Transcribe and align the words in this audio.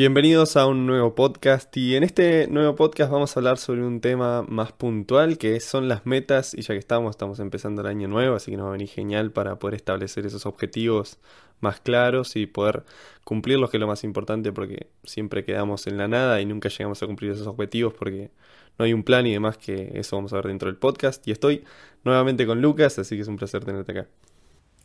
Bienvenidos 0.00 0.56
a 0.56 0.66
un 0.66 0.86
nuevo 0.86 1.14
podcast 1.14 1.76
y 1.76 1.94
en 1.94 2.04
este 2.04 2.48
nuevo 2.48 2.74
podcast 2.74 3.12
vamos 3.12 3.36
a 3.36 3.40
hablar 3.40 3.58
sobre 3.58 3.82
un 3.82 4.00
tema 4.00 4.40
más 4.48 4.72
puntual 4.72 5.36
que 5.36 5.60
son 5.60 5.88
las 5.88 6.06
metas 6.06 6.54
y 6.54 6.62
ya 6.62 6.72
que 6.72 6.78
estamos, 6.78 7.10
estamos 7.10 7.38
empezando 7.38 7.82
el 7.82 7.86
año 7.86 8.08
nuevo, 8.08 8.34
así 8.34 8.50
que 8.50 8.56
nos 8.56 8.64
va 8.64 8.68
a 8.70 8.72
venir 8.72 8.88
genial 8.88 9.30
para 9.30 9.58
poder 9.58 9.74
establecer 9.74 10.24
esos 10.24 10.46
objetivos 10.46 11.18
más 11.60 11.80
claros 11.80 12.34
y 12.36 12.46
poder 12.46 12.84
cumplirlos, 13.24 13.68
que 13.68 13.76
es 13.76 13.80
lo 13.82 13.86
más 13.86 14.02
importante 14.02 14.52
porque 14.52 14.86
siempre 15.04 15.44
quedamos 15.44 15.86
en 15.86 15.98
la 15.98 16.08
nada 16.08 16.40
y 16.40 16.46
nunca 16.46 16.70
llegamos 16.70 17.02
a 17.02 17.06
cumplir 17.06 17.32
esos 17.32 17.46
objetivos 17.46 17.92
porque 17.92 18.30
no 18.78 18.86
hay 18.86 18.94
un 18.94 19.02
plan 19.02 19.26
y 19.26 19.34
demás 19.34 19.58
que 19.58 19.90
eso 19.96 20.16
vamos 20.16 20.32
a 20.32 20.36
ver 20.36 20.46
dentro 20.46 20.70
del 20.70 20.78
podcast 20.78 21.28
y 21.28 21.32
estoy 21.32 21.62
nuevamente 22.04 22.46
con 22.46 22.62
Lucas, 22.62 22.98
así 22.98 23.16
que 23.16 23.20
es 23.20 23.28
un 23.28 23.36
placer 23.36 23.66
tenerte 23.66 23.92
acá. 23.92 24.08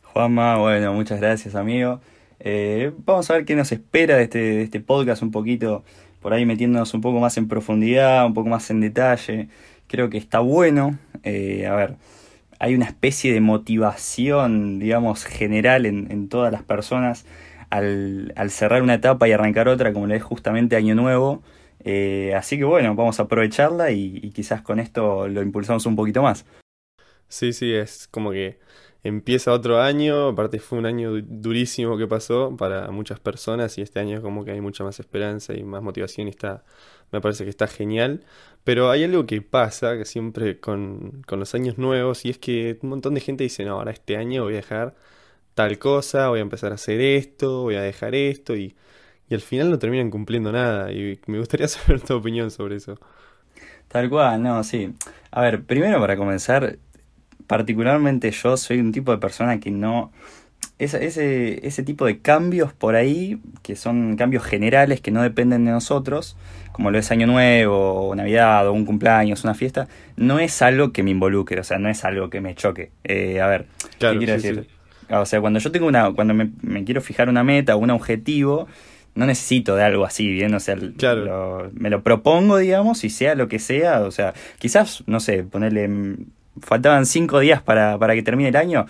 Juanma, 0.02 0.58
bueno, 0.58 0.92
muchas 0.92 1.18
gracias 1.22 1.54
amigo. 1.54 2.02
Eh, 2.40 2.92
vamos 3.04 3.30
a 3.30 3.34
ver 3.34 3.44
qué 3.44 3.56
nos 3.56 3.72
espera 3.72 4.16
de 4.16 4.24
este, 4.24 4.38
de 4.38 4.62
este 4.62 4.80
podcast, 4.80 5.22
un 5.22 5.30
poquito 5.30 5.84
por 6.20 6.32
ahí 6.32 6.44
metiéndonos 6.44 6.92
un 6.94 7.00
poco 7.02 7.20
más 7.20 7.36
en 7.36 7.46
profundidad, 7.46 8.26
un 8.26 8.34
poco 8.34 8.48
más 8.48 8.68
en 8.70 8.80
detalle. 8.80 9.48
Creo 9.86 10.10
que 10.10 10.18
está 10.18 10.40
bueno. 10.40 10.98
Eh, 11.22 11.66
a 11.66 11.74
ver, 11.76 11.96
hay 12.58 12.74
una 12.74 12.86
especie 12.86 13.32
de 13.32 13.40
motivación, 13.40 14.78
digamos, 14.80 15.24
general 15.24 15.86
en, 15.86 16.10
en 16.10 16.28
todas 16.28 16.50
las 16.52 16.62
personas 16.64 17.26
al, 17.70 18.32
al, 18.36 18.50
cerrar 18.50 18.82
una 18.82 18.94
etapa 18.94 19.28
y 19.28 19.32
arrancar 19.32 19.68
otra, 19.68 19.92
como 19.92 20.06
lo 20.08 20.14
es 20.14 20.22
justamente 20.22 20.76
Año 20.76 20.94
Nuevo. 20.96 21.42
Eh, 21.84 22.34
así 22.36 22.58
que 22.58 22.64
bueno, 22.64 22.94
vamos 22.96 23.20
a 23.20 23.24
aprovecharla 23.24 23.92
y, 23.92 24.18
y 24.22 24.30
quizás 24.30 24.62
con 24.62 24.80
esto 24.80 25.28
lo 25.28 25.42
impulsamos 25.42 25.86
un 25.86 25.94
poquito 25.94 26.22
más. 26.22 26.44
Sí, 27.28 27.52
sí, 27.52 27.72
es 27.72 28.08
como 28.08 28.32
que 28.32 28.58
empieza 29.02 29.52
otro 29.52 29.80
año, 29.80 30.28
aparte 30.28 30.58
fue 30.58 30.78
un 30.78 30.86
año 30.86 31.12
durísimo 31.22 31.96
que 31.96 32.06
pasó 32.06 32.56
para 32.56 32.90
muchas 32.90 33.20
personas 33.20 33.78
y 33.78 33.82
este 33.82 34.00
año 34.00 34.22
como 34.22 34.44
que 34.44 34.52
hay 34.52 34.60
mucha 34.60 34.84
más 34.84 35.00
esperanza 35.00 35.54
y 35.54 35.62
más 35.64 35.82
motivación 35.82 36.26
y 36.28 36.30
está, 36.30 36.64
me 37.12 37.20
parece 37.20 37.44
que 37.44 37.50
está 37.50 37.66
genial. 37.66 38.24
Pero 38.64 38.90
hay 38.90 39.04
algo 39.04 39.26
que 39.26 39.42
pasa 39.42 39.96
que 39.96 40.04
siempre 40.04 40.58
con, 40.60 41.22
con 41.26 41.38
los 41.40 41.54
años 41.54 41.78
nuevos 41.78 42.24
y 42.24 42.30
es 42.30 42.38
que 42.38 42.78
un 42.82 42.90
montón 42.90 43.14
de 43.14 43.20
gente 43.20 43.44
dice, 43.44 43.64
no, 43.64 43.74
ahora 43.74 43.92
este 43.92 44.16
año 44.16 44.44
voy 44.44 44.54
a 44.54 44.56
dejar 44.56 44.94
tal 45.54 45.78
cosa, 45.78 46.28
voy 46.28 46.40
a 46.40 46.42
empezar 46.42 46.72
a 46.72 46.76
hacer 46.76 47.00
esto, 47.00 47.62
voy 47.62 47.76
a 47.76 47.82
dejar 47.82 48.14
esto 48.14 48.56
y, 48.56 48.76
y 49.28 49.34
al 49.34 49.40
final 49.40 49.70
no 49.70 49.78
terminan 49.78 50.10
cumpliendo 50.10 50.52
nada 50.52 50.92
y 50.92 51.20
me 51.26 51.38
gustaría 51.38 51.68
saber 51.68 52.00
tu 52.00 52.14
opinión 52.14 52.50
sobre 52.50 52.76
eso. 52.76 52.98
Tal 53.88 54.10
cual, 54.10 54.42
no, 54.42 54.62
sí. 54.64 54.94
A 55.30 55.42
ver, 55.42 55.64
primero 55.64 56.00
para 56.00 56.16
comenzar, 56.16 56.78
particularmente 57.46 58.30
yo 58.30 58.56
soy 58.56 58.80
un 58.80 58.92
tipo 58.92 59.12
de 59.12 59.18
persona 59.18 59.60
que 59.60 59.70
no... 59.70 60.12
Ese, 60.78 61.06
ese, 61.06 61.66
ese 61.66 61.82
tipo 61.82 62.04
de 62.04 62.18
cambios 62.18 62.72
por 62.72 62.96
ahí, 62.96 63.38
que 63.62 63.76
son 63.76 64.16
cambios 64.16 64.44
generales 64.44 65.00
que 65.00 65.10
no 65.10 65.22
dependen 65.22 65.64
de 65.64 65.70
nosotros, 65.70 66.36
como 66.72 66.90
lo 66.90 66.98
es 66.98 67.10
Año 67.10 67.26
Nuevo, 67.26 68.08
o 68.08 68.14
Navidad, 68.14 68.68
o 68.68 68.72
un 68.74 68.84
cumpleaños, 68.84 69.44
una 69.44 69.54
fiesta, 69.54 69.88
no 70.16 70.38
es 70.38 70.60
algo 70.60 70.92
que 70.92 71.02
me 71.02 71.10
involucre, 71.10 71.58
o 71.60 71.64
sea, 71.64 71.78
no 71.78 71.88
es 71.88 72.04
algo 72.04 72.28
que 72.28 72.42
me 72.42 72.54
choque. 72.54 72.90
Eh, 73.04 73.40
a 73.40 73.46
ver, 73.46 73.66
claro, 73.98 74.18
¿qué 74.18 74.26
quiero 74.26 74.40
sí, 74.40 74.48
decir? 74.48 74.66
Sí. 74.68 75.14
O 75.14 75.24
sea, 75.24 75.40
cuando 75.40 75.58
yo 75.58 75.72
tengo 75.72 75.86
una, 75.86 76.12
cuando 76.12 76.34
me, 76.34 76.50
me, 76.60 76.84
quiero 76.84 77.00
fijar 77.00 77.30
una 77.30 77.42
meta 77.42 77.76
o 77.76 77.78
un 77.78 77.88
objetivo, 77.88 78.66
no 79.14 79.24
necesito 79.24 79.74
de 79.74 79.84
algo 79.84 80.04
así, 80.04 80.28
bien, 80.28 80.52
o 80.54 80.60
sea, 80.60 80.76
claro. 80.98 81.24
lo, 81.24 81.70
me 81.72 81.88
lo 81.88 82.02
propongo, 82.02 82.58
digamos, 82.58 83.02
y 83.04 83.08
sea 83.08 83.34
lo 83.34 83.48
que 83.48 83.58
sea, 83.58 84.02
o 84.02 84.10
sea, 84.10 84.34
quizás, 84.58 85.02
no 85.06 85.20
sé, 85.20 85.44
ponerle 85.44 85.88
faltaban 86.60 87.06
cinco 87.06 87.40
días 87.40 87.62
para, 87.62 87.98
para 87.98 88.14
que 88.14 88.22
termine 88.22 88.50
el 88.50 88.56
año. 88.56 88.86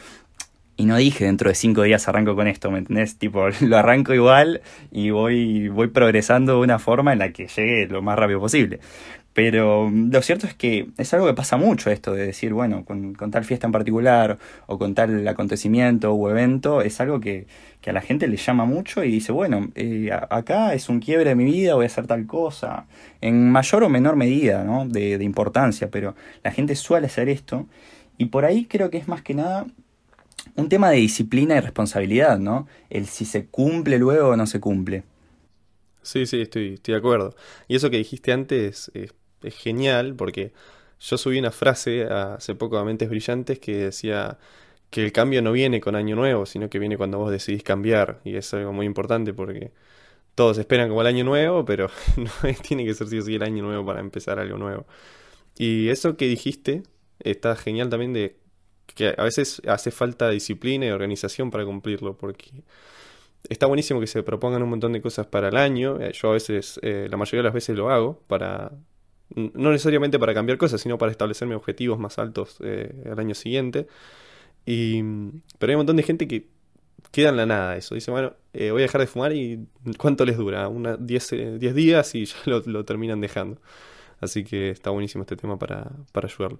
Y 0.78 0.84
no 0.84 0.96
dije 0.96 1.24
dentro 1.24 1.48
de 1.48 1.54
cinco 1.54 1.82
días 1.82 2.06
arranco 2.06 2.36
con 2.36 2.48
esto, 2.48 2.70
¿me 2.70 2.78
entendés? 2.78 3.18
Tipo, 3.18 3.48
lo 3.62 3.76
arranco 3.78 4.12
igual 4.12 4.60
y 4.90 5.10
voy, 5.10 5.68
voy 5.68 5.88
progresando 5.88 6.54
de 6.54 6.60
una 6.60 6.78
forma 6.78 7.12
en 7.12 7.20
la 7.20 7.32
que 7.32 7.46
llegue 7.48 7.86
lo 7.86 8.02
más 8.02 8.18
rápido 8.18 8.40
posible. 8.40 8.80
Pero 9.36 9.90
lo 9.90 10.22
cierto 10.22 10.46
es 10.46 10.54
que 10.54 10.88
es 10.96 11.12
algo 11.12 11.26
que 11.26 11.34
pasa 11.34 11.58
mucho 11.58 11.90
esto 11.90 12.14
de 12.14 12.24
decir, 12.24 12.54
bueno, 12.54 12.86
con, 12.86 13.14
tal 13.30 13.44
fiesta 13.44 13.66
en 13.66 13.72
particular 13.72 14.38
o 14.66 14.78
con 14.78 14.94
tal 14.94 15.28
acontecimiento 15.28 16.14
o 16.14 16.30
evento, 16.30 16.80
es 16.80 17.02
algo 17.02 17.20
que, 17.20 17.46
que 17.82 17.90
a 17.90 17.92
la 17.92 18.00
gente 18.00 18.28
le 18.28 18.38
llama 18.38 18.64
mucho 18.64 19.04
y 19.04 19.12
dice, 19.12 19.32
bueno, 19.32 19.68
eh, 19.74 20.10
acá 20.30 20.72
es 20.72 20.88
un 20.88 21.00
quiebre 21.00 21.28
de 21.28 21.34
mi 21.34 21.44
vida, 21.44 21.74
voy 21.74 21.84
a 21.84 21.86
hacer 21.86 22.06
tal 22.06 22.26
cosa, 22.26 22.86
en 23.20 23.50
mayor 23.50 23.84
o 23.84 23.90
menor 23.90 24.16
medida, 24.16 24.64
¿no? 24.64 24.88
De, 24.88 25.18
de 25.18 25.24
importancia, 25.24 25.90
pero 25.90 26.14
la 26.42 26.50
gente 26.50 26.74
suele 26.74 27.08
hacer 27.08 27.28
esto 27.28 27.66
y 28.16 28.26
por 28.26 28.46
ahí 28.46 28.64
creo 28.64 28.88
que 28.88 28.96
es 28.96 29.06
más 29.06 29.20
que 29.20 29.34
nada 29.34 29.66
un 30.54 30.70
tema 30.70 30.88
de 30.88 30.96
disciplina 30.96 31.56
y 31.56 31.60
responsabilidad, 31.60 32.38
¿no? 32.38 32.68
El 32.88 33.04
si 33.04 33.26
se 33.26 33.44
cumple 33.44 33.98
luego 33.98 34.30
o 34.30 34.36
no 34.36 34.46
se 34.46 34.60
cumple. 34.60 35.02
Sí, 36.00 36.24
sí, 36.24 36.40
estoy, 36.40 36.74
estoy 36.74 36.92
de 36.92 36.98
acuerdo. 36.98 37.36
Y 37.68 37.76
eso 37.76 37.90
que 37.90 37.98
dijiste 37.98 38.32
antes 38.32 38.90
es, 38.94 39.12
es 39.42 39.54
genial 39.54 40.14
porque 40.16 40.52
yo 40.98 41.18
subí 41.18 41.38
una 41.38 41.50
frase 41.50 42.04
hace 42.04 42.54
poco 42.54 42.78
a 42.78 42.84
Mentes 42.84 43.08
Brillantes 43.08 43.58
que 43.58 43.76
decía 43.76 44.38
que 44.90 45.04
el 45.04 45.12
cambio 45.12 45.42
no 45.42 45.52
viene 45.52 45.80
con 45.80 45.94
año 45.96 46.16
nuevo, 46.16 46.46
sino 46.46 46.70
que 46.70 46.78
viene 46.78 46.96
cuando 46.96 47.18
vos 47.18 47.30
decidís 47.30 47.62
cambiar. 47.62 48.20
Y 48.24 48.36
es 48.36 48.52
algo 48.54 48.72
muy 48.72 48.86
importante 48.86 49.34
porque 49.34 49.72
todos 50.34 50.58
esperan 50.58 50.88
como 50.88 51.00
el 51.02 51.06
año 51.06 51.24
nuevo, 51.24 51.64
pero 51.64 51.88
no 52.16 52.30
tiene 52.62 52.84
que 52.84 52.94
ser 52.94 53.08
sí 53.08 53.18
o 53.18 53.22
sí 53.22 53.34
el 53.34 53.42
año 53.42 53.62
nuevo 53.64 53.84
para 53.84 54.00
empezar 54.00 54.38
algo 54.38 54.58
nuevo. 54.58 54.86
Y 55.58 55.88
eso 55.88 56.16
que 56.16 56.26
dijiste 56.26 56.82
está 57.20 57.56
genial 57.56 57.88
también 57.88 58.12
de 58.12 58.36
que 58.94 59.14
a 59.16 59.24
veces 59.24 59.60
hace 59.66 59.90
falta 59.90 60.30
disciplina 60.30 60.86
y 60.86 60.90
organización 60.90 61.50
para 61.50 61.64
cumplirlo, 61.64 62.16
porque 62.16 62.64
está 63.48 63.66
buenísimo 63.66 64.00
que 64.00 64.06
se 64.06 64.22
propongan 64.22 64.62
un 64.62 64.70
montón 64.70 64.92
de 64.92 65.02
cosas 65.02 65.26
para 65.26 65.48
el 65.48 65.56
año. 65.56 65.98
Yo 66.10 66.30
a 66.30 66.32
veces, 66.32 66.78
eh, 66.82 67.08
la 67.10 67.16
mayoría 67.16 67.40
de 67.40 67.44
las 67.44 67.54
veces 67.54 67.76
lo 67.76 67.90
hago 67.90 68.20
para, 68.28 68.72
no 69.34 69.70
necesariamente 69.70 70.18
para 70.18 70.34
cambiar 70.34 70.58
cosas, 70.58 70.80
sino 70.80 70.98
para 70.98 71.10
establecerme 71.10 71.54
objetivos 71.54 71.98
más 71.98 72.18
altos 72.18 72.58
eh, 72.62 73.04
al 73.10 73.18
año 73.18 73.34
siguiente. 73.34 73.86
Y, 74.64 75.02
pero 75.58 75.70
hay 75.70 75.74
un 75.74 75.80
montón 75.80 75.96
de 75.96 76.02
gente 76.02 76.26
que 76.28 76.48
queda 77.10 77.30
en 77.30 77.36
la 77.36 77.46
nada 77.46 77.76
eso. 77.76 77.94
Dice, 77.94 78.10
bueno, 78.10 78.34
eh, 78.52 78.70
voy 78.70 78.82
a 78.82 78.86
dejar 78.86 79.00
de 79.00 79.06
fumar 79.06 79.32
y 79.32 79.66
¿cuánto 79.98 80.24
les 80.24 80.36
dura? 80.36 80.68
Una 80.68 80.96
10 80.96 81.32
eh, 81.32 81.58
días 81.58 82.14
y 82.14 82.24
ya 82.26 82.36
lo, 82.44 82.60
lo, 82.60 82.84
terminan 82.84 83.20
dejando. 83.20 83.60
Así 84.20 84.44
que 84.44 84.70
está 84.70 84.90
buenísimo 84.90 85.22
este 85.22 85.36
tema 85.36 85.58
para, 85.58 85.90
para 86.12 86.28
ayudarlo. 86.28 86.58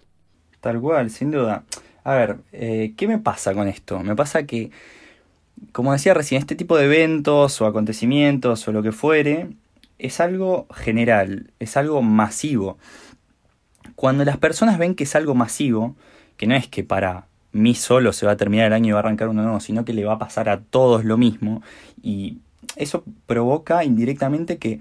Tal 0.60 0.81
cual, 0.81 1.10
sin 1.10 1.31
duda. 1.31 1.65
A 2.05 2.15
ver, 2.15 2.38
eh, 2.53 2.94
¿qué 2.97 3.09
me 3.09 3.19
pasa 3.19 3.55
con 3.55 3.66
esto? 3.66 4.00
Me 4.00 4.15
pasa 4.15 4.47
que, 4.47 4.71
como 5.72 5.93
decía 5.93 6.15
recién, 6.15 6.41
este 6.41 6.55
tipo 6.55 6.76
de 6.76 6.84
eventos 6.84 7.60
o 7.60 7.66
acontecimientos 7.66 8.66
o 8.69 8.72
lo 8.72 8.82
que 8.82 8.93
fuere, 8.93 9.49
es 9.99 10.21
algo 10.21 10.67
general, 10.75 11.53
es 11.59 11.77
algo 11.77 12.03
masivo. 12.03 12.79
Cuando 13.95 14.25
las 14.25 14.37
personas 14.39 14.79
ven 14.79 14.95
que 14.95 15.05
es 15.05 15.17
algo 15.17 15.34
masivo, 15.34 15.97
que 16.37 16.47
no 16.47 16.55
es 16.55 16.69
que 16.69 16.84
para 16.84 17.27
mí 17.53 17.75
solo 17.75 18.12
se 18.12 18.27
va 18.27 18.33
a 18.33 18.37
terminar 18.37 18.67
el 18.67 18.73
año 18.73 18.89
y 18.89 18.93
va 18.93 18.99
a 18.99 19.01
arrancar 19.01 19.29
uno 19.29 19.43
nuevo, 19.43 19.61
sino 19.61 19.85
que 19.85 19.95
le 19.95 20.05
va 20.05 20.15
a 20.15 20.19
pasar 20.19 20.49
a 20.49 20.61
todos 20.61 21.05
lo 21.05 21.17
mismo, 21.17 21.62
y 22.03 22.39
eso 22.77 23.05
provoca 23.27 23.85
indirectamente 23.85 24.59
que 24.59 24.81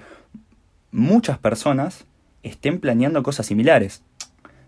muchas 0.91 1.37
personas 1.37 2.05
estén 2.43 2.79
planeando 2.79 3.23
cosas 3.23 3.45
similares 3.45 4.03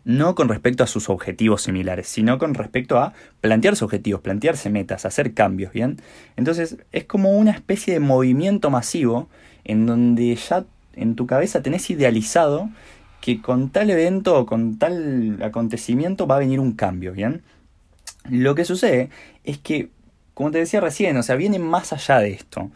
no 0.07 0.35
con 0.35 0.47
respecto 0.47 0.85
a 0.85 0.87
sus 0.87 1.09
objetivos 1.09 1.63
similares, 1.63 2.07
sino 2.07 2.37
con 2.37 2.53
respecto 2.53 2.97
a 2.97 3.11
plantearse 3.41 3.83
objetivos, 3.83 4.21
plantearse 4.21 4.69
metas, 4.69 5.05
hacer 5.05 5.33
cambios, 5.33 5.73
¿bien? 5.73 5.97
Entonces 6.37 6.77
es 6.93 7.03
como 7.03 7.37
una 7.37 7.51
especie 7.51 7.93
de 7.93 7.99
movimiento 7.99 8.69
masivo 8.69 9.27
en 9.67 9.85
donde 9.85 10.35
ya 10.35 10.65
en 10.95 11.15
tu 11.15 11.27
cabeza 11.27 11.61
tenés 11.61 11.89
idealizado 11.89 12.69
que 13.21 13.41
con 13.41 13.69
tal 13.69 13.89
evento 13.89 14.39
o 14.39 14.45
con 14.45 14.79
tal 14.79 15.41
acontecimiento 15.43 16.25
va 16.25 16.37
a 16.37 16.39
venir 16.39 16.59
un 16.59 16.73
cambio, 16.73 17.13
¿bien? 17.13 17.43
Lo 18.29 18.55
que 18.55 18.65
sucede 18.65 19.09
es 19.43 19.59
que, 19.59 19.89
como 20.33 20.51
te 20.51 20.57
decía 20.57 20.81
recién, 20.81 21.15
o 21.17 21.23
sea, 21.23 21.35
viene 21.35 21.59
más 21.59 21.93
allá 21.93 22.19
de 22.19 22.31
esto 22.31 22.71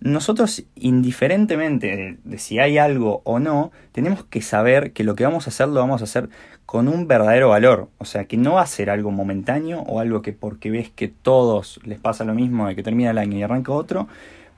nosotros, 0.00 0.64
indiferentemente 0.74 2.18
de, 2.22 2.38
si 2.38 2.58
hay 2.58 2.76
algo 2.76 3.22
o 3.24 3.38
no, 3.38 3.72
tenemos 3.92 4.24
que 4.24 4.42
saber 4.42 4.92
que 4.92 5.04
lo 5.04 5.14
que 5.14 5.24
vamos 5.24 5.46
a 5.46 5.50
hacer 5.50 5.68
lo 5.68 5.80
vamos 5.80 6.02
a 6.02 6.04
hacer 6.04 6.28
con 6.66 6.88
un 6.88 7.08
verdadero 7.08 7.48
valor. 7.48 7.88
O 7.98 8.04
sea, 8.04 8.26
que 8.26 8.36
no 8.36 8.54
va 8.54 8.62
a 8.62 8.66
ser 8.66 8.90
algo 8.90 9.10
momentáneo 9.10 9.80
o 9.80 10.00
algo 10.00 10.20
que 10.20 10.32
porque 10.32 10.70
ves 10.70 10.90
que 10.90 11.08
todos 11.08 11.80
les 11.84 11.98
pasa 11.98 12.24
lo 12.24 12.34
mismo 12.34 12.68
de 12.68 12.76
que 12.76 12.82
termina 12.82 13.10
el 13.10 13.18
año 13.18 13.38
y 13.38 13.42
arranca 13.42 13.72
otro, 13.72 14.06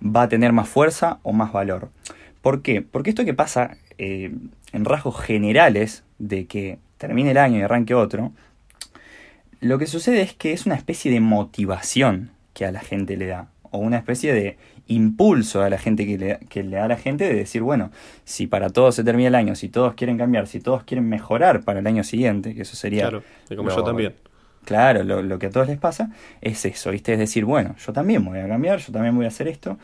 va 0.04 0.22
a 0.22 0.28
tener 0.28 0.52
más 0.52 0.68
fuerza 0.68 1.18
o 1.22 1.32
más 1.32 1.52
valor. 1.52 1.90
¿Por 2.40 2.62
qué? 2.62 2.82
Porque 2.82 3.10
esto 3.10 3.24
que 3.24 3.34
pasa 3.34 3.76
eh, 3.98 4.32
en 4.72 4.84
rasgos 4.84 5.20
generales 5.20 6.04
de 6.18 6.46
que 6.46 6.78
termine 6.98 7.32
el 7.32 7.38
año 7.38 7.58
y 7.58 7.62
arranque 7.62 7.94
otro, 7.94 8.32
lo 9.60 9.78
que 9.78 9.86
sucede 9.86 10.22
es 10.22 10.34
que 10.34 10.52
es 10.52 10.66
una 10.66 10.76
especie 10.76 11.10
de 11.10 11.20
motivación 11.20 12.30
que 12.54 12.64
a 12.64 12.72
la 12.72 12.80
gente 12.80 13.16
le 13.16 13.26
da, 13.26 13.48
o 13.70 13.78
una 13.78 13.98
especie 13.98 14.32
de 14.32 14.56
impulso 14.86 15.62
a 15.62 15.68
la 15.68 15.78
gente 15.78 16.06
que 16.06 16.16
le, 16.16 16.38
que 16.48 16.62
le 16.62 16.76
da 16.76 16.84
a 16.84 16.88
la 16.88 16.96
gente 16.96 17.24
de 17.24 17.34
decir, 17.34 17.62
bueno, 17.62 17.90
si 18.24 18.46
para 18.46 18.70
todos 18.70 18.94
se 18.94 19.04
termina 19.04 19.28
el 19.28 19.34
año, 19.34 19.54
si 19.54 19.68
todos 19.68 19.94
quieren 19.94 20.16
cambiar, 20.16 20.46
si 20.46 20.60
todos 20.60 20.84
quieren 20.84 21.08
mejorar 21.08 21.62
para 21.62 21.80
el 21.80 21.86
año 21.86 22.04
siguiente, 22.04 22.54
que 22.54 22.62
eso 22.62 22.76
sería... 22.76 23.08
Claro, 23.08 23.22
como 23.48 23.68
lo, 23.68 23.76
yo 23.76 23.84
también. 23.84 24.14
Claro, 24.68 25.02
lo, 25.02 25.22
lo, 25.22 25.38
que 25.38 25.46
a 25.46 25.50
todos 25.50 25.66
les 25.66 25.78
pasa 25.78 26.10
es 26.42 26.62
eso, 26.66 26.90
¿viste? 26.90 27.14
Es 27.14 27.18
decir, 27.18 27.46
bueno, 27.46 27.74
yo 27.78 27.94
también 27.94 28.22
voy 28.22 28.38
a 28.38 28.46
cambiar, 28.46 28.78
yo 28.80 28.92
también 28.92 29.16
voy 29.16 29.24
a 29.24 29.28
hacer 29.28 29.48
esto. 29.48 29.78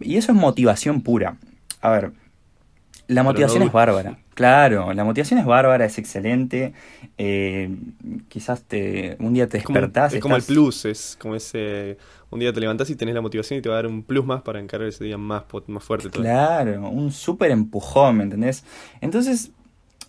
Y 0.00 0.16
eso 0.16 0.32
es 0.32 0.36
motivación 0.36 1.00
pura. 1.00 1.36
a 1.80 1.90
ver, 1.90 2.10
la 3.06 3.22
motivación 3.22 3.62
es 3.62 3.70
bárbara. 3.70 4.18
Claro, 4.34 4.92
la 4.92 5.04
motivación 5.04 5.38
es 5.38 5.46
bárbara, 5.46 5.84
es 5.84 5.96
excelente. 5.96 6.72
Eh, 7.18 7.70
quizás 8.28 8.64
te, 8.64 9.16
un 9.20 9.32
día 9.32 9.48
te 9.48 9.58
despertás. 9.58 10.12
Es 10.12 10.20
como, 10.20 10.36
es 10.36 10.44
como 10.44 10.54
el 10.54 10.60
plus, 10.64 10.84
es 10.86 11.16
como 11.20 11.36
ese. 11.36 11.98
Un 12.30 12.40
día 12.40 12.52
te 12.52 12.58
levantás 12.58 12.90
y 12.90 12.96
tenés 12.96 13.14
la 13.14 13.20
motivación 13.20 13.60
y 13.60 13.62
te 13.62 13.68
va 13.68 13.76
a 13.76 13.82
dar 13.82 13.86
un 13.86 14.02
plus 14.02 14.26
más 14.26 14.42
para 14.42 14.58
encarar 14.58 14.88
ese 14.88 15.04
día 15.04 15.18
más, 15.18 15.44
más 15.68 15.84
fuerte. 15.84 16.10
Claro, 16.10 16.90
un 16.90 17.12
súper 17.12 17.52
empujón, 17.52 18.16
¿me 18.16 18.24
entendés? 18.24 18.64
Entonces, 19.00 19.52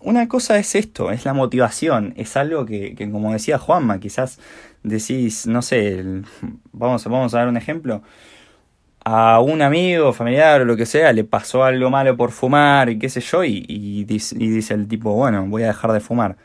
una 0.01 0.27
cosa 0.27 0.57
es 0.57 0.75
esto, 0.75 1.11
es 1.11 1.25
la 1.25 1.33
motivación. 1.33 2.13
Es 2.17 2.37
algo 2.37 2.65
que, 2.65 2.95
que 2.95 3.09
como 3.09 3.33
decía 3.33 3.57
Juanma, 3.57 3.99
quizás 3.99 4.39
decís, 4.83 5.47
no 5.47 5.61
sé, 5.61 6.03
vamos, 6.71 7.03
vamos 7.05 7.33
a 7.33 7.39
dar 7.39 7.47
un 7.47 7.57
ejemplo 7.57 8.01
a 9.09 9.39
un 9.39 9.61
amigo, 9.61 10.11
familiar 10.11 10.61
o 10.61 10.65
lo 10.65 10.75
que 10.75 10.85
sea, 10.85 11.13
le 11.13 11.23
pasó 11.23 11.63
algo 11.63 11.89
malo 11.89 12.17
por 12.17 12.31
fumar 12.31 12.89
y 12.89 12.99
qué 12.99 13.07
sé 13.07 13.21
yo, 13.21 13.41
y, 13.45 14.03
dice, 14.03 14.73
el 14.73 14.89
tipo, 14.89 15.13
bueno, 15.13 15.45
voy 15.47 15.63
a 15.63 15.67
dejar 15.67 15.93
de 15.93 16.01
fumar. 16.01 16.35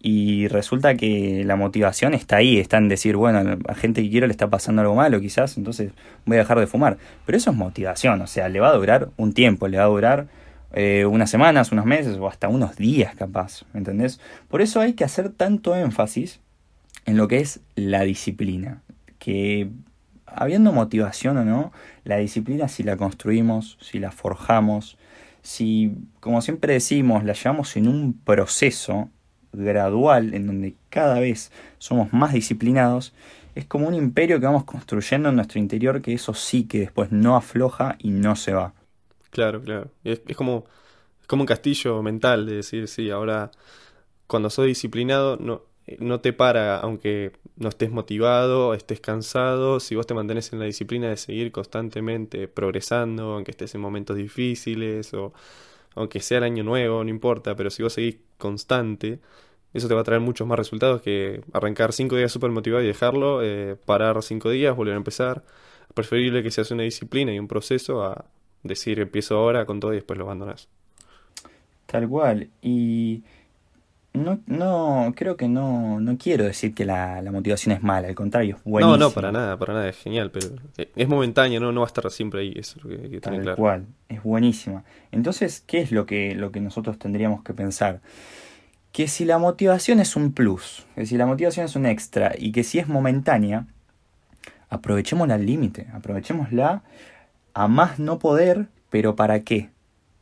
Y 0.00 0.48
resulta 0.48 0.94
que 0.94 1.42
la 1.44 1.56
motivación 1.56 2.14
está 2.14 2.36
ahí, 2.36 2.58
está 2.58 2.78
en 2.78 2.88
decir, 2.88 3.16
bueno, 3.16 3.58
a 3.68 3.74
gente 3.74 4.02
que 4.02 4.08
quiero 4.08 4.26
le 4.26 4.30
está 4.30 4.48
pasando 4.48 4.80
algo 4.80 4.94
malo 4.94 5.20
quizás, 5.20 5.58
entonces 5.58 5.92
voy 6.24 6.36
a 6.38 6.40
dejar 6.40 6.58
de 6.58 6.66
fumar. 6.66 6.96
Pero 7.26 7.36
eso 7.36 7.50
es 7.50 7.56
motivación, 7.58 8.22
o 8.22 8.26
sea, 8.26 8.48
le 8.48 8.60
va 8.60 8.70
a 8.70 8.74
durar 8.74 9.10
un 9.18 9.34
tiempo, 9.34 9.68
le 9.68 9.76
va 9.76 9.84
a 9.84 9.88
durar 9.88 10.28
eh, 10.72 11.06
unas 11.06 11.30
semanas, 11.30 11.72
unos 11.72 11.86
meses 11.86 12.16
o 12.18 12.28
hasta 12.28 12.48
unos 12.48 12.76
días 12.76 13.14
capaz, 13.14 13.64
¿me 13.72 13.78
entendés? 13.78 14.20
Por 14.48 14.60
eso 14.60 14.80
hay 14.80 14.92
que 14.92 15.04
hacer 15.04 15.30
tanto 15.30 15.74
énfasis 15.74 16.40
en 17.06 17.16
lo 17.16 17.26
que 17.28 17.38
es 17.38 17.60
la 17.74 18.02
disciplina, 18.02 18.82
que 19.18 19.70
habiendo 20.26 20.72
motivación 20.72 21.38
o 21.38 21.44
no, 21.44 21.72
la 22.04 22.18
disciplina 22.18 22.68
si 22.68 22.82
la 22.82 22.96
construimos, 22.96 23.78
si 23.80 23.98
la 23.98 24.10
forjamos, 24.10 24.98
si, 25.42 25.96
como 26.20 26.42
siempre 26.42 26.74
decimos, 26.74 27.24
la 27.24 27.32
llevamos 27.32 27.76
en 27.76 27.88
un 27.88 28.12
proceso 28.12 29.08
gradual 29.52 30.34
en 30.34 30.46
donde 30.46 30.74
cada 30.90 31.20
vez 31.20 31.50
somos 31.78 32.12
más 32.12 32.34
disciplinados, 32.34 33.14
es 33.54 33.64
como 33.64 33.88
un 33.88 33.94
imperio 33.94 34.38
que 34.38 34.46
vamos 34.46 34.64
construyendo 34.64 35.30
en 35.30 35.36
nuestro 35.36 35.58
interior 35.58 36.02
que 36.02 36.12
eso 36.12 36.34
sí 36.34 36.64
que 36.64 36.80
después 36.80 37.10
no 37.10 37.36
afloja 37.36 37.96
y 37.98 38.10
no 38.10 38.36
se 38.36 38.52
va. 38.52 38.74
Claro, 39.30 39.60
claro. 39.62 39.90
Es, 40.04 40.22
es 40.26 40.36
como, 40.36 40.64
como 41.28 41.42
un 41.44 41.46
castillo 41.46 42.02
mental 42.02 42.46
de 42.46 42.56
decir, 42.56 42.88
sí, 42.88 43.10
ahora 43.10 43.50
cuando 44.26 44.50
soy 44.50 44.68
disciplinado 44.68 45.36
no, 45.38 45.62
no 46.00 46.20
te 46.20 46.32
para, 46.32 46.78
aunque 46.80 47.32
no 47.56 47.68
estés 47.70 47.90
motivado, 47.90 48.74
estés 48.74 49.00
cansado, 49.00 49.80
si 49.80 49.96
vos 49.96 50.06
te 50.06 50.14
mantenés 50.14 50.52
en 50.52 50.60
la 50.60 50.66
disciplina 50.66 51.08
de 51.10 51.16
seguir 51.18 51.52
constantemente 51.52 52.48
progresando, 52.48 53.34
aunque 53.34 53.52
estés 53.52 53.74
en 53.76 53.82
momentos 53.82 54.16
difíciles 54.16 55.14
o 55.14 55.32
aunque 55.94 56.20
sea 56.20 56.38
el 56.38 56.44
año 56.44 56.64
nuevo, 56.64 57.02
no 57.04 57.10
importa, 57.10 57.56
pero 57.56 57.70
si 57.70 57.82
vos 57.82 57.92
seguís 57.94 58.18
constante, 58.38 59.20
eso 59.74 59.88
te 59.88 59.94
va 59.94 60.00
a 60.02 60.04
traer 60.04 60.20
muchos 60.20 60.46
más 60.46 60.58
resultados 60.58 61.02
que 61.02 61.42
arrancar 61.52 61.92
cinco 61.92 62.16
días 62.16 62.32
súper 62.32 62.50
motivado 62.50 62.82
y 62.84 62.86
dejarlo, 62.86 63.42
eh, 63.42 63.76
parar 63.84 64.22
cinco 64.22 64.50
días, 64.50 64.76
volver 64.76 64.94
a 64.94 64.98
empezar. 64.98 65.44
Preferible 65.94 66.42
que 66.42 66.50
seas 66.50 66.70
una 66.70 66.84
disciplina 66.84 67.32
y 67.34 67.38
un 67.38 67.48
proceso 67.48 68.02
a 68.04 68.26
decir 68.62 69.00
empiezo 69.00 69.36
ahora 69.36 69.66
con 69.66 69.80
todo 69.80 69.92
y 69.92 69.96
después 69.96 70.18
lo 70.18 70.24
abandonas. 70.24 70.68
Tal 71.86 72.08
cual. 72.08 72.48
Y 72.60 73.22
no, 74.12 74.40
no, 74.46 75.12
creo 75.16 75.36
que 75.36 75.48
no, 75.48 76.00
no 76.00 76.18
quiero 76.18 76.44
decir 76.44 76.74
que 76.74 76.84
la, 76.84 77.22
motivación 77.30 77.74
es 77.74 77.82
mala, 77.82 78.08
al 78.08 78.14
contrario, 78.14 78.56
es 78.56 78.64
buenísima. 78.64 78.96
No, 78.96 79.04
no, 79.04 79.10
para 79.10 79.32
nada, 79.32 79.56
para 79.58 79.74
nada, 79.74 79.88
es 79.88 79.96
genial, 79.96 80.30
pero 80.30 80.48
es 80.76 81.08
momentáneo, 81.08 81.60
no, 81.60 81.72
no 81.72 81.80
va 81.80 81.86
a 81.86 81.88
estar 81.88 82.10
siempre 82.10 82.40
ahí, 82.40 82.52
eso 82.56 82.78
es 82.78 82.84
lo 82.84 82.90
que, 82.90 83.10
que 83.10 83.20
Tal 83.20 83.40
claro. 83.40 83.56
cual, 83.56 83.86
es 84.08 84.22
buenísima. 84.22 84.84
Entonces, 85.12 85.62
¿qué 85.66 85.80
es 85.80 85.92
lo 85.92 86.06
que, 86.06 86.34
lo 86.34 86.50
que 86.52 86.60
nosotros 86.60 86.98
tendríamos 86.98 87.42
que 87.42 87.54
pensar? 87.54 88.00
Que 88.92 89.08
si 89.08 89.24
la 89.24 89.38
motivación 89.38 90.00
es 90.00 90.16
un 90.16 90.32
plus, 90.32 90.86
que 90.94 91.06
si 91.06 91.16
la 91.16 91.26
motivación 91.26 91.66
es 91.66 91.76
un 91.76 91.86
extra 91.86 92.32
y 92.36 92.52
que 92.52 92.64
si 92.64 92.78
es 92.78 92.88
momentánea, 92.88 93.66
aprovechémosla 94.70 95.34
al 95.34 95.46
límite, 95.46 95.86
aprovechémosla 95.92 96.82
a 97.58 97.66
más 97.66 97.98
no 97.98 98.20
poder, 98.20 98.68
pero 98.88 99.16
¿para 99.16 99.40
qué? 99.40 99.70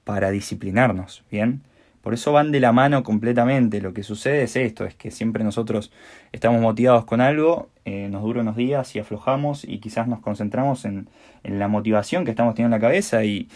Para 0.04 0.30
disciplinarnos, 0.30 1.22
¿bien? 1.30 1.60
Por 2.00 2.14
eso 2.14 2.32
van 2.32 2.50
de 2.50 2.60
la 2.60 2.72
mano 2.72 3.02
completamente. 3.02 3.82
Lo 3.82 3.92
que 3.92 4.04
sucede 4.04 4.44
es 4.44 4.56
esto, 4.56 4.86
es 4.86 4.94
que 4.94 5.10
siempre 5.10 5.44
nosotros 5.44 5.92
estamos 6.32 6.62
motivados 6.62 7.04
con 7.04 7.20
algo, 7.20 7.68
eh, 7.84 8.08
nos 8.10 8.22
dura 8.22 8.40
unos 8.40 8.56
días 8.56 8.96
y 8.96 9.00
aflojamos 9.00 9.64
y 9.64 9.80
quizás 9.80 10.08
nos 10.08 10.20
concentramos 10.20 10.86
en, 10.86 11.10
la 11.42 11.68
motivación 11.68 12.24
que 12.24 12.30
estamos 12.30 12.54
teniendo 12.54 12.74
en 12.74 12.80
la 12.80 12.88
cabeza 12.88 13.22
y, 13.22 13.50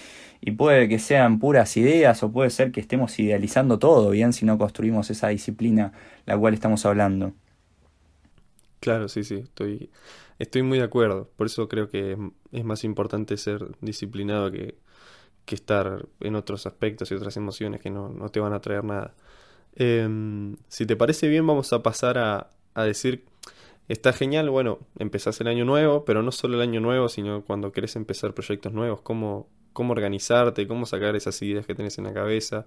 puede 0.58 0.86
que 0.86 0.98
sean 0.98 1.38
puras 1.38 1.74
ideas 1.78 2.22
o 2.22 2.30
puede 2.30 2.50
ser 2.50 2.72
que 2.72 2.80
estemos 2.80 3.18
idealizando 3.18 3.78
todo, 3.78 4.10
bien, 4.10 4.34
si 4.34 4.44
no 4.44 4.58
construimos 4.58 5.08
esa 5.08 5.28
disciplina 5.28 5.92
la 6.26 6.36
cual 6.36 6.52
estamos 6.52 6.84
hablando. 6.84 7.32
Claro, 8.80 9.08
sí, 9.08 9.24
sí, 9.24 9.36
estoy, 9.36 9.90
estoy 10.40 10.62
muy 10.62 10.78
de 10.78 10.84
acuerdo. 10.84 11.31
Por 11.37 11.46
eso 11.46 11.69
creo 11.69 11.88
que 11.88 12.16
es 12.50 12.64
más 12.64 12.82
importante 12.82 13.37
ser 13.37 13.69
disciplinado 13.81 14.50
que, 14.50 14.76
estar 15.50 16.06
en 16.20 16.37
otros 16.37 16.64
aspectos 16.66 17.10
y 17.10 17.14
otras 17.14 17.37
emociones 17.37 17.81
que 17.81 17.90
no, 17.90 18.28
te 18.31 18.38
van 18.38 18.52
a 18.52 18.60
traer 18.60 18.84
nada. 18.84 19.14
Em, 19.75 20.56
si 20.69 20.87
te 20.87 20.94
parece 20.94 21.26
bien, 21.26 21.44
vamos 21.44 21.72
a 21.72 21.82
pasar 21.82 22.19
a, 22.19 22.50
a, 22.75 22.84
decir, 22.84 23.25
está 23.88 24.12
genial, 24.12 24.48
bueno, 24.48 24.78
empezás 25.00 25.40
el 25.40 25.48
año 25.48 25.64
nuevo, 25.64 26.04
pero 26.04 26.22
no 26.22 26.31
solo 26.31 26.54
el 26.54 26.62
año 26.62 26.81
nuevo, 26.81 27.08
sino 27.08 27.42
cuando 27.44 27.72
querés 27.72 27.96
empezar 27.96 28.32
proyectos 28.32 28.72
nuevos, 28.72 29.00
cómo, 29.00 29.48
cómo 29.72 29.90
organizarte, 29.90 30.69
cómo 30.69 30.87
sacar 30.87 31.16
esas 31.16 31.42
ideas 31.42 31.66
que 31.66 31.75
tenés 31.75 31.98
en 31.98 32.04
la 32.04 32.14
cabeza. 32.14 32.66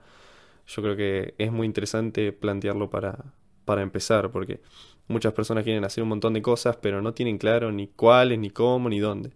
Yo 0.67 0.81
creo 0.81 0.97
que 0.97 1.35
es 1.37 1.53
muy 1.53 1.65
interesante 1.65 2.33
plantearlo 2.33 2.89
para, 2.89 3.33
para 3.63 3.81
empezar, 3.81 4.29
porque 4.29 4.59
muchas 5.07 5.33
personas 5.33 5.63
quieren 5.63 5.83
hacer 5.83 6.03
un 6.03 6.09
montón 6.09 6.33
de 6.33 6.41
cosas, 6.41 6.77
pero 6.77 7.01
no 7.01 7.13
tienen 7.13 7.37
claro 7.37 7.71
ni 7.71 7.87
cuáles, 7.87 8.39
ni 8.39 8.49
cómo, 8.49 8.89
ni 8.89 8.99
dónde. 8.99 9.31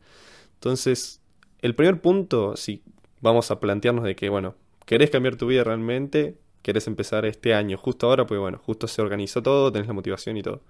Entonces, 0.55 1.21
el 1.61 1.75
primer 1.75 2.01
punto, 2.01 2.55
si 2.55 2.81
vamos 3.21 3.51
a 3.51 3.59
plantearnos 3.59 4.03
de 4.03 4.15
que, 4.15 4.29
bueno, 4.29 4.55
querés 4.85 5.09
cambiar 5.09 5.35
tu 5.35 5.47
vida 5.47 5.63
realmente, 5.63 6.37
querés 6.61 6.87
empezar 6.87 7.25
este 7.25 7.53
año, 7.53 7.77
justo 7.77 8.07
ahora, 8.07 8.25
pues 8.25 8.39
bueno, 8.39 8.57
justo 8.57 8.87
se 8.87 9.01
organizó 9.01 9.41
todo, 9.41 9.71
tenés 9.71 9.87
la 9.87 9.93
motivación 9.93 10.37
y 10.37 10.43
todo. 10.43 10.61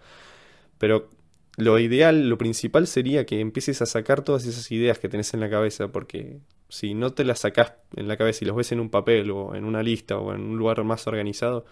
Pero 0.77 1.09
lo 1.57 1.79
ideal, 1.79 2.29
lo 2.29 2.37
principal 2.37 2.85
sería 2.87 3.25
que 3.25 3.39
empieces 3.39 3.81
a 3.81 3.87
sacar 3.87 4.23
todas 4.23 4.45
esas 4.45 4.71
ideas 4.71 4.99
que 4.99 5.09
tenés 5.09 5.33
en 5.33 5.39
la 5.39 5.49
cabeza, 5.49 5.87
porque 5.91 6.39
si 6.69 6.93
no 6.93 7.13
te 7.13 7.23
las 7.23 7.39
sacás 7.39 7.73
en 7.95 8.07
la 8.07 8.15
cabeza 8.15 8.43
y 8.43 8.47
los 8.47 8.55
ves 8.55 8.71
en 8.71 8.79
un 8.79 8.89
papel 8.89 9.31
o 9.31 9.55
en 9.55 9.65
una 9.65 9.81
lista 9.81 10.17
o 10.19 10.33
en 10.33 10.41
un 10.41 10.57
lugar 10.57 10.83
más 10.83 11.07
organizado, 11.07 11.65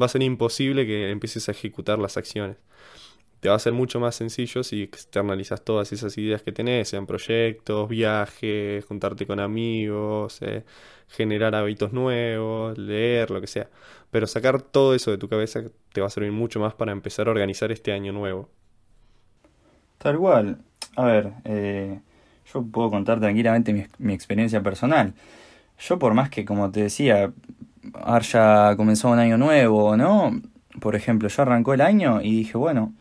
va 0.00 0.06
a 0.06 0.08
ser 0.08 0.22
imposible 0.22 0.86
que 0.86 1.10
empieces 1.10 1.48
a 1.48 1.52
ejecutar 1.52 1.98
las 1.98 2.16
acciones 2.16 2.56
te 3.44 3.50
va 3.50 3.56
a 3.56 3.58
ser 3.58 3.74
mucho 3.74 4.00
más 4.00 4.14
sencillo 4.14 4.64
si 4.64 4.82
externalizas 4.84 5.62
todas 5.62 5.92
esas 5.92 6.16
ideas 6.16 6.40
que 6.40 6.50
tenés, 6.50 6.88
sean 6.88 7.04
proyectos, 7.04 7.90
viajes, 7.90 8.82
juntarte 8.86 9.26
con 9.26 9.38
amigos, 9.38 10.40
eh, 10.40 10.64
generar 11.08 11.54
hábitos 11.54 11.92
nuevos, 11.92 12.78
leer, 12.78 13.30
lo 13.30 13.42
que 13.42 13.46
sea. 13.46 13.68
Pero 14.10 14.26
sacar 14.26 14.62
todo 14.62 14.94
eso 14.94 15.10
de 15.10 15.18
tu 15.18 15.28
cabeza 15.28 15.60
te 15.92 16.00
va 16.00 16.06
a 16.06 16.10
servir 16.10 16.32
mucho 16.32 16.58
más 16.58 16.72
para 16.72 16.92
empezar 16.92 17.28
a 17.28 17.32
organizar 17.32 17.70
este 17.70 17.92
año 17.92 18.14
nuevo. 18.14 18.48
Tal 19.98 20.16
cual. 20.16 20.56
A 20.96 21.04
ver, 21.04 21.34
eh, 21.44 22.00
yo 22.50 22.62
puedo 22.62 22.88
contar 22.88 23.20
tranquilamente 23.20 23.74
mi, 23.74 23.84
mi, 23.98 24.14
experiencia 24.14 24.62
personal. 24.62 25.12
Yo 25.78 25.98
por 25.98 26.14
más 26.14 26.30
que, 26.30 26.46
como 26.46 26.70
te 26.70 26.84
decía, 26.84 27.30
ya 28.22 28.74
comenzó 28.76 29.10
un 29.10 29.18
año 29.18 29.36
nuevo, 29.38 29.96
¿no? 29.96 30.40
Por 30.80 30.96
ejemplo, 30.96 31.28
yo 31.28 31.42
arrancó 31.42 31.74
el 31.74 31.80
año 31.80 32.20
y 32.22 32.36
dije, 32.36 32.56
bueno, 32.56 32.94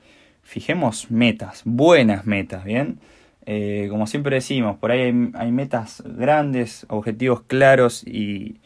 fijemos 0.44 1.10
metas, 1.10 1.62
buenas 1.66 2.26
metas, 2.26 2.64
¿bien? 2.64 3.00
Eh, 3.46 3.88
como 3.90 4.08
siempre 4.08 4.36
decimos, 4.36 4.78
por 4.78 4.92
ahí 4.92 5.32
hay, 5.34 5.52
metas 5.52 6.04
grandes, 6.06 6.86
objetivos 6.90 7.42
claros 7.42 8.04
y, 8.06 8.60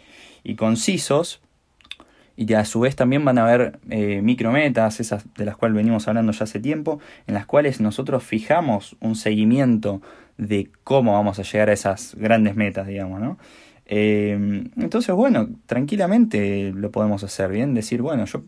concisos, 0.58 1.42
y 2.36 2.54
a 2.54 2.64
su 2.66 2.82
vez 2.82 2.96
también 2.96 3.26
van 3.26 3.40
a 3.40 3.44
haber 3.44 3.80
eh, 3.90 4.22
micrometas, 4.22 5.00
esas 5.00 5.26
de 5.34 5.46
las 5.46 5.58
cuales 5.58 5.76
venimos 5.76 6.08
hablando 6.08 6.32
ya 6.32 6.44
hace 6.44 6.60
tiempo, 6.60 7.00
en 7.26 7.34
las 7.34 7.46
cuales 7.46 7.82
nosotros 7.82 8.24
fijamos 8.24 8.96
un 9.00 9.16
seguimiento 9.16 10.02
de 10.38 10.70
cómo 10.84 11.14
vamos 11.14 11.40
a 11.40 11.44
llegar 11.44 11.70
a 11.70 11.74
esas 11.74 12.16
grandes 12.16 12.56
metas, 12.56 12.86
digamos, 12.86 13.20
¿no? 13.20 13.38
Eh, 13.88 14.66
entonces, 14.78 15.16
bueno, 15.16 15.50
tranquilamente 15.66 16.72
lo 16.76 16.92
podemos 16.92 17.24
hacer, 17.24 17.52
¿bien? 17.52 17.74
Decir, 17.74 18.02
bueno, 18.02 18.26
yo 18.26 18.44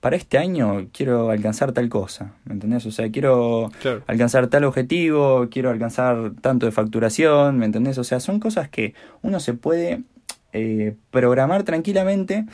para 0.00 0.16
este 0.16 0.38
año 0.38 0.88
quiero 0.92 1.30
alcanzar 1.30 1.72
tal 1.72 1.88
cosa, 1.88 2.32
¿me 2.44 2.54
entendés? 2.54 2.86
O 2.86 2.90
sea, 2.90 3.10
quiero 3.10 3.70
alcanzar 4.06 4.48
tal 4.48 4.64
objetivo, 4.64 5.48
quiero 5.50 5.70
alcanzar 5.70 6.32
tanto 6.40 6.66
de 6.66 6.72
facturación, 6.72 7.58
¿me 7.58 7.66
entendés? 7.66 7.98
O 7.98 8.04
sea, 8.04 8.18
son 8.18 8.40
cosas 8.40 8.68
que 8.68 8.94
uno 9.22 9.40
se 9.40 9.54
puede 9.54 10.02
eh, 10.52 10.96
programar 11.10 11.62
tranquilamente 11.62 12.46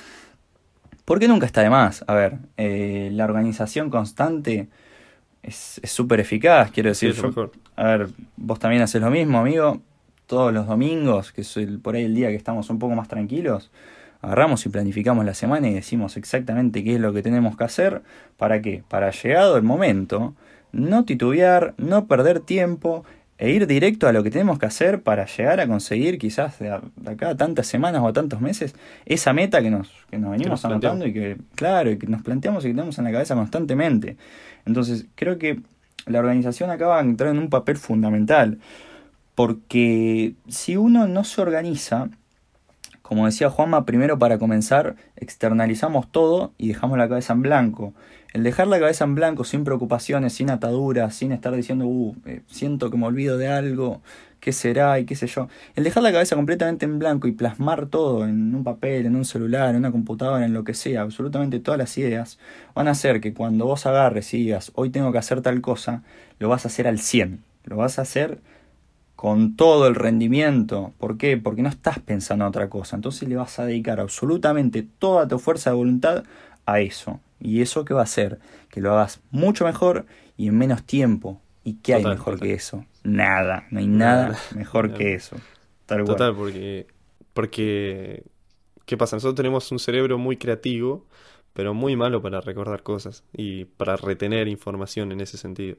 porque 1.05 1.28
nunca 1.28 1.47
está 1.47 1.62
de 1.62 1.71
más. 1.71 2.05
A 2.09 2.14
ver, 2.14 2.38
eh, 2.57 3.11
la 3.12 3.25
organización 3.25 3.90
constante 3.90 4.69
es 5.43 5.81
súper 5.85 6.19
eficaz, 6.19 6.73
quiero 6.73 6.88
decir. 6.88 7.14
a 7.76 7.85
ver, 7.85 8.09
vos 8.37 8.59
también 8.59 8.83
haces 8.83 9.00
lo 9.00 9.11
mismo, 9.11 9.38
amigo. 9.38 9.81
Todos 10.26 10.52
los 10.52 10.66
domingos, 10.66 11.33
que 11.33 11.42
es 11.42 11.56
el, 11.56 11.78
por 11.78 11.95
ahí 11.95 12.04
el 12.04 12.14
día 12.14 12.28
que 12.28 12.37
estamos 12.37 12.68
un 12.71 12.78
poco 12.78 12.95
más 12.95 13.09
tranquilos, 13.09 13.71
agarramos 14.23 14.64
y 14.66 14.68
planificamos 14.68 15.25
la 15.25 15.35
semana 15.35 15.68
y 15.68 15.75
decimos 15.75 16.16
exactamente 16.16 16.83
qué 16.83 16.95
es 16.95 17.00
lo 17.00 17.12
que 17.12 17.23
tenemos 17.23 17.56
que 17.56 17.64
hacer. 17.64 18.02
¿Para 18.37 18.61
qué? 18.61 18.83
Para 18.88 19.11
llegado 19.11 19.56
el 19.56 19.62
momento, 19.62 20.35
no 20.73 21.04
titubear, 21.04 21.75
no 21.78 22.06
perder 22.06 22.40
tiempo 22.40 23.04
e 23.38 23.50
ir 23.50 23.66
directo 23.66 24.09
a 24.09 24.12
lo 24.12 24.23
que 24.23 24.30
tenemos 24.30 24.59
que 24.59 24.66
hacer 24.66 25.02
para 25.02 25.26
llegar 25.26 25.61
a 25.61 25.66
conseguir 25.66 26.18
quizás 26.18 26.59
de, 26.59 26.71
acá 26.71 27.30
a 27.30 27.37
tantas 27.37 27.66
semanas 27.66 28.00
o 28.02 28.09
a 28.09 28.12
tantos 28.12 28.40
meses 28.40 28.75
esa 29.04 29.33
meta 29.35 29.61
que 29.61 29.71
nos, 29.71 29.90
que 30.11 30.18
nos 30.18 30.30
venimos 30.30 30.64
anotando 30.64 31.06
y 31.06 31.12
que, 31.12 31.37
claro, 31.54 31.90
y 31.90 31.99
que 31.99 32.06
nos 32.06 32.23
planteamos 32.23 32.64
y 32.64 32.68
que 32.68 32.75
tenemos 32.75 32.99
en 32.99 33.04
la 33.04 33.12
cabeza 33.12 33.35
constantemente. 33.35 34.16
Entonces, 34.64 35.06
creo 35.14 35.38
que 35.38 35.61
la 36.06 36.21
organización 36.21 36.71
acaba 36.71 37.02
de 37.02 37.11
entrar 37.11 37.30
en 37.30 37.38
un 37.38 37.50
papel 37.50 37.76
fundamental. 37.76 38.59
Porque 39.37 40.35
si 40.49 40.76
uno 40.78 41.07
no 41.07 41.23
se 41.23 41.43
organiza, 41.43 42.09
como 43.02 43.26
decía 43.26 43.50
Juanma, 43.50 43.85
primero 43.85 44.19
para 44.19 44.38
comenzar, 44.38 44.97
externalizamos 45.14 46.11
todo 46.11 46.52
y 46.59 46.69
dejamos 46.69 46.99
la 46.99 47.09
cabeza 47.09 47.35
en 47.35 47.43
blanco. 47.43 47.93
El 48.33 48.43
dejar 48.43 48.66
la 48.66 48.81
cabeza 48.81 49.05
en 49.05 49.14
blanco, 49.14 49.45
sin 49.45 49.62
preocupaciones, 49.62 50.33
sin 50.33 50.50
ataduras, 50.50 51.14
sin 51.14 51.33
estar 51.33 51.55
diciendo, 51.55 51.87
uh, 51.87 52.16
eh, 52.25 52.40
siento 52.47 52.90
que 52.90 52.97
me 52.97 53.07
olvido 53.07 53.37
de 53.37 53.49
algo, 53.49 54.00
qué 54.40 54.52
será 54.52 54.99
y 54.99 55.05
qué 55.05 55.14
sé 55.16 55.26
yo. 55.26 55.49
El 55.75 55.85
dejar 55.85 56.02
la 56.02 56.12
cabeza 56.12 56.35
completamente 56.35 56.87
en 56.87 56.99
blanco 56.99 57.28
y 57.28 57.33
plasmar 57.33 57.87
todo 57.87 58.25
en 58.25 58.55
un 58.55 58.64
papel, 58.64 59.05
en 59.05 59.16
un 59.16 59.26
celular, 59.26 59.71
en 59.71 59.76
una 59.76 59.93
computadora, 59.93 60.47
en 60.47 60.55
lo 60.55 60.64
que 60.64 60.73
sea, 60.73 61.02
absolutamente 61.02 61.61
todas 61.61 61.78
las 61.78 61.97
ideas, 61.99 62.38
van 62.75 62.88
a 62.88 62.93
hacer 62.93 63.21
que 63.21 63.35
cuando 63.35 63.66
vos 63.66 63.85
agarres 63.85 64.33
y 64.33 64.38
digas, 64.38 64.73
hoy 64.75 64.88
tengo 64.88 65.12
que 65.12 65.19
hacer 65.19 65.43
tal 65.43 65.61
cosa, 65.61 66.02
lo 66.38 66.49
vas 66.49 66.64
a 66.64 66.69
hacer 66.69 66.88
al 66.88 66.99
100. 66.99 67.45
Lo 67.64 67.76
vas 67.76 67.99
a 67.99 68.02
hacer 68.02 68.38
con 69.16 69.56
todo 69.56 69.88
el 69.88 69.94
rendimiento. 69.94 70.92
¿Por 70.99 71.16
qué? 71.16 71.38
Porque 71.38 71.62
no 71.62 71.70
estás 71.70 71.99
pensando 71.99 72.44
en 72.44 72.50
otra 72.50 72.68
cosa. 72.68 72.96
Entonces 72.96 73.28
le 73.28 73.37
vas 73.37 73.58
a 73.58 73.64
dedicar 73.64 73.99
absolutamente 73.99 74.87
toda 74.99 75.26
tu 75.26 75.38
fuerza 75.38 75.70
de 75.70 75.76
voluntad 75.76 76.25
a 76.66 76.80
eso. 76.80 77.18
¿Y 77.40 77.62
eso 77.62 77.85
qué 77.85 77.94
va 77.94 78.00
a 78.00 78.04
hacer? 78.04 78.38
Que 78.68 78.80
lo 78.80 78.92
hagas 78.92 79.20
mucho 79.30 79.64
mejor 79.64 80.06
y 80.37 80.49
en 80.49 80.58
menos 80.58 80.85
tiempo. 80.85 81.40
¿Y 81.64 81.75
qué 81.75 81.94
hay 81.94 82.04
mejor 82.04 82.38
que 82.38 82.52
eso? 82.52 82.85
Nada. 83.02 83.66
No 83.70 83.80
hay 83.80 83.87
nada, 83.87 84.38
mejor 84.54 84.94
que 84.94 85.14
eso. 85.14 85.37
total, 85.87 86.37
porque, 86.37 86.87
porque... 87.32 88.23
¿Qué 88.85 88.96
pasa? 88.96 89.16
Nosotros 89.16 89.35
tenemos 89.35 89.73
un 89.73 89.80
cerebro 89.80 90.16
muy 90.16 90.37
creativo, 90.37 91.06
pero 91.54 91.75
muy 91.75 91.96
malo 91.96 92.23
para 92.23 92.40
recordar 92.40 92.85
cosas 92.85 93.25
y 93.32 93.64
para 93.64 93.96
retener 93.96 94.46
información 94.46 95.11
en 95.11 95.20
ese 95.20 95.38
sentido. 95.38 95.76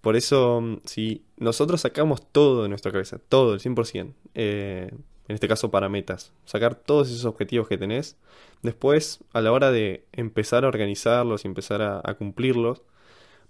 Por 0.00 0.16
eso, 0.16 0.60
mm, 0.60 0.78
si 0.84 1.24
nosotros 1.36 1.80
sacamos 1.82 2.22
todo 2.32 2.62
de 2.62 2.68
nuestra 2.68 2.92
cabeza, 2.92 3.18
todo, 3.28 3.54
el 3.54 3.60
100%, 3.60 4.14
eh, 4.34 4.90
en 5.28 5.34
este 5.34 5.46
caso 5.48 5.70
para 5.70 5.88
metas, 5.88 6.32
sacar 6.44 6.74
todos 6.74 7.08
esos 7.10 7.24
objetivos 7.24 7.68
que 7.68 7.78
tenés, 7.78 8.16
después 8.62 9.20
a 9.32 9.40
la 9.40 9.52
hora 9.52 9.70
de 9.70 10.04
empezar 10.12 10.64
a 10.64 10.68
organizarlos 10.68 11.44
y 11.44 11.48
empezar 11.48 11.82
a, 11.82 12.14
cumplirlos, 12.14 12.82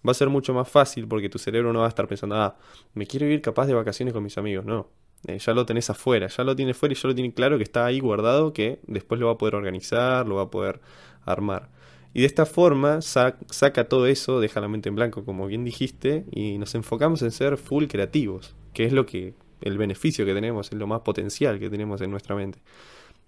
va 0.07 0.13
a 0.13 0.15
ser 0.15 0.29
mucho 0.29 0.53
más 0.55 0.69
fácil 0.69 1.09
porque 1.09 1.29
tu 1.29 1.39
cerebro 1.39 1.73
no 1.73 1.81
va 1.81 1.87
a 1.87 1.89
estar 1.89 2.07
pensando, 2.07 2.37
ah, 2.37 2.57
me 2.95 3.07
quiero 3.07 3.27
ir 3.27 3.41
capaz 3.43 3.67
de 3.67 3.75
vacaciones 3.75 4.13
con 4.13 4.23
mis 4.23 4.37
amigos, 4.39 4.65
no. 4.65 4.89
Eh, 5.27 5.39
ya 5.39 5.53
lo 5.53 5.67
tenés 5.67 5.91
afuera, 5.91 6.29
ya 6.29 6.45
lo 6.45 6.57
tienes 6.57 6.77
fuera 6.77 6.95
y 6.95 6.97
ya 6.97 7.09
lo 7.09 7.15
tiene 7.15 7.33
claro 7.35 7.59
que 7.59 7.65
está 7.65 7.85
ahí 7.87 8.01
guardado, 8.01 8.53
que 8.53 8.81
después 8.87 9.21
lo 9.21 9.27
va 9.27 9.33
a 9.33 9.39
poder 9.39 9.55
organizar, 9.55 10.27
lo 10.27 10.37
va 10.37 10.43
a 10.43 10.51
poder 10.51 10.81
armar. 11.25 11.69
Y 12.13 12.21
de 12.21 12.27
esta 12.27 12.45
forma 12.45 13.01
saca 13.03 13.89
todo 13.89 14.07
eso, 14.07 14.41
deja 14.41 14.61
la 14.61 14.69
mente 14.69 14.89
en 14.89 14.97
blanco, 14.97 15.25
como 15.25 15.47
bien 15.47 15.65
dijiste, 15.65 16.25
y 16.33 16.59
nos 16.59 16.75
enfocamos 16.75 17.23
en 17.23 17.31
ser 17.31 17.57
full 17.57 17.87
creativos, 17.87 18.57
que 18.75 18.85
es 18.85 18.93
lo 18.93 19.07
que 19.07 19.35
el 19.61 19.79
beneficio 19.79 20.25
que 20.27 20.35
tenemos, 20.35 20.73
es 20.73 20.79
lo 20.79 20.87
más 20.87 21.03
potencial 21.03 21.61
que 21.61 21.71
tenemos 21.71 22.01
en 22.01 22.11
nuestra 22.11 22.35
mente. 22.35 22.59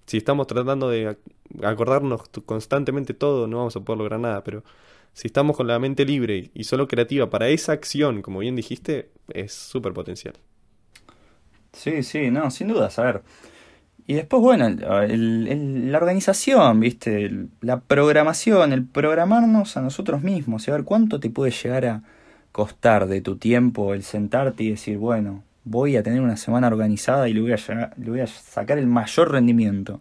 Si 0.07 0.17
estamos 0.17 0.49
tratando 0.49 0.91
de 0.91 1.17
acordarnos 1.63 2.23
constantemente 2.45 3.15
todo, 3.15 3.47
no 3.47 3.59
vamos 3.59 3.77
a 3.77 3.81
poder 3.81 3.99
lograr 3.99 4.19
nada, 4.19 4.43
pero 4.43 4.65
si 5.13 5.29
estamos 5.29 5.57
con 5.57 5.69
la 5.69 5.79
mente 5.79 6.05
libre 6.05 6.51
y 6.53 6.65
solo 6.65 6.89
creativa 6.89 7.31
para 7.31 7.51
esa 7.51 7.73
acción, 7.73 8.21
como 8.21 8.41
bien 8.41 8.57
dijiste, 8.57 9.11
es 9.33 9.53
súper 9.53 9.93
potencial. 9.93 10.35
Sí, 11.73 12.03
sí, 12.03 12.33
no, 12.33 12.51
sin 12.51 12.69
duda, 12.69 12.91
a 12.97 13.03
ver 13.03 13.23
y 14.07 14.15
después, 14.15 14.43
bueno, 14.43 14.69
la 14.69 15.99
organización, 15.99 16.81
¿viste? 16.81 17.31
la 17.61 17.81
programación, 17.81 18.73
el 18.73 18.85
programarnos 18.85 19.77
a 19.77 19.83
nosotros 19.83 20.23
mismos, 20.23 20.67
y 20.67 20.71
a 20.71 20.75
ver 20.75 20.85
cuánto 20.85 21.21
te 21.21 21.31
puede 21.31 21.53
llegar 21.53 21.87
a 21.87 22.03
costar 22.51 23.07
de 23.07 23.21
tu 23.21 23.37
tiempo 23.37 23.95
el 23.95 24.03
sentarte 24.03 24.65
y 24.65 24.71
decir, 24.71 24.99
bueno, 24.99 25.43
voy 25.65 25.97
a 25.97 26.03
tener 26.03 26.21
una 26.21 26.37
semana 26.37 26.67
organizada 26.67 27.29
y 27.29 27.33
le 27.33 27.41
voy 27.41 27.53
a, 27.53 27.93
le 27.97 28.11
voy 28.11 28.21
a 28.21 28.27
sacar 28.27 28.79
el 28.79 28.87
mayor 28.87 29.31
rendimiento. 29.31 30.01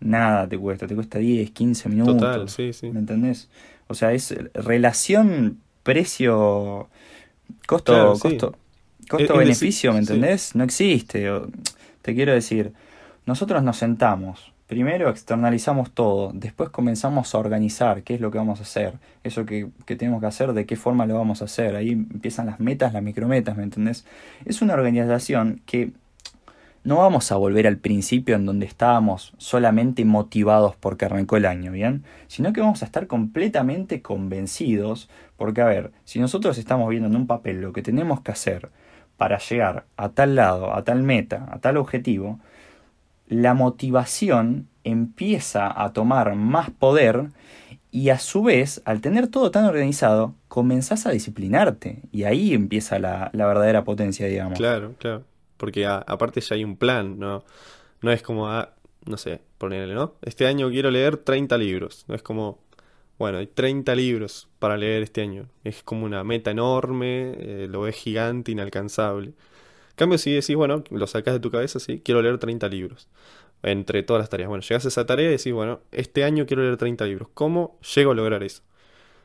Nada 0.00 0.48
te 0.48 0.56
cuesta, 0.58 0.86
te 0.86 0.94
cuesta 0.94 1.18
10, 1.18 1.50
15 1.50 1.88
minutos. 1.88 2.16
Total, 2.16 2.48
sí, 2.48 2.72
sí. 2.72 2.90
¿Me 2.90 3.00
entendés? 3.00 3.48
O 3.88 3.94
sea, 3.94 4.12
es 4.12 4.34
relación 4.54 5.58
precio 5.82 6.88
costo 7.66 8.12
costo 8.20 8.54
costo 9.08 9.36
beneficio, 9.36 9.92
¿me 9.92 9.98
entendés? 9.98 10.54
No 10.54 10.64
existe. 10.64 11.28
Te 12.02 12.14
quiero 12.14 12.32
decir, 12.32 12.72
nosotros 13.26 13.62
nos 13.62 13.76
sentamos, 13.76 14.52
primero 14.70 15.10
externalizamos 15.10 15.90
todo, 15.90 16.30
después 16.32 16.70
comenzamos 16.70 17.34
a 17.34 17.38
organizar 17.38 18.04
qué 18.04 18.14
es 18.14 18.20
lo 18.20 18.30
que 18.30 18.38
vamos 18.38 18.60
a 18.60 18.62
hacer, 18.62 18.94
eso 19.24 19.44
que, 19.44 19.68
tenemos 19.84 20.20
que 20.20 20.26
hacer, 20.26 20.52
de 20.52 20.64
qué 20.64 20.76
forma 20.76 21.06
lo 21.06 21.16
vamos 21.16 21.42
a 21.42 21.46
hacer, 21.46 21.74
ahí 21.74 21.90
empiezan 21.90 22.46
las 22.46 22.60
metas, 22.60 22.92
las 22.92 23.02
micrometas, 23.02 23.56
¿me 23.56 23.64
entendés? 23.64 24.06
Es 24.44 24.62
una 24.62 24.74
organización 24.74 25.60
que 25.66 25.90
no 26.84 26.98
vamos 26.98 27.32
a 27.32 27.36
volver 27.36 27.66
al 27.66 27.78
principio 27.78 28.36
en 28.36 28.46
donde 28.46 28.64
estábamos 28.64 29.34
solamente 29.38 30.04
motivados 30.04 30.76
porque 30.76 31.04
arrancó 31.04 31.36
el 31.36 31.46
año, 31.46 31.72
¿bien? 31.72 32.04
Sino 32.28 32.52
que 32.52 32.60
vamos 32.60 32.82
a 32.82 32.86
estar 32.86 33.08
completamente 33.08 34.02
convencidos, 34.02 35.10
porque 35.36 35.62
a 35.62 35.66
ver, 35.66 35.90
si 36.04 36.20
nosotros 36.20 36.58
estamos 36.58 36.88
viendo 36.88 37.08
en 37.08 37.16
un 37.16 37.26
papel 37.26 37.60
lo 37.60 37.72
que 37.72 37.82
tenemos 37.82 38.20
que 38.20 38.30
hacer 38.30 38.70
para 39.16 39.38
llegar 39.38 39.84
a 39.96 40.10
tal 40.10 40.36
lado, 40.36 40.72
a 40.72 40.84
tal 40.84 41.02
meta, 41.02 41.48
a 41.50 41.58
tal 41.58 41.76
objetivo, 41.76 42.38
la 43.30 43.54
motivación 43.54 44.68
empieza 44.82 45.82
a 45.82 45.92
tomar 45.92 46.34
más 46.34 46.70
poder 46.70 47.28
y 47.92 48.10
a 48.10 48.18
su 48.18 48.42
vez, 48.42 48.82
al 48.84 49.00
tener 49.00 49.28
todo 49.28 49.50
tan 49.50 49.64
organizado, 49.64 50.34
comenzás 50.48 51.06
a 51.06 51.10
disciplinarte 51.10 52.02
y 52.12 52.24
ahí 52.24 52.52
empieza 52.54 52.98
la, 52.98 53.30
verdadera 53.32 53.84
potencia, 53.84 54.26
digamos. 54.26 54.58
Claro, 54.58 54.94
claro. 54.98 55.24
Porque 55.56 55.86
aparte 55.86 56.40
ya 56.40 56.56
hay 56.56 56.64
un 56.64 56.76
plan, 56.76 57.18
¿no? 57.18 57.44
No 58.02 58.10
es 58.10 58.22
como, 58.22 58.48
ah, 58.48 58.70
no 59.06 59.16
sé, 59.16 59.40
ponerle, 59.58 59.94
¿no? 59.94 60.14
Este 60.22 60.46
año 60.46 60.68
quiero 60.70 60.90
leer 60.90 61.16
30 61.16 61.56
libros. 61.58 62.04
No 62.08 62.16
es 62.16 62.22
como, 62.22 62.58
bueno, 63.18 63.38
hay 63.38 63.46
30 63.46 63.94
libros 63.94 64.48
para 64.58 64.76
leer 64.76 65.02
este 65.02 65.20
año. 65.22 65.46
Es 65.62 65.82
como 65.84 66.04
una 66.04 66.24
meta 66.24 66.50
enorme, 66.50 67.34
eh, 67.38 67.66
lo 67.70 67.82
ves 67.82 67.94
gigante, 67.94 68.50
inalcanzable 68.50 69.34
cambio, 70.00 70.18
si 70.18 70.32
decís, 70.32 70.56
bueno, 70.56 70.82
lo 70.90 71.06
sacas 71.06 71.34
de 71.34 71.40
tu 71.40 71.50
cabeza, 71.50 71.78
sí, 71.78 72.00
quiero 72.04 72.22
leer 72.22 72.38
30 72.38 72.68
libros. 72.68 73.08
Entre 73.62 74.02
todas 74.02 74.22
las 74.22 74.30
tareas. 74.30 74.48
Bueno, 74.48 74.62
llegas 74.62 74.86
a 74.86 74.88
esa 74.88 75.04
tarea 75.04 75.28
y 75.28 75.32
decís, 75.32 75.52
bueno, 75.52 75.80
este 75.92 76.24
año 76.24 76.46
quiero 76.46 76.62
leer 76.62 76.78
30 76.78 77.04
libros. 77.04 77.28
¿Cómo 77.34 77.78
llego 77.94 78.12
a 78.12 78.14
lograr 78.14 78.42
eso? 78.42 78.62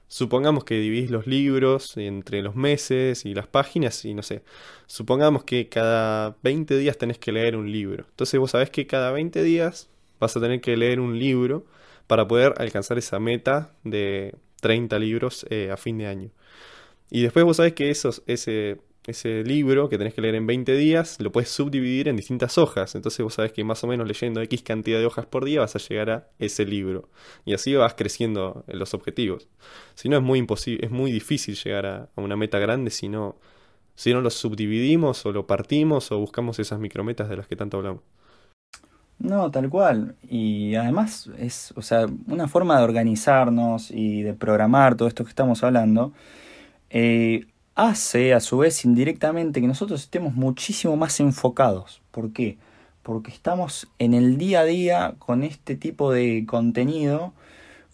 Supongamos 0.07 0.65
que 0.65 0.75
dividís 0.75 1.09
los 1.09 1.25
libros 1.25 1.95
entre 1.95 2.41
los 2.41 2.55
meses 2.55 3.25
y 3.25 3.33
las 3.33 3.47
páginas 3.47 4.03
y 4.03 4.13
no 4.13 4.21
sé. 4.21 4.43
Supongamos 4.87 5.45
que 5.45 5.69
cada 5.69 6.35
20 6.43 6.77
días 6.77 6.97
tenés 6.97 7.17
que 7.17 7.31
leer 7.31 7.55
un 7.55 7.71
libro. 7.71 8.05
Entonces 8.09 8.39
vos 8.39 8.51
sabés 8.51 8.69
que 8.69 8.85
cada 8.85 9.11
20 9.11 9.41
días 9.41 9.89
vas 10.19 10.35
a 10.35 10.41
tener 10.41 10.59
que 10.59 10.75
leer 10.75 10.99
un 10.99 11.17
libro 11.17 11.65
para 12.07 12.27
poder 12.27 12.53
alcanzar 12.57 12.97
esa 12.97 13.19
meta 13.19 13.73
de 13.83 14.35
30 14.61 14.99
libros 14.99 15.45
eh, 15.49 15.71
a 15.71 15.77
fin 15.77 15.97
de 15.97 16.07
año. 16.07 16.29
Y 17.09 17.21
después 17.23 17.45
vos 17.45 17.57
sabés 17.57 17.73
que 17.73 17.89
esos, 17.89 18.21
ese 18.27 18.79
ese 19.07 19.43
libro 19.43 19.89
que 19.89 19.97
tenés 19.97 20.13
que 20.13 20.21
leer 20.21 20.35
en 20.35 20.47
20 20.47 20.75
días, 20.75 21.19
lo 21.19 21.31
puedes 21.31 21.49
subdividir 21.49 22.07
en 22.07 22.15
distintas 22.15 22.57
hojas. 22.57 22.95
Entonces 22.95 23.23
vos 23.23 23.33
sabés 23.33 23.51
que 23.51 23.63
más 23.63 23.83
o 23.83 23.87
menos 23.87 24.07
leyendo 24.07 24.41
X 24.41 24.63
cantidad 24.63 24.99
de 24.99 25.05
hojas 25.05 25.25
por 25.25 25.45
día 25.45 25.59
vas 25.59 25.75
a 25.75 25.79
llegar 25.79 26.09
a 26.09 26.27
ese 26.39 26.65
libro. 26.65 27.09
Y 27.45 27.53
así 27.53 27.75
vas 27.75 27.93
creciendo 27.95 28.63
en 28.67 28.79
los 28.79 28.93
objetivos. 28.93 29.47
Si 29.93 30.09
no 30.09 30.17
es 30.17 30.23
muy 30.23 30.39
imposible, 30.39 30.85
es 30.85 30.91
muy 30.91 31.11
difícil 31.11 31.55
llegar 31.55 31.85
a, 31.85 32.09
una 32.15 32.35
meta 32.35 32.59
grande 32.59 32.91
si 32.91 33.07
no, 33.09 33.37
si 33.95 34.13
no 34.13 34.21
lo 34.21 34.29
subdividimos 34.29 35.25
o 35.25 35.31
lo 35.31 35.47
partimos 35.47 36.11
o 36.11 36.19
buscamos 36.19 36.59
esas 36.59 36.79
micrometas 36.79 37.29
de 37.29 37.37
las 37.37 37.47
que 37.47 37.55
tanto 37.55 37.77
hablamos. 37.77 38.01
No, 39.19 39.49
tal 39.49 39.69
cual. 39.69 40.15
Y 40.23 40.75
además 40.75 41.29
es, 41.37 41.73
o 41.77 41.81
sea, 41.81 42.05
una 42.27 42.47
forma 42.47 42.77
de 42.77 42.83
organizarnos 42.83 43.91
y 43.91 44.23
de 44.23 44.33
programar 44.33 44.95
todo 44.95 45.07
esto 45.07 45.23
que 45.23 45.29
estamos 45.29 45.63
hablando. 45.63 46.11
Eh, 46.89 47.45
hace 47.75 48.33
a 48.33 48.39
su 48.39 48.57
vez 48.57 48.85
indirectamente 48.85 49.61
que 49.61 49.67
nosotros 49.67 50.01
estemos 50.01 50.33
muchísimo 50.33 50.95
más 50.97 51.19
enfocados. 51.19 52.01
¿Por 52.11 52.31
qué? 52.31 52.57
Porque 53.03 53.31
estamos 53.31 53.87
en 53.99 54.13
el 54.13 54.37
día 54.37 54.61
a 54.61 54.63
día 54.63 55.15
con 55.19 55.43
este 55.43 55.75
tipo 55.75 56.11
de 56.11 56.45
contenido 56.47 57.33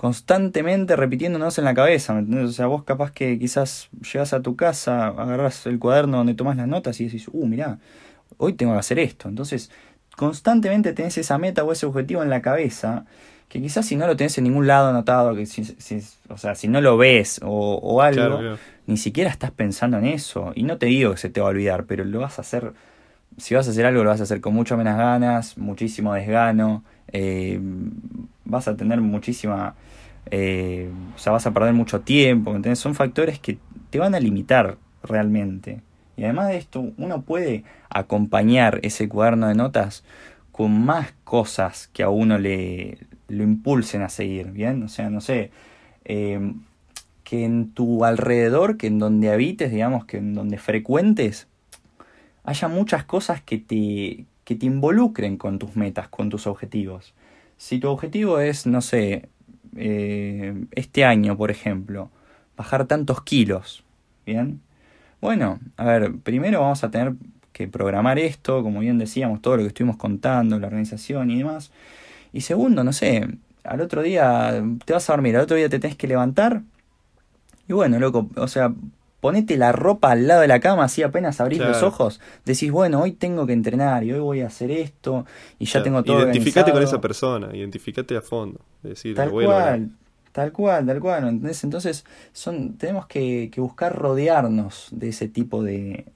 constantemente 0.01 0.95
repitiéndonos 0.95 1.59
en 1.59 1.63
la 1.63 1.75
cabeza, 1.75 2.13
¿me 2.13 2.21
entendés? 2.21 2.49
O 2.49 2.53
sea, 2.53 2.65
vos 2.65 2.83
capaz 2.83 3.11
que 3.11 3.37
quizás 3.37 3.87
llegas 4.11 4.33
a 4.33 4.41
tu 4.41 4.55
casa, 4.55 5.09
agarras 5.09 5.67
el 5.67 5.77
cuaderno 5.77 6.17
donde 6.17 6.33
tomas 6.33 6.57
las 6.57 6.67
notas 6.67 6.99
y 6.99 7.05
decís, 7.05 7.27
uh, 7.31 7.45
mirá, 7.45 7.77
hoy 8.37 8.53
tengo 8.53 8.73
que 8.73 8.79
hacer 8.79 8.97
esto. 8.97 9.29
Entonces, 9.29 9.69
constantemente 10.17 10.93
tenés 10.93 11.19
esa 11.19 11.37
meta 11.37 11.63
o 11.63 11.71
ese 11.71 11.85
objetivo 11.85 12.23
en 12.23 12.31
la 12.31 12.41
cabeza, 12.41 13.05
que 13.47 13.61
quizás 13.61 13.85
si 13.85 13.95
no 13.95 14.07
lo 14.07 14.17
tenés 14.17 14.35
en 14.39 14.45
ningún 14.45 14.65
lado 14.65 14.89
anotado, 14.89 15.35
que 15.35 15.45
si, 15.45 15.61
o 16.29 16.37
sea, 16.39 16.55
si 16.55 16.67
no 16.67 16.81
lo 16.81 16.97
ves 16.97 17.39
o, 17.43 18.01
algo, 18.01 18.57
ni 18.91 18.97
siquiera 18.97 19.29
estás 19.29 19.51
pensando 19.51 19.97
en 19.97 20.05
eso. 20.05 20.51
Y 20.53 20.63
no 20.63 20.77
te 20.77 20.87
digo 20.87 21.11
que 21.11 21.17
se 21.17 21.29
te 21.29 21.41
va 21.41 21.47
a 21.47 21.51
olvidar, 21.51 21.85
pero 21.85 22.03
lo 22.03 22.19
vas 22.19 22.37
a 22.37 22.41
hacer, 22.41 22.73
si 23.37 23.55
vas 23.55 23.67
a 23.67 23.71
hacer 23.71 23.85
algo, 23.85 24.03
lo 24.03 24.09
vas 24.09 24.19
a 24.19 24.23
hacer 24.23 24.41
con 24.41 24.53
mucho 24.53 24.77
menos 24.77 24.97
ganas, 24.97 25.57
muchísimo 25.57 26.13
desgano, 26.13 26.83
eh, 27.11 27.59
vas 28.45 28.67
a 28.67 28.75
tener 28.75 29.01
muchísima... 29.01 29.75
Eh, 30.29 30.89
o 31.15 31.17
sea, 31.17 31.31
vas 31.31 31.47
a 31.47 31.51
perder 31.51 31.73
mucho 31.73 32.01
tiempo, 32.01 32.55
¿entendés? 32.55 32.79
Son 32.79 32.93
factores 32.93 33.39
que 33.39 33.57
te 33.89 33.97
van 33.97 34.13
a 34.13 34.19
limitar 34.19 34.77
realmente. 35.03 35.81
Y 36.15 36.25
además 36.25 36.49
de 36.49 36.57
esto, 36.57 36.91
uno 36.97 37.21
puede 37.23 37.63
acompañar 37.89 38.79
ese 38.83 39.09
cuaderno 39.09 39.47
de 39.47 39.55
notas 39.55 40.03
con 40.51 40.85
más 40.85 41.13
cosas 41.23 41.89
que 41.93 42.03
a 42.03 42.09
uno 42.09 42.37
le 42.37 42.99
lo 43.29 43.43
impulsen 43.43 44.01
a 44.01 44.09
seguir, 44.09 44.51
¿bien? 44.51 44.83
O 44.83 44.89
sea, 44.89 45.09
no 45.09 45.21
sé, 45.21 45.51
eh, 46.03 46.53
que 47.23 47.45
en 47.45 47.71
tu 47.71 48.05
alrededor, 48.05 48.77
que 48.77 48.87
en 48.87 48.99
donde 48.99 49.31
habites, 49.31 49.71
digamos, 49.71 50.05
que 50.05 50.17
en 50.17 50.33
donde 50.33 50.57
frecuentes, 50.57 51.47
haya 52.43 52.67
muchas 52.67 53.03
cosas 53.03 53.41
que 53.41 53.57
te, 53.57 54.25
que 54.43 54.55
te 54.55 54.65
involucren 54.65 55.37
con 55.37 55.59
tus 55.59 55.75
metas, 55.75 56.07
con 56.07 56.29
tus 56.29 56.47
objetivos. 56.47 57.13
Si 57.57 57.79
tu 57.79 57.89
objetivo 57.89 58.39
es, 58.39 58.65
no 58.65 58.81
sé, 58.81 59.29
eh, 59.75 60.65
este 60.71 61.05
año, 61.05 61.37
por 61.37 61.51
ejemplo, 61.51 62.09
bajar 62.57 62.87
tantos 62.87 63.21
kilos, 63.21 63.83
¿bien? 64.25 64.61
Bueno, 65.21 65.59
a 65.77 65.85
ver, 65.85 66.13
primero 66.23 66.61
vamos 66.61 66.83
a 66.83 66.91
tener 66.91 67.13
que 67.53 67.67
programar 67.67 68.17
esto, 68.17 68.63
como 68.63 68.79
bien 68.79 68.97
decíamos, 68.97 69.41
todo 69.41 69.57
lo 69.57 69.63
que 69.63 69.67
estuvimos 69.67 69.97
contando, 69.97 70.59
la 70.59 70.67
organización 70.67 71.29
y 71.29 71.37
demás. 71.37 71.71
Y 72.33 72.41
segundo, 72.41 72.83
no 72.83 72.93
sé, 72.93 73.27
al 73.63 73.81
otro 73.81 74.01
día 74.01 74.63
te 74.85 74.93
vas 74.93 75.09
a 75.09 75.13
dormir, 75.13 75.35
al 75.35 75.43
otro 75.43 75.57
día 75.57 75.69
te 75.69 75.79
tenés 75.79 75.95
que 75.95 76.07
levantar. 76.07 76.63
Y 77.71 77.73
bueno, 77.73 77.99
loco, 77.99 78.29
o 78.35 78.49
sea, 78.49 78.73
ponete 79.21 79.55
la 79.55 79.71
ropa 79.71 80.11
al 80.11 80.27
lado 80.27 80.41
de 80.41 80.49
la 80.49 80.59
cama, 80.59 80.83
así 80.83 81.03
apenas 81.03 81.39
abrís 81.39 81.59
los 81.59 81.83
ojos, 81.83 82.19
decís, 82.43 82.69
bueno, 82.69 83.01
hoy 83.01 83.13
tengo 83.13 83.47
que 83.47 83.53
entrenar 83.53 84.03
y 84.03 84.11
hoy 84.11 84.19
voy 84.19 84.41
a 84.41 84.47
hacer 84.47 84.71
esto 84.71 85.25
y 85.57 85.67
ya 85.67 85.81
tengo 85.81 86.03
todo 86.03 86.23
Identificate 86.23 86.69
con 86.73 86.83
esa 86.83 86.99
persona, 86.99 87.55
identificate 87.55 88.17
a 88.17 88.21
fondo. 88.21 88.59
Decir, 88.83 89.15
tal 89.15 89.31
cual, 89.31 89.91
tal 90.33 90.51
cual, 90.51 90.85
tal 90.85 90.99
cual, 90.99 91.27
¿entendés? 91.29 91.63
Entonces, 91.63 92.03
son, 92.33 92.73
tenemos 92.75 93.07
que, 93.07 93.49
que 93.53 93.61
buscar 93.61 93.97
rodearnos 93.97 94.89
de 94.91 95.07
ese 95.07 95.29
tipo 95.29 95.63
de, 95.63 96.07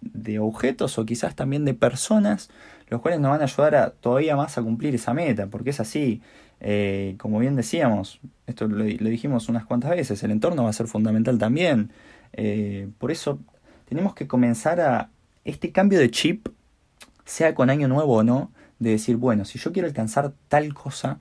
de 0.00 0.40
objetos 0.40 0.98
o 0.98 1.06
quizás 1.06 1.36
también 1.36 1.64
de 1.64 1.74
personas, 1.74 2.50
los 2.88 3.00
cuales 3.00 3.20
nos 3.20 3.30
van 3.30 3.40
a 3.40 3.44
ayudar 3.44 3.76
a, 3.76 3.90
todavía 3.90 4.34
más 4.34 4.58
a 4.58 4.62
cumplir 4.62 4.96
esa 4.96 5.14
meta, 5.14 5.46
porque 5.46 5.70
es 5.70 5.78
así, 5.78 6.22
eh, 6.60 7.14
como 7.18 7.38
bien 7.38 7.56
decíamos, 7.56 8.20
esto 8.46 8.66
lo, 8.66 8.84
dijimos 8.84 9.48
unas 9.48 9.64
cuantas 9.64 9.90
veces, 9.90 10.22
el 10.22 10.30
entorno 10.30 10.64
va 10.64 10.70
a 10.70 10.74
ser 10.74 10.86
fundamental 10.86 11.38
también, 11.38 11.90
eh, 12.32 12.88
por 12.98 13.10
eso 13.10 13.38
tenemos 13.88 14.14
que 14.14 14.26
comenzar 14.26 14.80
a 14.80 15.10
este 15.44 15.72
cambio 15.72 15.98
de 15.98 16.10
chip, 16.10 16.48
sea 17.24 17.54
con 17.54 17.70
año 17.70 17.88
nuevo 17.88 18.16
o 18.16 18.22
no, 18.22 18.50
de 18.78 18.90
decir, 18.90 19.16
bueno, 19.16 19.44
si 19.44 19.58
yo 19.58 19.72
quiero 19.72 19.88
alcanzar 19.88 20.32
tal 20.48 20.74
cosa, 20.74 21.18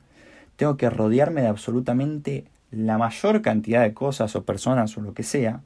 tengo 0.55 0.77
que 0.77 0.89
rodearme 0.89 1.41
de 1.41 1.47
absolutamente 1.47 2.45
la 2.71 2.97
mayor 2.97 3.41
cantidad 3.41 3.81
de 3.81 3.93
cosas 3.93 4.35
o 4.35 4.43
personas 4.43 4.97
o 4.97 5.01
lo 5.01 5.13
que 5.13 5.23
sea, 5.23 5.61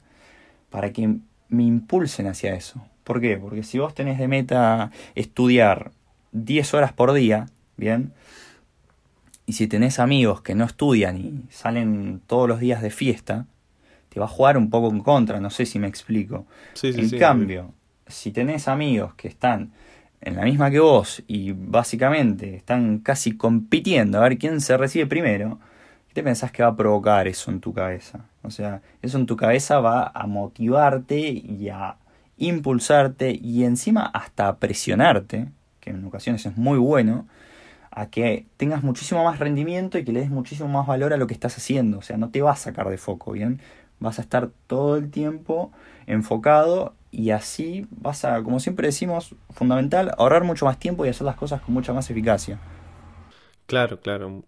para 0.70 0.92
que 0.92 1.16
me 1.48 1.62
impulsen 1.62 2.26
hacia 2.26 2.54
eso. 2.54 2.82
¿Por 3.04 3.20
qué? 3.20 3.38
Porque 3.38 3.62
si 3.62 3.78
vos 3.78 3.94
tenés 3.94 4.18
de 4.18 4.28
meta 4.28 4.90
estudiar 5.14 5.92
10 6.32 6.74
horas 6.74 6.92
por 6.92 7.12
día, 7.12 7.46
¿bien? 7.76 8.12
Y 9.48 9.54
si 9.54 9.66
tenés 9.66 9.98
amigos 9.98 10.42
que 10.42 10.54
no 10.54 10.66
estudian 10.66 11.16
y 11.16 11.42
salen 11.48 12.20
todos 12.26 12.46
los 12.46 12.60
días 12.60 12.82
de 12.82 12.90
fiesta, 12.90 13.46
te 14.10 14.20
va 14.20 14.26
a 14.26 14.28
jugar 14.28 14.58
un 14.58 14.68
poco 14.68 14.90
en 14.90 15.00
contra, 15.00 15.40
no 15.40 15.48
sé 15.48 15.64
si 15.64 15.78
me 15.78 15.88
explico. 15.88 16.44
en 16.82 17.18
cambio, 17.18 17.72
si 18.06 18.30
tenés 18.30 18.68
amigos 18.68 19.14
que 19.14 19.26
están 19.26 19.72
en 20.20 20.36
la 20.36 20.42
misma 20.42 20.70
que 20.70 20.80
vos 20.80 21.22
y 21.26 21.52
básicamente 21.52 22.56
están 22.56 22.98
casi 22.98 23.38
compitiendo 23.38 24.18
a 24.18 24.28
ver 24.28 24.36
quién 24.36 24.60
se 24.60 24.76
recibe 24.76 25.06
primero, 25.06 25.58
¿qué 26.08 26.12
te 26.12 26.22
pensás 26.22 26.52
que 26.52 26.62
va 26.62 26.68
a 26.68 26.76
provocar 26.76 27.26
eso 27.26 27.50
en 27.50 27.60
tu 27.60 27.72
cabeza? 27.72 28.26
O 28.42 28.50
sea, 28.50 28.82
eso 29.00 29.16
en 29.16 29.24
tu 29.24 29.36
cabeza 29.36 29.80
va 29.80 30.12
a 30.14 30.26
motivarte 30.26 31.20
y 31.20 31.70
a 31.70 31.96
impulsarte 32.36 33.30
y 33.30 33.64
encima 33.64 34.10
hasta 34.12 34.56
presionarte, 34.56 35.48
que 35.80 35.88
en 35.88 36.04
ocasiones 36.04 36.44
es 36.44 36.54
muy 36.58 36.76
bueno, 36.76 37.26
a 37.90 38.10
que 38.10 38.46
tengas 38.56 38.82
muchísimo 38.82 39.24
más 39.24 39.38
rendimiento 39.38 39.98
y 39.98 40.04
que 40.04 40.12
le 40.12 40.20
des 40.20 40.30
muchísimo 40.30 40.68
más 40.68 40.86
valor 40.86 41.12
a 41.12 41.16
lo 41.16 41.26
que 41.26 41.34
estás 41.34 41.56
haciendo. 41.56 41.98
O 41.98 42.02
sea, 42.02 42.16
no 42.16 42.30
te 42.30 42.42
vas 42.42 42.60
a 42.60 42.64
sacar 42.64 42.88
de 42.88 42.98
foco, 42.98 43.32
¿bien? 43.32 43.60
Vas 44.00 44.18
a 44.18 44.22
estar 44.22 44.50
todo 44.66 44.96
el 44.96 45.10
tiempo 45.10 45.72
enfocado 46.06 46.94
y 47.10 47.30
así 47.30 47.86
vas 47.90 48.24
a, 48.24 48.42
como 48.42 48.60
siempre 48.60 48.88
decimos, 48.88 49.34
fundamental, 49.50 50.12
ahorrar 50.18 50.44
mucho 50.44 50.66
más 50.66 50.78
tiempo 50.78 51.04
y 51.04 51.08
hacer 51.08 51.24
las 51.24 51.36
cosas 51.36 51.60
con 51.60 51.74
mucha 51.74 51.92
más 51.92 52.10
eficacia. 52.10 52.58
Claro, 53.66 54.00
claro. 54.00 54.44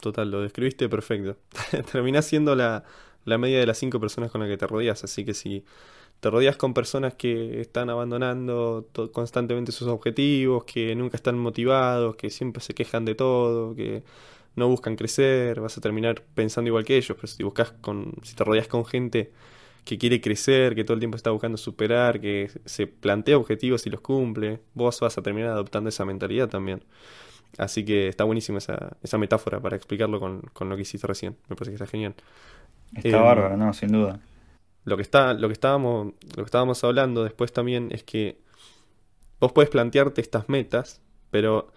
Total, 0.00 0.30
lo 0.30 0.42
describiste 0.42 0.88
perfecto. 0.88 1.36
Terminás 1.92 2.26
siendo 2.26 2.54
la, 2.54 2.84
la 3.24 3.38
media 3.38 3.58
de 3.60 3.66
las 3.66 3.78
cinco 3.78 4.00
personas 4.00 4.30
con 4.30 4.40
las 4.40 4.50
que 4.50 4.56
te 4.56 4.66
rodeas, 4.66 5.04
así 5.04 5.24
que 5.24 5.34
si 5.34 5.64
te 6.20 6.30
rodeas 6.30 6.56
con 6.56 6.74
personas 6.74 7.14
que 7.14 7.60
están 7.60 7.90
abandonando 7.90 8.88
constantemente 9.12 9.72
sus 9.72 9.88
objetivos, 9.88 10.64
que 10.64 10.94
nunca 10.94 11.16
están 11.16 11.38
motivados, 11.38 12.16
que 12.16 12.30
siempre 12.30 12.62
se 12.62 12.74
quejan 12.74 13.04
de 13.04 13.14
todo, 13.14 13.74
que 13.74 14.02
no 14.56 14.68
buscan 14.68 14.96
crecer, 14.96 15.60
vas 15.60 15.76
a 15.78 15.80
terminar 15.80 16.22
pensando 16.34 16.68
igual 16.68 16.84
que 16.84 16.96
ellos, 16.96 17.16
pero 17.16 17.26
si 17.26 17.42
buscas 17.42 17.72
con 17.80 18.14
si 18.22 18.34
te 18.34 18.44
rodeas 18.44 18.68
con 18.68 18.84
gente 18.86 19.32
que 19.84 19.98
quiere 19.98 20.20
crecer, 20.20 20.74
que 20.74 20.84
todo 20.84 20.94
el 20.94 21.00
tiempo 21.00 21.16
está 21.16 21.30
buscando 21.30 21.58
superar, 21.58 22.20
que 22.20 22.50
se 22.64 22.86
plantea 22.86 23.36
objetivos 23.36 23.86
y 23.86 23.90
los 23.90 24.00
cumple, 24.00 24.60
vos 24.74 25.00
vas 25.00 25.18
a 25.18 25.22
terminar 25.22 25.50
adoptando 25.50 25.90
esa 25.90 26.04
mentalidad 26.04 26.48
también. 26.48 26.82
Así 27.58 27.84
que 27.84 28.08
está 28.08 28.24
buenísima 28.24 28.58
esa, 28.58 28.96
esa 29.02 29.18
metáfora 29.18 29.60
para 29.60 29.76
explicarlo 29.76 30.18
con, 30.20 30.40
con, 30.52 30.68
lo 30.68 30.76
que 30.76 30.82
hiciste 30.82 31.06
recién. 31.06 31.36
Me 31.48 31.56
parece 31.56 31.72
que 31.72 31.74
está 31.76 31.86
genial. 31.86 32.14
Está 32.94 33.08
eh, 33.08 33.20
bárbaro, 33.20 33.56
no, 33.56 33.72
sin 33.72 33.92
duda. 33.92 34.20
Lo 34.84 34.96
que, 34.96 35.02
está, 35.02 35.32
lo, 35.32 35.48
que 35.48 35.54
estábamos, 35.54 36.12
lo 36.36 36.42
que 36.42 36.48
estábamos 36.48 36.84
hablando 36.84 37.24
después 37.24 37.52
también 37.52 37.88
es 37.90 38.02
que 38.02 38.38
vos 39.40 39.52
puedes 39.52 39.70
plantearte 39.70 40.20
estas 40.20 40.48
metas, 40.48 41.00
pero 41.30 41.72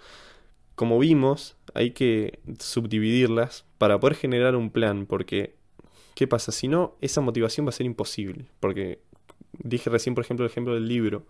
como 0.76 1.00
vimos, 1.00 1.56
hay 1.74 1.92
que 1.92 2.40
subdividirlas 2.60 3.66
para 3.78 4.00
poder 4.00 4.16
generar 4.16 4.56
un 4.56 4.70
plan, 4.70 5.06
porque 5.06 5.56
¿qué 6.16 6.28
pasa? 6.28 6.52
Si 6.52 6.68
no, 6.68 6.96
esa 7.02 7.22
motivación 7.22 7.66
va 7.66 7.70
a 7.70 7.74
ser 7.74 7.86
imposible, 7.86 8.46
porque 8.60 9.00
dije 9.54 9.90
recién, 9.90 10.14
por 10.14 10.24
ejemplo, 10.24 10.46
el 10.46 10.52
ejemplo 10.52 10.74
del 10.74 10.88
libro, 10.88 11.26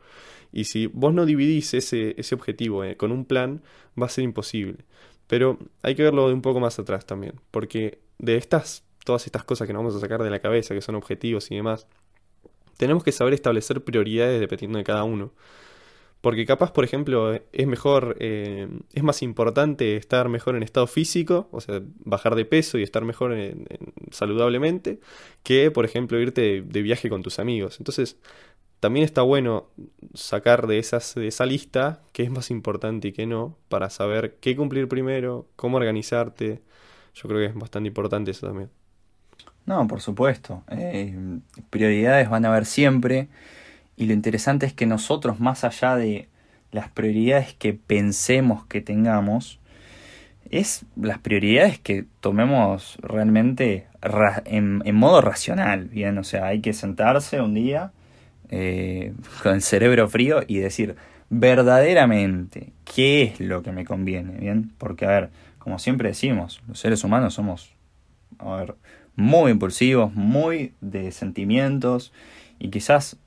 y 0.51 0.63
si 0.63 0.87
vos 0.87 1.13
no 1.13 1.25
dividís 1.25 1.73
ese, 1.73 2.15
ese 2.17 2.35
objetivo 2.35 2.83
eh, 2.83 2.97
con 2.97 3.11
un 3.11 3.25
plan, 3.25 3.61
va 3.99 4.07
a 4.07 4.09
ser 4.09 4.23
imposible. 4.23 4.85
Pero 5.27 5.59
hay 5.81 5.95
que 5.95 6.03
verlo 6.03 6.27
de 6.27 6.33
un 6.33 6.41
poco 6.41 6.59
más 6.59 6.79
atrás 6.79 7.05
también, 7.05 7.33
porque 7.51 7.99
de 8.17 8.37
estas 8.37 8.83
todas 9.07 9.25
estas 9.25 9.45
cosas 9.45 9.67
que 9.67 9.73
nos 9.73 9.79
vamos 9.79 9.95
a 9.95 10.01
sacar 10.01 10.21
de 10.21 10.29
la 10.29 10.39
cabeza, 10.39 10.75
que 10.75 10.81
son 10.81 10.95
objetivos 10.95 11.49
y 11.49 11.55
demás, 11.55 11.87
tenemos 12.75 13.05
que 13.05 13.13
saber 13.13 13.33
establecer 13.33 13.81
prioridades 13.81 14.41
dependiendo 14.41 14.77
de 14.77 14.83
cada 14.83 15.05
uno. 15.05 15.31
Porque 16.19 16.45
capaz, 16.45 16.71
por 16.73 16.83
ejemplo, 16.83 17.33
es 17.53 17.67
mejor, 17.67 18.17
eh, 18.19 18.67
es 18.93 19.03
más 19.03 19.21
importante 19.21 19.95
estar 19.95 20.27
mejor 20.27 20.57
en 20.57 20.63
estado 20.63 20.87
físico, 20.87 21.47
o 21.51 21.61
sea, 21.61 21.81
bajar 22.03 22.35
de 22.35 22.43
peso 22.43 22.77
y 22.77 22.83
estar 22.83 23.05
mejor 23.05 23.33
saludablemente, 24.11 24.99
que, 25.43 25.71
por 25.71 25.85
ejemplo, 25.85 26.19
irte 26.19 26.63
de, 26.63 26.81
viaje 26.81 27.07
con 27.09 27.23
tus 27.23 27.39
amigos. 27.39 27.79
Entonces, 27.79 28.17
también 28.81 29.05
está 29.05 29.21
bueno 29.21 29.69
sacar 30.15 30.67
de, 30.67 30.79
esas, 30.79 31.15
de 31.15 31.27
esa 31.27 31.45
lista 31.45 32.01
qué 32.11 32.23
es 32.23 32.31
más 32.31 32.51
importante 32.51 33.07
y 33.07 33.13
qué 33.13 33.25
no, 33.25 33.57
para 33.69 33.89
saber 33.89 34.37
qué 34.41 34.55
cumplir 34.57 34.89
primero, 34.89 35.47
cómo 35.55 35.77
organizarte. 35.77 36.61
Yo 37.13 37.29
creo 37.29 37.39
que 37.39 37.45
es 37.45 37.55
bastante 37.55 37.87
importante 37.87 38.31
eso 38.31 38.47
también. 38.47 38.69
No, 39.67 39.85
por 39.85 40.01
supuesto. 40.01 40.63
Eh, 40.71 41.13
prioridades 41.69 42.29
van 42.29 42.45
a 42.45 42.47
haber 42.47 42.65
siempre. 42.65 43.27
Y 43.97 44.05
lo 44.05 44.13
interesante 44.13 44.65
es 44.65 44.73
que 44.73 44.85
nosotros, 44.85 45.39
más 45.39 45.63
allá 45.63 45.95
de 45.95 46.29
las 46.71 46.89
prioridades 46.89 47.53
que 47.53 47.73
pensemos 47.73 48.65
que 48.65 48.81
tengamos, 48.81 49.59
es 50.49 50.85
las 50.95 51.19
prioridades 51.19 51.79
que 51.79 52.05
tomemos 52.21 52.97
realmente 53.01 53.87
en, 54.45 54.95
modo 54.95 55.19
racional, 55.19 55.85
¿bien? 55.85 56.17
O 56.17 56.23
sea, 56.23 56.45
hay 56.45 56.61
que 56.61 56.71
sentarse 56.71 57.41
un 57.41 57.53
día 57.53 57.91
eh, 58.49 59.13
con 59.43 59.55
el 59.55 59.61
cerebro 59.61 60.07
frío 60.07 60.43
y 60.47 60.59
decir 60.59 60.95
verdaderamente 61.29 62.71
qué 62.85 63.23
es 63.23 63.41
lo 63.41 63.63
que 63.63 63.73
me 63.73 63.83
conviene, 63.83 64.37
¿bien? 64.37 64.71
Porque, 64.77 65.05
a 65.05 65.09
ver, 65.09 65.29
como 65.59 65.77
siempre 65.77 66.07
decimos, 66.07 66.61
los 66.69 66.79
seres 66.79 67.03
humanos 67.03 67.33
somos, 67.33 67.73
a 68.39 68.55
ver, 68.55 68.75
muy 69.17 69.51
impulsivos, 69.51 70.13
muy 70.13 70.71
de 70.79 71.11
sentimientos 71.11 72.13
y 72.59 72.69
quizás 72.69 73.17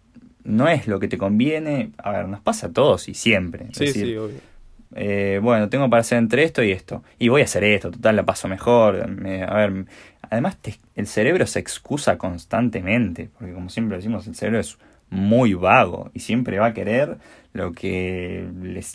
no 0.44 0.68
es 0.68 0.86
lo 0.86 0.98
que 1.00 1.08
te 1.08 1.18
conviene, 1.18 1.90
a 1.98 2.12
ver, 2.12 2.28
nos 2.28 2.40
pasa 2.40 2.68
a 2.68 2.72
todos 2.72 3.08
y 3.08 3.14
siempre. 3.14 3.66
Sí, 3.72 3.88
sí, 3.88 4.16
obvio. 4.16 4.50
Eh, 4.94 5.38
bueno, 5.42 5.68
tengo 5.68 5.88
para 5.90 6.00
hacer 6.00 6.18
entre 6.18 6.42
esto 6.44 6.62
y 6.62 6.72
esto. 6.72 7.02
Y 7.18 7.28
voy 7.28 7.42
a 7.42 7.44
hacer 7.44 7.64
esto, 7.64 7.90
total, 7.90 8.16
la 8.16 8.24
paso 8.24 8.48
mejor. 8.48 8.96
a 8.96 9.54
ver, 9.54 9.84
además 10.22 10.58
el 10.94 11.06
cerebro 11.06 11.46
se 11.46 11.58
excusa 11.58 12.18
constantemente, 12.18 13.28
porque 13.38 13.52
como 13.52 13.68
siempre 13.68 13.96
decimos, 13.98 14.26
el 14.26 14.34
cerebro 14.34 14.60
es 14.60 14.78
muy 15.10 15.54
vago 15.54 16.10
y 16.14 16.20
siempre 16.20 16.58
va 16.58 16.66
a 16.66 16.74
querer 16.74 17.18
lo 17.52 17.72
que 17.72 18.48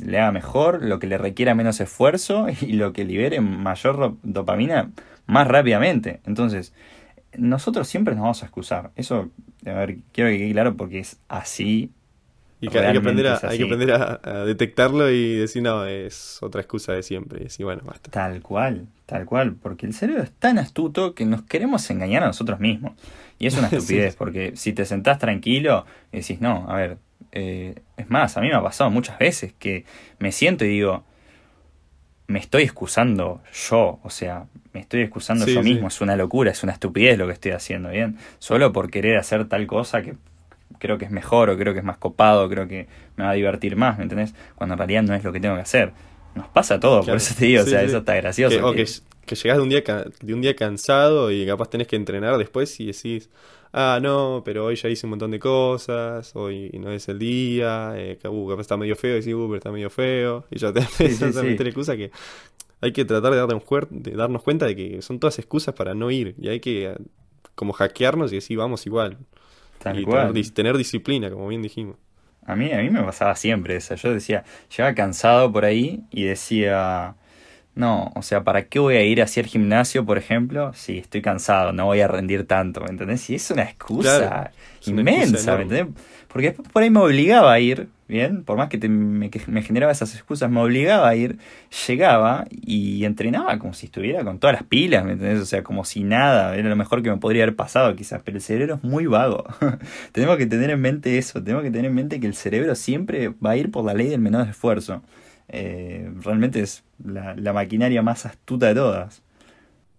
le 0.03 0.19
haga 0.19 0.31
mejor, 0.31 0.83
lo 0.83 0.99
que 0.99 1.07
le 1.07 1.17
requiera 1.17 1.55
menos 1.55 1.79
esfuerzo 1.81 2.47
y 2.61 2.73
lo 2.73 2.93
que 2.93 3.05
libere 3.05 3.41
mayor 3.41 4.17
dopamina 4.23 4.91
más 5.27 5.47
rápidamente. 5.47 6.21
Entonces, 6.25 6.73
nosotros 7.37 7.87
siempre 7.87 8.15
nos 8.15 8.23
vamos 8.23 8.43
a 8.43 8.45
excusar. 8.45 8.91
Eso, 8.95 9.29
a 9.65 9.73
ver, 9.73 9.97
quiero 10.11 10.29
que 10.29 10.37
quede 10.37 10.51
claro 10.51 10.77
porque 10.77 10.99
es 10.99 11.19
así. 11.27 11.91
Y 12.65 12.71
que 12.71 12.79
hay 12.79 12.91
que 12.93 12.97
aprender, 12.97 13.27
a, 13.27 13.39
hay 13.43 13.57
que 13.57 13.63
aprender 13.63 13.91
a, 13.91 14.45
detectarlo 14.45 15.09
y 15.09 15.35
decir, 15.35 15.61
no, 15.61 15.85
es 15.85 16.39
otra 16.41 16.61
excusa 16.61 16.93
de 16.93 17.03
siempre. 17.03 17.47
Y 17.57 17.63
bueno, 17.63 17.83
basta. 17.85 18.09
Tal 18.09 18.41
cual, 18.41 18.87
tal 19.05 19.25
cual. 19.25 19.55
Porque 19.55 19.85
el 19.85 19.93
cerebro 19.93 20.23
es 20.23 20.31
tan 20.31 20.57
astuto 20.57 21.13
que 21.13 21.25
nos 21.25 21.43
queremos 21.43 21.89
engañar 21.89 22.23
a 22.23 22.27
nosotros 22.27 22.59
mismos. 22.59 22.93
Y 23.37 23.47
es 23.47 23.57
una 23.57 23.67
estupidez, 23.71 24.15
porque 24.15 24.53
si 24.55 24.73
te 24.73 24.85
sentás 24.85 25.19
tranquilo 25.19 25.85
y 26.11 26.17
decís, 26.17 26.41
no, 26.41 26.65
a 26.69 26.75
ver, 26.75 26.97
eh, 27.31 27.75
es 27.97 28.09
más, 28.09 28.37
a 28.37 28.41
mí 28.41 28.47
me 28.47 28.55
ha 28.55 28.63
pasado 28.63 28.89
muchas 28.89 29.19
veces 29.19 29.53
que 29.59 29.85
me 30.19 30.31
siento 30.31 30.65
y 30.65 30.69
digo, 30.69 31.03
me 32.27 32.39
estoy 32.39 32.63
excusando 32.63 33.41
yo, 33.69 33.99
o 34.01 34.09
sea, 34.09 34.45
me 34.73 34.79
estoy 34.79 35.01
excusando 35.01 35.45
yo 35.45 35.61
mismo, 35.61 35.87
es 35.87 36.01
una 36.01 36.15
locura, 36.15 36.51
es 36.51 36.63
una 36.63 36.73
estupidez 36.73 37.17
lo 37.17 37.27
que 37.27 37.33
estoy 37.33 37.51
haciendo, 37.51 37.89
¿bien? 37.89 38.17
Solo 38.39 38.71
por 38.71 38.89
querer 38.89 39.17
hacer 39.17 39.47
tal 39.47 39.67
cosa 39.67 40.01
que 40.01 40.15
creo 40.85 40.97
que 40.97 41.05
es 41.05 41.11
mejor 41.11 41.49
o 41.49 41.57
creo 41.57 41.73
que 41.73 41.79
es 41.79 41.85
más 41.85 41.97
copado, 41.97 42.47
creo 42.47 42.67
que 42.67 42.87
me 43.15 43.23
va 43.23 43.31
a 43.31 43.33
divertir 43.33 43.75
más, 43.75 43.97
¿me 43.97 44.03
entendés? 44.03 44.33
Cuando 44.55 44.73
en 44.73 44.77
realidad 44.77 45.03
no 45.03 45.15
es 45.15 45.23
lo 45.23 45.33
que 45.33 45.39
tengo 45.39 45.55
que 45.55 45.61
hacer. 45.61 45.93
Nos 46.35 46.47
pasa 46.49 46.79
todo, 46.79 47.01
por 47.03 47.15
eso 47.15 47.33
te 47.37 47.45
digo, 47.45 47.63
o 47.63 47.65
sea, 47.65 47.81
eso 47.81 47.99
está 47.99 48.15
gracioso. 48.15 48.57
Que, 48.57 48.63
O 48.63 48.73
que, 48.73 48.85
que 49.25 49.35
llegás 49.35 49.57
de 49.57 49.63
un, 49.63 49.69
día, 49.69 49.81
de 50.21 50.33
un 50.33 50.41
día 50.41 50.55
cansado 50.55 51.31
y 51.31 51.45
capaz 51.45 51.69
tenés 51.69 51.87
que 51.87 51.95
entrenar 51.95 52.37
después 52.37 52.79
y 52.79 52.87
decís, 52.87 53.29
ah, 53.73 53.99
no, 54.01 54.41
pero 54.45 54.65
hoy 54.65 54.75
ya 54.75 54.89
hice 54.89 55.05
un 55.05 55.11
montón 55.11 55.31
de 55.31 55.39
cosas, 55.39 56.35
hoy 56.35 56.69
no 56.79 56.91
es 56.91 57.07
el 57.09 57.19
día, 57.19 57.93
eh, 57.95 58.19
uh, 58.27 58.49
capaz 58.49 58.61
está 58.61 58.77
medio 58.77 58.95
feo, 58.95 59.17
y 59.17 59.23
sí, 59.23 59.33
uh, 59.33 59.47
pero 59.47 59.57
está 59.57 59.71
medio 59.71 59.89
feo, 59.89 60.45
y 60.51 60.59
ya 60.59 60.71
te 60.71 60.79
empiezas 60.81 61.35
a 61.37 61.43
meter 61.43 61.67
excusa 61.67 61.95
que 61.95 62.11
hay 62.81 62.91
que 62.91 63.05
tratar 63.05 63.31
de 63.31 63.37
darnos, 63.37 63.63
de 63.89 64.11
darnos 64.11 64.43
cuenta 64.43 64.65
de 64.65 64.75
que 64.75 65.01
son 65.01 65.19
todas 65.19 65.39
excusas 65.39 65.73
para 65.73 65.95
no 65.95 66.11
ir, 66.11 66.35
y 66.37 66.49
hay 66.49 66.59
que 66.59 66.95
como 67.55 67.73
hackearnos 67.73 68.31
y 68.33 68.35
decir, 68.35 68.57
vamos 68.57 68.85
igual. 68.85 69.17
Tal 69.85 69.99
y 69.99 70.03
cual. 70.03 70.33
Tener, 70.33 70.49
tener, 70.49 70.77
disciplina, 70.77 71.29
como 71.29 71.47
bien 71.47 71.61
dijimos. 71.61 71.97
A 72.43 72.55
mí, 72.55 72.71
a 72.73 72.79
mí 72.79 72.89
me 72.89 73.03
pasaba 73.03 73.35
siempre 73.35 73.75
eso. 73.75 73.93
Yo 73.93 74.11
decía, 74.11 74.43
llegaba 74.75 74.95
cansado 74.95 75.51
por 75.51 75.63
ahí 75.63 76.01
y 76.09 76.23
decía, 76.23 77.15
no, 77.75 78.13
o 78.15 78.21
sea, 78.21 78.43
¿para 78.43 78.63
qué 78.65 78.79
voy 78.79 78.95
a 78.95 79.03
ir 79.03 79.21
hacia 79.21 79.41
el 79.41 79.47
gimnasio, 79.47 80.05
por 80.05 80.17
ejemplo? 80.17 80.71
Si 80.73 80.97
estoy 80.97 81.21
cansado, 81.21 81.73
no 81.73 81.85
voy 81.85 81.99
a 81.99 82.07
rendir 82.07 82.47
tanto, 82.47 82.79
¿me 82.79 82.87
entendés? 82.87 83.29
Y 83.29 83.35
es 83.35 83.51
una 83.51 83.63
excusa 83.63 84.51
inmensa, 84.85 85.57
¿me 85.57 85.63
entendés? 85.63 85.87
Porque 86.29 86.47
después 86.47 86.69
por 86.69 86.83
ahí 86.83 86.89
me 86.89 86.99
obligaba 86.99 87.51
a 87.51 87.59
ir, 87.59 87.89
¿bien? 88.07 88.43
Por 88.43 88.57
más 88.57 88.69
que, 88.69 88.77
me, 88.87 89.29
generaba 89.61 89.91
esas 89.91 90.13
excusas, 90.15 90.49
me 90.49 90.61
obligaba 90.61 91.09
a 91.09 91.15
ir, 91.15 91.37
llegaba 91.87 92.45
y 92.49 93.03
entrenaba 93.03 93.59
como 93.59 93.73
si 93.73 93.87
estuviera 93.87 94.23
con 94.23 94.39
todas 94.39 94.55
las 94.55 94.63
pilas, 94.63 95.03
¿me 95.03 95.13
entendés? 95.13 95.41
O 95.41 95.45
sea, 95.45 95.63
como 95.63 95.83
si 95.83 96.03
nada, 96.03 96.55
era 96.55 96.69
lo 96.69 96.75
mejor 96.77 97.03
que 97.03 97.09
me 97.09 97.17
podría 97.17 97.43
haber 97.43 97.57
pasado 97.57 97.93
quizás, 97.95 98.21
pero 98.23 98.37
el 98.37 98.41
cerebro 98.41 98.75
es 98.75 98.83
muy 98.83 99.05
vago. 99.05 99.43
tenemos 100.13 100.37
que 100.37 100.45
tener 100.45 100.69
en 100.69 100.79
mente 100.79 101.17
eso, 101.17 101.43
tenemos 101.43 101.63
que 101.63 101.71
tener 101.71 101.87
en 101.87 101.95
mente 101.95 102.21
que 102.21 102.27
el 102.27 102.35
cerebro 102.35 102.73
siempre 102.75 103.29
va 103.29 103.51
a 103.51 103.57
ir 103.57 103.69
por 103.69 103.83
la 103.83 103.93
ley 103.93 104.07
del 104.07 104.21
menor 104.21 104.47
esfuerzo. 104.47 105.03
Eh, 105.47 106.11
realmente 106.23 106.61
es 106.61 106.83
la, 107.03 107.53
maquinaria 107.53 108.01
más 108.01 108.25
astuta 108.25 108.67
de 108.67 108.75
todas. 108.75 109.21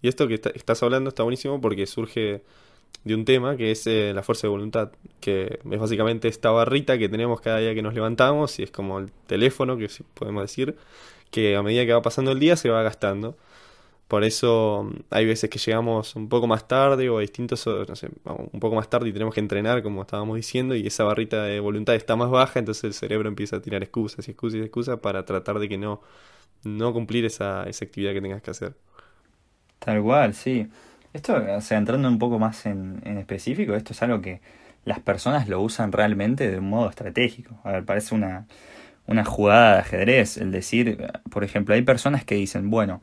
Y 0.02 0.08
esto 0.08 0.28
que 0.28 0.34
estás 0.34 0.82
hablando 0.82 1.08
está 1.08 1.22
buenísimo 1.22 1.60
porque 1.60 1.86
surge 1.86 2.42
de 3.04 3.14
un 3.14 3.24
tema 3.24 3.56
que 3.56 3.70
es 3.70 3.86
eh, 3.86 4.12
la 4.14 4.22
fuerza 4.22 4.46
de 4.46 4.50
voluntad, 4.50 4.90
que 5.20 5.60
es 5.70 5.78
básicamente 5.78 6.28
esta 6.28 6.50
barrita 6.50 6.98
que 6.98 7.08
tenemos 7.08 7.40
cada 7.40 7.58
día 7.58 7.74
que 7.74 7.82
nos 7.82 7.94
levantamos 7.94 8.58
y 8.58 8.64
es 8.64 8.70
como 8.70 8.98
el 8.98 9.10
teléfono, 9.26 9.76
que 9.76 9.88
podemos 10.14 10.42
decir, 10.42 10.76
que 11.30 11.56
a 11.56 11.62
medida 11.62 11.86
que 11.86 11.92
va 11.92 12.02
pasando 12.02 12.32
el 12.32 12.40
día 12.40 12.56
se 12.56 12.68
va 12.68 12.82
gastando. 12.82 13.36
Por 14.08 14.24
eso 14.24 14.84
mm, 14.90 15.04
hay 15.10 15.26
veces 15.26 15.50
que 15.50 15.58
llegamos 15.58 16.16
un 16.16 16.28
poco 16.28 16.46
más 16.46 16.68
tarde 16.68 17.08
o 17.08 17.18
a 17.18 17.20
distintos, 17.20 17.66
no 17.66 17.96
sé, 17.96 18.08
un 18.24 18.60
poco 18.60 18.76
más 18.76 18.88
tarde 18.90 19.08
y 19.08 19.12
tenemos 19.12 19.34
que 19.34 19.40
entrenar, 19.40 19.82
como 19.82 20.02
estábamos 20.02 20.36
diciendo, 20.36 20.74
y 20.76 20.86
esa 20.86 21.04
barrita 21.04 21.42
de 21.44 21.60
voluntad 21.60 21.94
está 21.94 22.16
más 22.16 22.30
baja, 22.30 22.58
entonces 22.58 22.84
el 22.84 22.94
cerebro 22.94 23.28
empieza 23.28 23.56
a 23.56 23.62
tirar 23.62 23.82
excusas 23.82 24.28
y 24.28 24.32
excusas 24.32 24.60
y 24.60 24.62
excusas 24.62 25.00
para 25.00 25.24
tratar 25.24 25.58
de 25.58 25.68
que 25.68 25.78
no, 25.78 26.00
no 26.64 26.92
cumplir 26.92 27.24
esa, 27.24 27.64
esa 27.64 27.84
actividad 27.84 28.12
que 28.12 28.20
tengas 28.22 28.42
que 28.42 28.50
hacer. 28.50 28.74
Tal 29.78 30.02
cual, 30.02 30.34
sí. 30.34 30.68
Esto, 31.12 31.36
o 31.56 31.60
sea, 31.60 31.78
entrando 31.78 32.08
un 32.08 32.18
poco 32.18 32.38
más 32.38 32.66
en, 32.66 33.00
específico, 33.18 33.74
esto 33.74 33.92
es 33.92 34.02
algo 34.02 34.20
que 34.20 34.40
las 34.84 35.00
personas 35.00 35.48
lo 35.48 35.60
usan 35.60 35.92
realmente 35.92 36.50
de 36.50 36.58
un 36.58 36.68
modo 36.70 36.88
estratégico. 36.90 37.58
A 37.64 37.72
ver, 37.72 37.84
parece 37.84 38.14
una, 38.14 38.46
una 39.06 39.24
jugada 39.24 39.74
de 39.74 39.80
ajedrez, 39.80 40.36
el 40.38 40.52
decir, 40.52 41.06
por 41.30 41.44
ejemplo, 41.44 41.74
hay 41.74 41.82
personas 41.82 42.24
que 42.24 42.34
dicen, 42.36 42.70
bueno, 42.70 43.02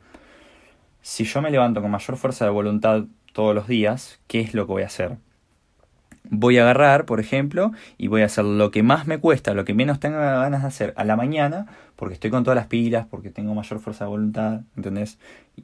si 1.04 1.24
yo 1.24 1.42
me 1.42 1.50
levanto 1.50 1.82
con 1.82 1.90
mayor 1.90 2.16
fuerza 2.16 2.46
de 2.46 2.50
voluntad 2.50 3.04
todos 3.34 3.54
los 3.54 3.68
días, 3.68 4.20
¿qué 4.26 4.40
es 4.40 4.54
lo 4.54 4.66
que 4.66 4.72
voy 4.72 4.82
a 4.84 4.86
hacer? 4.86 5.18
Voy 6.30 6.56
a 6.56 6.62
agarrar, 6.62 7.04
por 7.04 7.20
ejemplo, 7.20 7.72
y 7.98 8.08
voy 8.08 8.22
a 8.22 8.24
hacer 8.24 8.46
lo 8.46 8.70
que 8.70 8.82
más 8.82 9.06
me 9.06 9.18
cuesta, 9.18 9.52
lo 9.52 9.66
que 9.66 9.74
menos 9.74 10.00
tenga 10.00 10.40
ganas 10.40 10.62
de 10.62 10.68
hacer 10.68 10.94
a 10.96 11.04
la 11.04 11.14
mañana, 11.14 11.66
porque 11.96 12.14
estoy 12.14 12.30
con 12.30 12.42
todas 12.42 12.56
las 12.56 12.66
pilas, 12.66 13.06
porque 13.08 13.30
tengo 13.30 13.54
mayor 13.54 13.78
fuerza 13.80 14.04
de 14.04 14.10
voluntad, 14.10 14.62
¿entendés? 14.76 15.18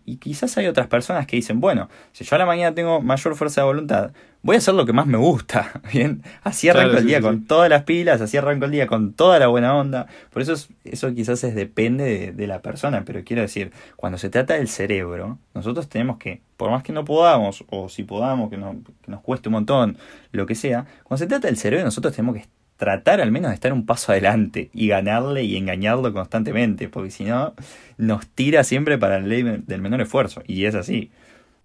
Y 0.05 0.17
quizás 0.17 0.57
hay 0.57 0.67
otras 0.67 0.87
personas 0.87 1.27
que 1.27 1.37
dicen, 1.37 1.61
bueno, 1.61 1.89
si 2.13 2.25
yo 2.25 2.37
a 2.37 2.39
la 2.39 2.47
mañana 2.47 2.75
tengo 2.75 3.01
mayor 3.01 3.35
fuerza 3.35 3.63
de 3.63 3.67
voluntad, 3.67 4.13
voy 4.43 4.55
a 4.55 4.59
hacer 4.59 4.75
lo 4.75 4.87
que 4.87 4.93
más 4.93 5.07
me 5.07 5.19
gusta, 5.19 5.81
¿bien? 5.93 6.23
Así 6.43 6.69
arranco 6.69 6.99
el 6.99 7.07
día 7.07 7.21
con 7.21 7.47
todas 7.47 7.69
las 7.69 7.83
pilas, 7.83 8.21
así 8.21 8.37
arranco 8.37 8.67
el 8.67 8.71
día 8.71 8.87
con 8.87 9.13
toda 9.13 9.41
la 9.41 9.49
buena 9.49 9.77
onda. 9.77 10.07
Por 10.33 10.43
eso 10.43 10.55
eso 10.85 11.15
quizás 11.15 11.43
es, 11.43 11.57
depende 11.57 12.33
de, 12.33 12.47
la 12.47 12.63
persona, 12.63 13.03
pero 13.05 13.25
quiero 13.25 13.43
decir, 13.43 13.73
cuando 13.97 14.17
se 14.17 14.31
trata 14.31 14.55
del 14.55 14.69
cerebro, 14.69 15.39
nosotros 15.55 15.89
tenemos 15.89 16.19
que, 16.19 16.43
por 16.57 16.71
más 16.71 16.85
que 16.85 16.93
no 16.93 17.05
podamos, 17.05 17.65
o 17.69 17.89
si 17.89 18.05
podamos, 18.05 18.51
que, 18.51 18.57
que 18.57 19.11
nos 19.11 19.21
cueste 19.23 19.49
un 19.49 19.55
montón, 19.55 19.99
lo 20.31 20.47
que 20.47 20.55
sea, 20.55 20.87
cuando 21.03 21.19
se 21.19 21.27
trata 21.27 21.49
del 21.49 21.57
cerebro, 21.57 21.85
nosotros 21.85 22.15
tenemos 22.15 22.37
que 22.37 22.43
tratar 22.81 23.21
al 23.21 23.31
menos 23.31 23.51
de 23.51 23.57
estar 23.57 23.75
un 23.75 23.85
paso 23.85 24.11
adelante 24.11 24.71
y 24.73 24.89
ganarle 24.89 25.45
y 25.45 25.59
engañarlo 25.59 26.15
constantemente, 26.15 26.89
porque 26.89 27.11
si 27.11 27.25
no, 27.25 27.55
nos 27.99 28.27
tira 28.29 28.65
siempre 28.65 28.97
para 28.97 29.19
el 29.19 29.29
ley 29.29 29.43
del 29.43 29.83
menor 29.83 30.01
esfuerzo, 30.01 30.43
y 30.47 30.65
es 30.65 30.75
así. 30.75 31.11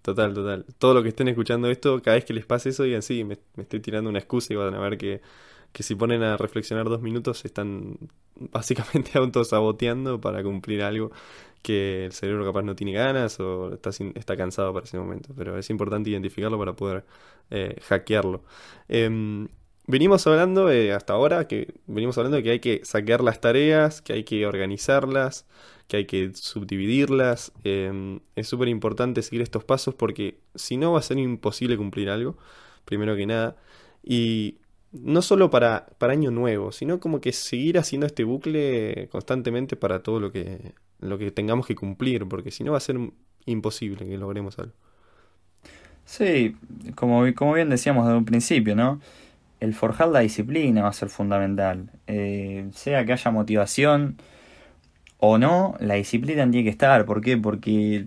Total, 0.01 0.34
total. 0.34 0.65
Todo 0.78 0.93
lo 0.93 1.04
que 1.04 1.10
estén 1.10 1.30
escuchando 1.30 1.69
esto, 1.71 2.01
cada 2.01 2.15
vez 2.15 2.25
que 2.25 2.34
les 2.34 2.45
pase 2.45 2.69
eso, 2.69 2.84
digan, 2.84 3.01
sí, 3.01 3.23
me, 3.23 3.38
estoy 3.58 3.80
tirando 3.80 4.10
una 4.10 4.19
excusa 4.19 4.51
y 4.54 4.58
van 4.58 4.73
a 4.73 4.80
ver 4.80 4.97
que, 4.97 5.21
que 5.71 5.84
si 5.84 5.95
ponen 5.95 6.21
a 6.21 6.36
reflexionar 6.36 6.89
dos 6.89 7.01
minutos 7.01 7.45
están 7.45 7.97
básicamente 8.36 9.17
autosaboteando 9.17 10.19
para 10.19 10.43
cumplir 10.43 10.84
algo 10.84 11.12
que 11.62 12.06
el 12.08 12.12
cerebro 12.12 12.45
capaz 12.45 12.63
no 12.63 12.75
tiene 12.75 12.91
ganas 12.91 13.39
o 13.39 13.73
está, 13.73 13.91
está 14.15 14.36
cansado 14.36 14.73
para 14.73 14.86
ese 14.86 14.97
momento. 14.99 15.30
Pero 15.36 15.58
es 15.58 15.69
importante 15.69 16.10
identificarlo 16.10 16.60
para 16.60 16.73
poder 16.73 17.06
eh, 17.51 17.78
hackearlo. 17.88 18.43
Em, 18.89 19.47
venimos 19.88 20.26
hablando 20.28 20.71
eh, 20.71 20.93
hasta 20.93 21.13
ahora 21.13 21.48
que 21.48 21.74
venimos 21.88 22.17
hablando 22.17 22.38
de 22.38 22.43
que 22.43 22.52
hay 22.52 22.60
que 22.60 22.82
saquear 22.84 23.21
las 23.21 23.41
tareas, 23.41 24.02
que 24.02 24.13
hay 24.13 24.24
que 24.24 24.45
organizarlas, 24.45 25.45
que 25.88 25.98
hay 25.98 26.06
que 26.06 26.34
subdividirlas. 26.34 27.52
Em, 27.63 28.19
es 28.36 28.48
súper 28.48 28.67
importante 28.67 29.21
seguir 29.21 29.41
estos 29.41 29.63
pasos 29.63 29.95
porque 29.95 30.39
si 30.56 30.78
no 30.78 30.93
va 30.93 31.00
a 31.00 31.02
ser 31.04 31.17
imposible 31.17 31.78
cumplir 31.78 32.10
algo, 32.10 32.38
primero 32.86 33.15
que 33.15 33.26
nada. 33.26 33.56
Y 34.04 34.60
no 34.91 35.21
solo 35.21 35.50
para, 35.50 35.88
para 35.98 36.13
año 36.13 36.32
nuevo, 36.32 36.71
sino 36.71 37.00
como 37.00 37.21
que 37.21 37.34
seguir 37.34 37.78
haciendo 37.78 38.08
este 38.08 38.24
bucle 38.24 39.10
constantemente 39.12 39.76
para 39.76 40.04
todo 40.04 40.19
lo 40.19 40.32
que, 40.32 40.74
lo 41.00 41.17
que 41.17 41.32
tengamos 41.32 41.67
que 41.67 41.76
cumplir, 41.76 42.28
porque 42.28 42.52
si 42.52 42.63
no 42.63 42.71
va 42.71 42.78
a 42.78 42.82
ser 42.82 42.98
imposible 43.45 44.06
que 44.06 44.17
logremos 44.17 44.58
algo. 44.60 44.74
Sí, 46.06 46.56
como, 46.95 47.26
como 47.34 47.54
bien 47.54 47.69
decíamos 47.69 48.06
desde 48.06 48.17
un 48.17 48.26
principio, 48.26 48.76
¿no? 48.76 49.02
El 49.60 49.74
forjar 49.74 50.10
la 50.10 50.20
disciplina 50.20 50.84
va 50.84 50.89
a 50.89 50.94
ser 50.94 51.10
fundamental. 51.10 51.89
Eh, 52.08 52.68
sea 52.74 53.06
que 53.06 53.13
haya 53.13 53.32
motivación 53.32 54.18
o 55.18 55.38
no, 55.38 55.76
la 55.80 55.96
disciplina 55.96 56.50
tiene 56.50 56.63
que 56.63 56.70
estar. 56.70 57.06
¿Por 57.06 57.22
qué? 57.22 57.38
Porque 57.38 58.06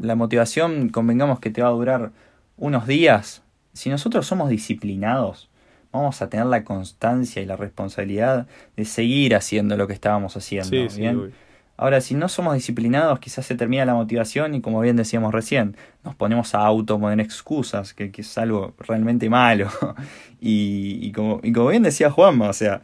la 0.00 0.14
motivación, 0.14 0.88
convengamos 0.90 1.40
que 1.40 1.50
te 1.50 1.62
va 1.62 1.68
a 1.68 1.72
durar 1.72 2.12
unos 2.56 2.86
días. 2.86 3.42
Si 3.72 3.90
nosotros 3.90 4.26
somos 4.26 4.50
disciplinados, 4.50 5.48
vamos 5.92 6.20
a 6.22 6.28
tener 6.28 6.46
la 6.46 6.64
constancia 6.64 7.42
y 7.42 7.46
la 7.46 7.56
responsabilidad 7.56 8.46
de 8.76 8.84
seguir 8.84 9.34
haciendo 9.34 9.76
lo 9.76 9.86
que 9.86 9.94
estábamos 9.94 10.36
haciendo. 10.36 10.70
¿bien? 10.94 11.32
Ahora, 11.78 12.00
si 12.00 12.16
no 12.16 12.28
somos 12.28 12.54
disciplinados, 12.54 13.20
quizás 13.20 13.46
se 13.46 13.54
termina 13.54 13.84
la 13.84 13.94
motivación 13.94 14.52
y 14.56 14.60
como 14.60 14.80
bien 14.80 14.96
decíamos 14.96 15.32
recién, 15.32 15.76
nos 16.02 16.16
ponemos 16.16 16.56
a 16.56 16.66
autoponer 16.66 17.20
excusas, 17.20 17.94
que, 17.94 18.10
es 18.12 18.36
algo 18.36 18.74
realmente 18.80 19.30
malo. 19.30 19.68
y, 20.40 21.12
como, 21.12 21.40
bien 21.40 21.84
decía 21.84 22.10
Juanma, 22.10 22.48
o 22.48 22.52
sea, 22.52 22.82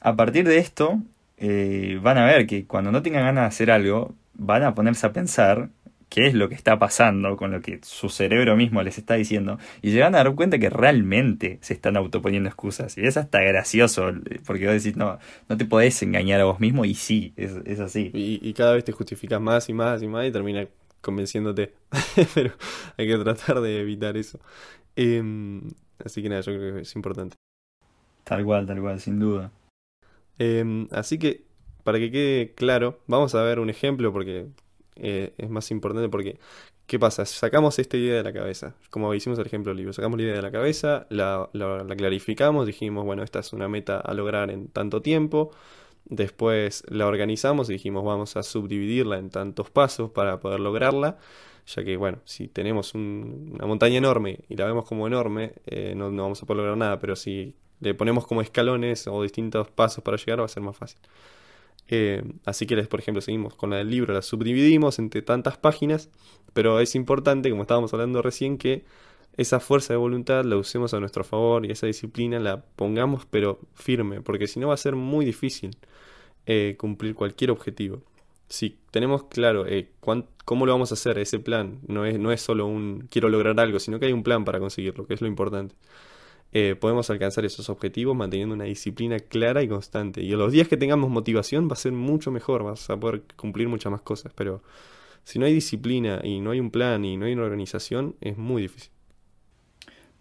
a 0.00 0.14
partir 0.14 0.46
de 0.46 0.58
esto, 0.58 1.00
eh, 1.36 1.98
van 2.00 2.16
a 2.18 2.24
ver 2.26 2.46
que 2.46 2.64
cuando 2.64 2.92
no 2.92 3.02
tengan 3.02 3.24
ganas 3.24 3.42
de 3.42 3.48
hacer 3.48 3.70
algo, 3.72 4.14
van 4.34 4.62
a 4.62 4.74
ponerse 4.76 5.04
a 5.08 5.12
pensar 5.12 5.68
qué 6.08 6.26
es 6.26 6.34
lo 6.34 6.48
que 6.48 6.54
está 6.54 6.78
pasando 6.78 7.36
con 7.36 7.50
lo 7.50 7.60
que 7.60 7.80
su 7.82 8.08
cerebro 8.08 8.56
mismo 8.56 8.82
les 8.82 8.98
está 8.98 9.14
diciendo 9.14 9.58
y 9.82 9.90
llegan 9.90 10.14
a 10.14 10.18
dar 10.18 10.34
cuenta 10.34 10.58
que 10.58 10.70
realmente 10.70 11.58
se 11.62 11.74
están 11.74 11.96
autoponiendo 11.96 12.48
excusas. 12.48 12.96
Y 12.96 13.06
es 13.06 13.16
hasta 13.16 13.40
gracioso 13.40 14.12
porque 14.46 14.66
vos 14.66 14.82
decís 14.82 14.96
no 14.96 15.18
no 15.48 15.56
te 15.56 15.64
podés 15.64 16.00
engañar 16.02 16.40
a 16.40 16.44
vos 16.44 16.60
mismo 16.60 16.84
y 16.84 16.94
sí 16.94 17.32
es, 17.36 17.80
así. 17.80 18.10
Y, 18.14 18.52
cada 18.54 18.74
vez 18.74 18.84
te 18.84 18.92
justificas 18.92 19.40
más 19.40 19.68
y 19.68 19.72
más 19.72 20.02
y 20.02 20.08
más 20.08 20.26
y 20.26 20.32
termina 20.32 20.66
convenciéndote. 21.00 21.74
Pero 22.34 22.52
hay 22.96 23.06
que 23.06 23.18
tratar 23.18 23.60
de 23.60 23.80
evitar 23.80 24.16
eso. 24.16 24.40
Em, 24.94 25.70
así 26.04 26.22
que 26.22 26.28
nada 26.28 26.40
yo 26.42 26.52
creo 26.52 26.74
que 26.76 26.80
es 26.82 26.96
importante. 26.96 27.36
Tal 28.24 28.44
cual 28.44 28.66
tal 28.66 28.80
cual 28.80 29.00
sin 29.00 29.18
duda. 29.18 29.52
Em, 30.38 30.88
así 30.92 31.18
que 31.18 31.44
para 31.84 31.98
que 31.98 32.10
quede 32.10 32.52
claro 32.54 33.00
vamos 33.06 33.34
a 33.34 33.42
ver 33.42 33.58
un 33.58 33.70
ejemplo 33.70 34.12
porque 34.12 34.46
eh, 34.96 35.34
es 35.38 35.50
más 35.50 35.70
importante 35.70 36.08
porque, 36.08 36.38
¿qué 36.86 36.98
pasa? 36.98 37.24
Sacamos 37.26 37.78
esta 37.78 37.96
idea 37.96 38.16
de 38.16 38.22
la 38.22 38.32
cabeza, 38.32 38.74
como 38.90 39.12
hicimos 39.14 39.38
el 39.38 39.46
ejemplo 39.46 39.70
del 39.70 39.78
libro, 39.78 39.92
sacamos 39.92 40.18
la 40.18 40.24
idea 40.24 40.36
de 40.36 40.42
la 40.42 40.50
cabeza, 40.50 41.06
la, 41.10 41.48
clarificamos, 41.96 42.66
dijimos, 42.66 43.04
bueno, 43.04 43.22
esta 43.22 43.40
es 43.40 43.52
una 43.52 43.68
meta 43.68 43.98
a 43.98 44.14
lograr 44.14 44.50
en 44.50 44.68
tanto 44.68 45.02
tiempo, 45.02 45.50
después 46.04 46.84
la 46.88 47.06
organizamos 47.06 47.68
y 47.70 47.74
dijimos, 47.74 48.04
vamos 48.04 48.36
a 48.36 48.42
subdividirla 48.42 49.18
en 49.18 49.30
tantos 49.30 49.70
pasos 49.70 50.10
para 50.10 50.40
poder 50.40 50.60
lograrla, 50.60 51.18
ya 51.66 51.84
que, 51.84 51.96
bueno, 51.96 52.20
si 52.24 52.48
tenemos 52.48 52.94
una 52.94 53.66
montaña 53.66 53.98
enorme 53.98 54.40
y 54.48 54.56
la 54.56 54.66
vemos 54.66 54.86
como 54.86 55.06
enorme, 55.06 55.54
eh, 55.66 55.94
no, 55.96 56.10
no 56.10 56.22
vamos 56.22 56.42
a 56.42 56.46
poder 56.46 56.58
lograr 56.58 56.76
nada, 56.76 56.98
pero 57.00 57.16
si 57.16 57.54
le 57.80 57.94
ponemos 57.94 58.26
como 58.26 58.40
escalones 58.40 59.06
o 59.06 59.22
distintos 59.22 59.68
pasos 59.70 60.02
para 60.02 60.16
llegar 60.16 60.40
va 60.40 60.44
a 60.46 60.48
ser 60.48 60.62
más 60.62 60.76
fácil. 60.76 60.98
Eh, 61.88 62.22
así 62.44 62.66
que, 62.66 62.76
por 62.84 63.00
ejemplo, 63.00 63.20
seguimos 63.20 63.54
con 63.54 63.70
la 63.70 63.76
del 63.76 63.90
libro, 63.90 64.12
la 64.12 64.22
subdividimos 64.22 64.98
entre 64.98 65.22
tantas 65.22 65.56
páginas, 65.56 66.10
pero 66.52 66.80
es 66.80 66.94
importante, 66.94 67.50
como 67.50 67.62
estábamos 67.62 67.92
hablando 67.94 68.22
recién, 68.22 68.58
que 68.58 68.84
esa 69.36 69.60
fuerza 69.60 69.92
de 69.92 69.98
voluntad 69.98 70.44
la 70.44 70.56
usemos 70.56 70.94
a 70.94 71.00
nuestro 71.00 71.22
favor 71.24 71.66
y 71.66 71.70
esa 71.70 71.86
disciplina 71.86 72.38
la 72.40 72.62
pongamos 72.62 73.26
pero 73.26 73.60
firme, 73.74 74.22
porque 74.22 74.46
si 74.46 74.58
no 74.58 74.68
va 74.68 74.74
a 74.74 74.78
ser 74.78 74.96
muy 74.96 75.24
difícil 75.24 75.76
eh, 76.46 76.76
cumplir 76.78 77.14
cualquier 77.14 77.50
objetivo. 77.50 78.02
Si 78.48 78.78
tenemos 78.90 79.24
claro 79.24 79.66
eh, 79.66 79.90
cómo 80.44 80.66
lo 80.66 80.72
vamos 80.72 80.92
a 80.92 80.94
hacer, 80.94 81.18
ese 81.18 81.40
plan 81.40 81.80
no 81.88 82.06
es, 82.06 82.18
no 82.18 82.32
es 82.32 82.40
solo 82.40 82.66
un 82.66 83.08
quiero 83.10 83.28
lograr 83.28 83.58
algo, 83.60 83.80
sino 83.80 83.98
que 83.98 84.06
hay 84.06 84.12
un 84.12 84.22
plan 84.22 84.44
para 84.44 84.60
conseguirlo, 84.60 85.06
que 85.06 85.14
es 85.14 85.20
lo 85.20 85.26
importante. 85.26 85.74
Eh, 86.58 86.74
podemos 86.74 87.10
alcanzar 87.10 87.44
esos 87.44 87.68
objetivos 87.68 88.16
manteniendo 88.16 88.54
una 88.54 88.64
disciplina 88.64 89.18
clara 89.18 89.62
y 89.62 89.68
constante. 89.68 90.22
Y 90.22 90.30
los 90.30 90.52
días 90.52 90.68
que 90.68 90.78
tengamos 90.78 91.10
motivación 91.10 91.68
va 91.68 91.74
a 91.74 91.76
ser 91.76 91.92
mucho 91.92 92.30
mejor, 92.30 92.62
vas 92.62 92.88
a 92.88 92.96
poder 92.96 93.24
cumplir 93.36 93.68
muchas 93.68 93.92
más 93.92 94.00
cosas. 94.00 94.32
Pero 94.34 94.62
si 95.22 95.38
no 95.38 95.44
hay 95.44 95.52
disciplina 95.52 96.18
y 96.24 96.40
no 96.40 96.52
hay 96.52 96.60
un 96.60 96.70
plan 96.70 97.04
y 97.04 97.18
no 97.18 97.26
hay 97.26 97.34
una 97.34 97.42
organización, 97.42 98.16
es 98.22 98.38
muy 98.38 98.62
difícil. 98.62 98.90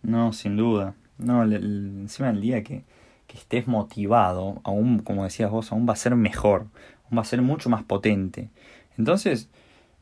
No, 0.01 0.33
sin 0.33 0.57
duda. 0.57 0.95
No, 1.17 1.41
encima 1.43 2.27
del 2.33 2.41
día 2.41 2.63
que, 2.65 2.83
que, 3.27 3.37
estés 3.37 3.65
motivado, 3.65 4.59
aún, 4.65 4.99
como 4.99 5.23
decías 5.23 5.49
vos, 5.49 5.71
aún 5.71 5.87
va 5.87 5.93
a 5.93 5.95
ser 5.95 6.15
mejor, 6.15 6.67
aún 7.05 7.17
va 7.17 7.21
a 7.21 7.23
ser 7.23 7.41
mucho 7.43 7.69
más 7.69 7.83
potente. 7.83 8.49
Entonces, 8.97 9.47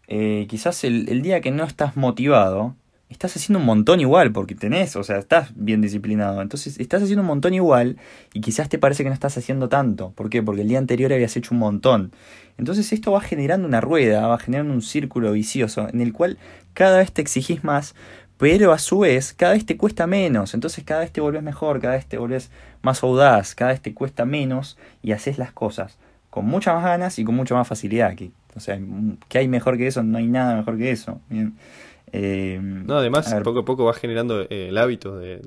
eh, 0.08 0.48
quizás 0.50 0.84
el, 0.84 1.08
el 1.10 1.22
día 1.22 1.42
que 1.42 1.52
no 1.52 1.64
estás 1.64 1.96
motivado, 1.96 2.76
estás 3.14 3.36
haciendo 3.36 3.60
un 3.60 3.66
montón 3.66 4.00
igual, 4.02 4.32
porque 4.32 4.56
tenés, 4.56 4.96
o 4.96 5.04
sea, 5.04 5.18
estás 5.18 5.52
bien 5.56 5.82
disciplinado. 5.82 6.42
Entonces, 6.42 6.80
estás 6.80 7.02
haciendo 7.02 7.22
un 7.22 7.28
montón 7.28 7.54
igual 7.54 7.98
y 8.34 8.42
quizás 8.42 8.70
te 8.70 8.78
parece 8.78 9.04
que 9.04 9.10
no 9.10 9.14
estás 9.14 9.38
haciendo 9.38 9.70
tanto. 9.70 10.12
¿Por 10.12 10.30
qué? 10.30 10.44
Porque 10.44 10.62
el 10.62 10.68
día 10.68 10.80
anterior 10.80 11.14
habías 11.14 11.38
hecho 11.38 11.54
un 11.54 11.60
montón. 11.60 12.12
Entonces, 12.58 12.92
esto 12.92 13.12
va 13.12 13.22
generando 13.22 13.68
una 13.68 13.82
rueda, 13.82 14.28
va 14.28 14.38
generando 14.38 14.74
un 14.74 14.82
círculo 14.82 15.32
vicioso 15.32 15.88
en 15.88 16.02
el 16.02 16.12
cual 16.14 16.38
cada 16.74 16.98
vez 16.98 17.12
te 17.12 17.22
exigís 17.22 17.64
más, 17.64 17.96
pero 18.38 18.74
a 18.74 18.80
su 18.80 19.00
vez 19.00 19.34
cada 19.34 19.54
vez 19.54 19.66
te 19.66 19.78
cuesta 19.78 20.08
menos. 20.08 20.54
Entonces, 20.54 20.84
cada 20.84 21.02
vez 21.02 21.12
te 21.12 21.22
volvés 21.22 21.44
mejor, 21.44 21.80
cada 21.80 21.96
vez 21.96 22.06
te 22.06 22.18
volvés 22.18 22.52
más 22.82 23.02
audaz, 23.04 23.56
cada 23.56 23.72
vez 23.72 23.82
te 23.82 23.94
cuesta 23.94 24.26
menos 24.26 24.78
y 25.02 25.14
haces 25.14 25.38
las 25.38 25.54
cosas 25.54 25.98
con 26.34 26.46
muchas 26.46 26.74
más 26.74 26.84
ganas 26.84 27.20
y 27.20 27.24
con 27.24 27.36
mucha 27.36 27.54
más 27.54 27.68
facilidad. 27.68 28.16
Que, 28.16 28.32
o 28.56 28.60
sea, 28.60 28.80
¿qué 29.30 29.38
hay 29.38 29.48
mejor 29.48 29.78
que 29.78 29.86
eso? 29.86 30.02
No 30.02 30.18
hay 30.18 30.26
nada 30.26 30.56
mejor 30.56 30.80
que 30.80 30.90
eso. 30.90 31.22
Bien. 31.30 31.54
Eh, 32.14 32.60
no, 32.62 32.98
además, 33.00 33.34
poco 33.44 33.60
a 33.60 33.66
poco 33.66 33.86
vas 33.86 33.98
generando 33.98 34.42
eh, 34.42 34.68
el 34.70 34.78
hábito 34.78 35.18
de, 35.18 35.42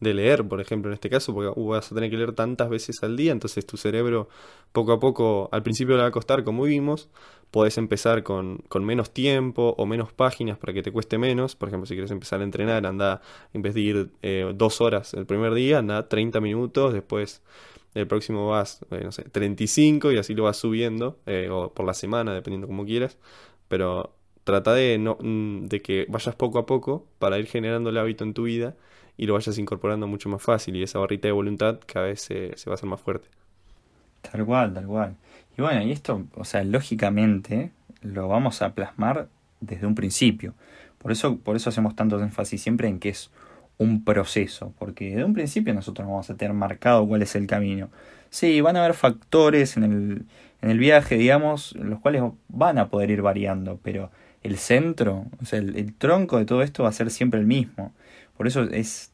leer, 0.00 0.46
por 0.46 0.60
ejemplo, 0.60 0.88
en 0.90 0.94
este 0.94 1.10
caso, 1.10 1.34
porque 1.34 1.52
uh, 1.60 1.66
vas 1.66 1.90
a 1.90 1.94
tener 1.96 2.08
que 2.10 2.16
leer 2.16 2.32
tantas 2.32 2.68
veces 2.68 3.02
al 3.02 3.16
día, 3.16 3.32
entonces 3.32 3.66
tu 3.66 3.76
cerebro 3.76 4.28
poco 4.72 4.92
a 4.92 5.00
poco, 5.00 5.48
al 5.50 5.64
principio 5.64 5.96
le 5.96 6.02
va 6.02 6.08
a 6.08 6.12
costar, 6.12 6.44
como 6.44 6.62
vimos, 6.62 7.08
podés 7.50 7.76
empezar 7.76 8.22
con, 8.22 8.62
menos 8.82 9.10
tiempo 9.10 9.74
o 9.76 9.84
menos 9.84 10.12
páginas 10.12 10.58
para 10.58 10.72
que 10.72 10.82
te 10.82 10.92
cueste 10.92 11.18
menos, 11.18 11.56
por 11.56 11.68
ejemplo, 11.68 11.86
si 11.86 11.94
quieres 11.94 12.12
empezar 12.12 12.40
a 12.40 12.44
entrenar, 12.44 12.86
anda, 12.86 13.20
en 13.52 13.62
vez 13.62 13.74
de 13.74 13.80
ir 13.80 14.10
eh, 14.22 14.52
dos 14.54 14.80
horas 14.80 15.12
el 15.12 15.26
primer 15.26 15.54
día, 15.54 15.78
anda 15.78 16.08
30 16.08 16.40
minutos, 16.40 16.92
después 16.92 17.42
el 17.94 18.06
próximo 18.06 18.48
vas, 18.48 18.84
no 18.90 19.10
sé, 19.10 19.24
35 19.24 20.12
y 20.12 20.18
así 20.18 20.34
lo 20.34 20.44
vas 20.44 20.58
subiendo, 20.58 21.18
o 21.50 21.72
por 21.72 21.84
la 21.84 21.94
semana, 21.94 22.32
dependiendo 22.32 22.68
como 22.68 22.84
quieras, 22.84 23.16
pero 23.68 24.12
trata 24.46 24.74
de, 24.74 24.96
no, 24.96 25.18
mm, 25.20 25.66
de 25.66 25.82
que 25.82 26.06
vayas 26.08 26.36
poco 26.36 26.60
a 26.60 26.66
poco 26.66 27.04
para 27.18 27.36
ir 27.36 27.46
generando 27.46 27.90
el 27.90 27.98
hábito 27.98 28.22
en 28.22 28.32
tu 28.32 28.44
vida 28.44 28.76
y 29.16 29.26
lo 29.26 29.34
vayas 29.34 29.58
incorporando 29.58 30.06
mucho 30.06 30.28
más 30.28 30.40
fácil 30.40 30.76
y 30.76 30.84
esa 30.84 31.00
barrita 31.00 31.26
de 31.26 31.32
voluntad 31.32 31.80
cada 31.84 32.06
vez 32.06 32.20
se, 32.20 32.54
va 32.68 32.72
a 32.72 32.74
hacer 32.74 32.88
más 32.88 33.00
fuerte. 33.00 33.26
Tal 34.22 34.46
cual, 34.46 34.72
tal 34.72 34.86
cual. 34.86 35.16
Y 35.58 35.62
bueno, 35.62 35.82
y 35.82 35.90
esto, 35.90 36.26
o 36.36 36.44
sea, 36.44 36.62
lógicamente 36.62 37.72
lo 38.02 38.28
vamos 38.28 38.62
a 38.62 38.72
plasmar 38.72 39.28
desde 39.60 39.84
un 39.84 39.96
principio. 39.96 40.54
Por 40.98 41.10
eso, 41.10 41.38
por 41.38 41.56
eso 41.56 41.70
hacemos 41.70 41.96
tanto 41.96 42.20
énfasis 42.20 42.62
siempre 42.62 42.86
en 42.86 43.00
que 43.00 43.08
es 43.08 43.32
un 43.78 44.04
proceso, 44.04 44.72
porque 44.78 45.10
desde 45.10 45.24
un 45.24 45.34
principio 45.34 45.74
nosotros 45.74 46.06
vamos 46.06 46.30
a 46.30 46.36
tener 46.36 46.54
marcado 46.54 47.04
cuál 47.08 47.22
es 47.22 47.34
el 47.34 47.48
camino. 47.48 47.90
Sí, 48.30 48.60
van 48.60 48.76
a 48.76 48.84
haber 48.84 48.94
factores 48.94 49.76
en 49.76 49.82
el, 49.82 50.26
en 50.62 50.70
el 50.70 50.78
viaje, 50.78 51.16
digamos, 51.16 51.74
los 51.74 51.98
cuales 51.98 52.22
van 52.46 52.78
a 52.78 52.90
poder 52.90 53.10
ir 53.10 53.22
variando, 53.22 53.80
pero 53.82 54.12
el 54.46 54.58
centro, 54.58 55.26
o 55.42 55.44
sea, 55.44 55.58
el, 55.58 55.92
tronco 55.94 56.38
de 56.38 56.44
todo 56.44 56.62
esto 56.62 56.84
va 56.84 56.88
a 56.88 56.92
ser 56.92 57.10
siempre 57.10 57.40
el 57.40 57.46
mismo. 57.46 57.92
Por 58.36 58.46
eso 58.46 58.62
es 58.62 59.10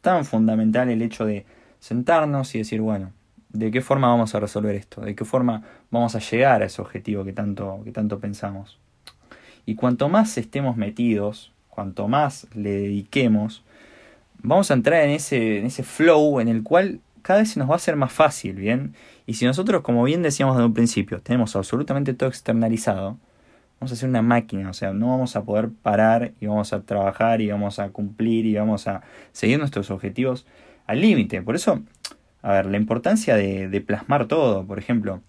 tan 0.00 0.24
fundamental 0.24 0.88
el 0.88 1.02
hecho 1.02 1.24
de 1.24 1.44
sentarnos 1.80 2.54
y 2.54 2.58
decir, 2.58 2.80
bueno, 2.80 3.12
¿de 3.50 3.70
qué 3.70 3.80
forma 3.80 4.08
vamos 4.08 4.34
a 4.34 4.40
resolver 4.40 4.74
esto? 4.74 5.02
¿De 5.02 5.14
qué 5.14 5.24
forma 5.24 5.62
vamos 5.90 6.14
a 6.14 6.18
llegar 6.18 6.62
a 6.62 6.66
ese 6.66 6.80
objetivo 6.80 7.24
que 7.24 7.32
tanto, 7.32 7.80
que 7.84 7.92
tanto 7.92 8.18
pensamos? 8.18 8.78
Y 9.66 9.74
cuanto 9.74 10.08
más 10.08 10.38
estemos 10.38 10.76
metidos, 10.76 11.52
cuanto 11.68 12.08
más 12.08 12.46
le 12.54 12.70
dediquemos, 12.70 13.62
vamos 14.42 14.70
a 14.70 14.74
entrar 14.74 15.04
en 15.04 15.10
ese, 15.10 15.58
en 15.58 15.66
ese 15.66 15.82
flow 15.82 16.40
en 16.40 16.48
el 16.48 16.62
cual 16.62 17.00
cada 17.22 17.40
vez 17.40 17.50
se 17.50 17.58
nos 17.58 17.68
va 17.68 17.74
a 17.74 17.76
hacer 17.76 17.96
más 17.96 18.12
fácil, 18.12 18.54
¿bien? 18.54 18.94
Y 19.26 19.34
si 19.34 19.44
nosotros, 19.44 19.82
como 19.82 20.02
bien 20.04 20.22
decíamos 20.22 20.56
desde 20.56 20.66
un 20.66 20.74
principio, 20.74 21.20
tenemos 21.20 21.54
absolutamente 21.54 22.14
todo 22.14 22.28
externalizado, 22.28 23.18
vamos 23.80 23.92
a 23.92 23.96
ser 23.96 24.10
una 24.10 24.20
máquina, 24.20 24.68
o 24.68 24.74
sea, 24.74 24.92
no 24.92 25.08
vamos 25.08 25.36
a 25.36 25.44
poder 25.44 25.70
parar 25.70 26.34
y 26.38 26.46
vamos 26.46 26.74
a 26.74 26.82
trabajar 26.82 27.40
y 27.40 27.50
vamos 27.50 27.78
a 27.78 27.88
cumplir 27.88 28.44
y 28.44 28.54
vamos 28.54 28.86
a 28.86 29.02
seguir 29.32 29.58
nuestros 29.58 29.90
objetivos 29.90 30.46
al 30.86 31.00
límite. 31.00 31.40
Por 31.40 31.56
eso, 31.56 31.82
a 32.42 32.52
ver, 32.52 32.66
la 32.66 32.76
importancia 32.76 33.36
de, 33.36 33.80
plasmar 33.80 34.26
todo, 34.26 34.66
por 34.66 34.78
ejemplo, 34.78 35.22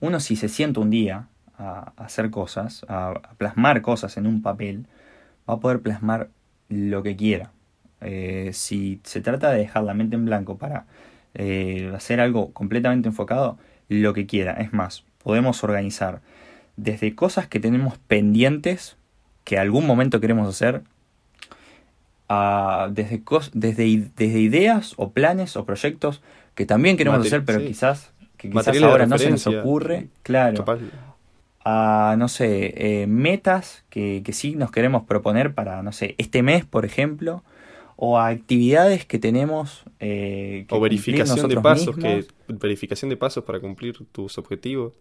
uno 0.00 0.20
si 0.20 0.36
se 0.36 0.48
sienta 0.48 0.80
un 0.80 0.88
día 0.88 1.28
a, 1.58 1.92
hacer 1.96 2.30
cosas, 2.30 2.86
a, 2.88 3.12
plasmar 3.36 3.82
cosas 3.82 4.16
en 4.16 4.26
un 4.26 4.40
papel, 4.40 4.86
va 5.48 5.54
a 5.54 5.60
poder 5.60 5.80
plasmar 5.80 6.30
lo 6.70 7.02
que 7.02 7.14
quiera. 7.14 7.52
Eh, 8.00 8.50
si 8.54 9.00
se 9.04 9.20
trata 9.20 9.50
de 9.50 9.58
dejar 9.58 9.84
la 9.84 9.92
mente 9.92 10.16
en 10.16 10.24
blanco 10.24 10.56
para 10.56 10.86
eh, 11.34 11.92
hacer 11.94 12.20
algo 12.20 12.52
completamente 12.54 13.08
enfocado, 13.08 13.58
lo 13.90 14.14
que 14.14 14.24
quiera. 14.26 14.52
Es 14.54 14.72
más, 14.72 15.04
podemos 15.22 15.62
organizar 15.62 16.22
desde 16.76 17.14
cosas 17.14 17.48
que 17.48 17.60
tenemos 17.60 17.98
pendientes, 17.98 18.96
que 19.44 19.58
algún 19.58 19.86
momento 19.86 20.20
queremos 20.20 20.48
hacer, 20.48 20.82
a, 22.28 22.88
desde, 22.90 23.22
desde, 23.52 24.10
desde, 24.16 24.40
ideas 24.40 24.94
o 24.96 25.10
planes 25.10 25.56
o 25.56 25.64
proyectos 25.64 26.22
que 26.54 26.66
también 26.66 26.96
queremos 26.96 27.26
hacer, 27.26 27.44
pero 27.44 27.60
quizás, 27.60 28.12
que 28.36 28.50
quizás 28.50 28.80
ahora 28.82 29.06
no 29.06 29.18
se 29.18 29.30
nos 29.30 29.46
ocurre. 29.46 30.08
Claro. 30.22 30.64
A, 31.66 32.16
no 32.18 32.28
sé, 32.28 32.74
eh, 32.76 33.06
metas 33.06 33.84
que, 33.88 34.22
que 34.24 34.32
sí 34.32 34.54
nos 34.54 34.70
queremos 34.70 35.04
proponer 35.04 35.54
para, 35.54 35.82
no 35.82 35.92
sé, 35.92 36.14
este 36.18 36.42
mes, 36.42 36.64
por 36.64 36.84
ejemplo 36.84 37.42
o 37.96 38.18
a 38.18 38.28
actividades 38.28 39.06
que 39.06 39.18
tenemos 39.18 39.84
eh, 40.00 40.66
o 40.68 40.80
verificación 40.80 41.48
de 41.48 41.60
pasos 41.60 41.96
que 41.96 42.26
verificación 42.48 43.08
de 43.08 43.16
pasos 43.16 43.44
para 43.44 43.60
cumplir 43.60 43.96
tus 44.10 44.36
objetivos 44.38 44.94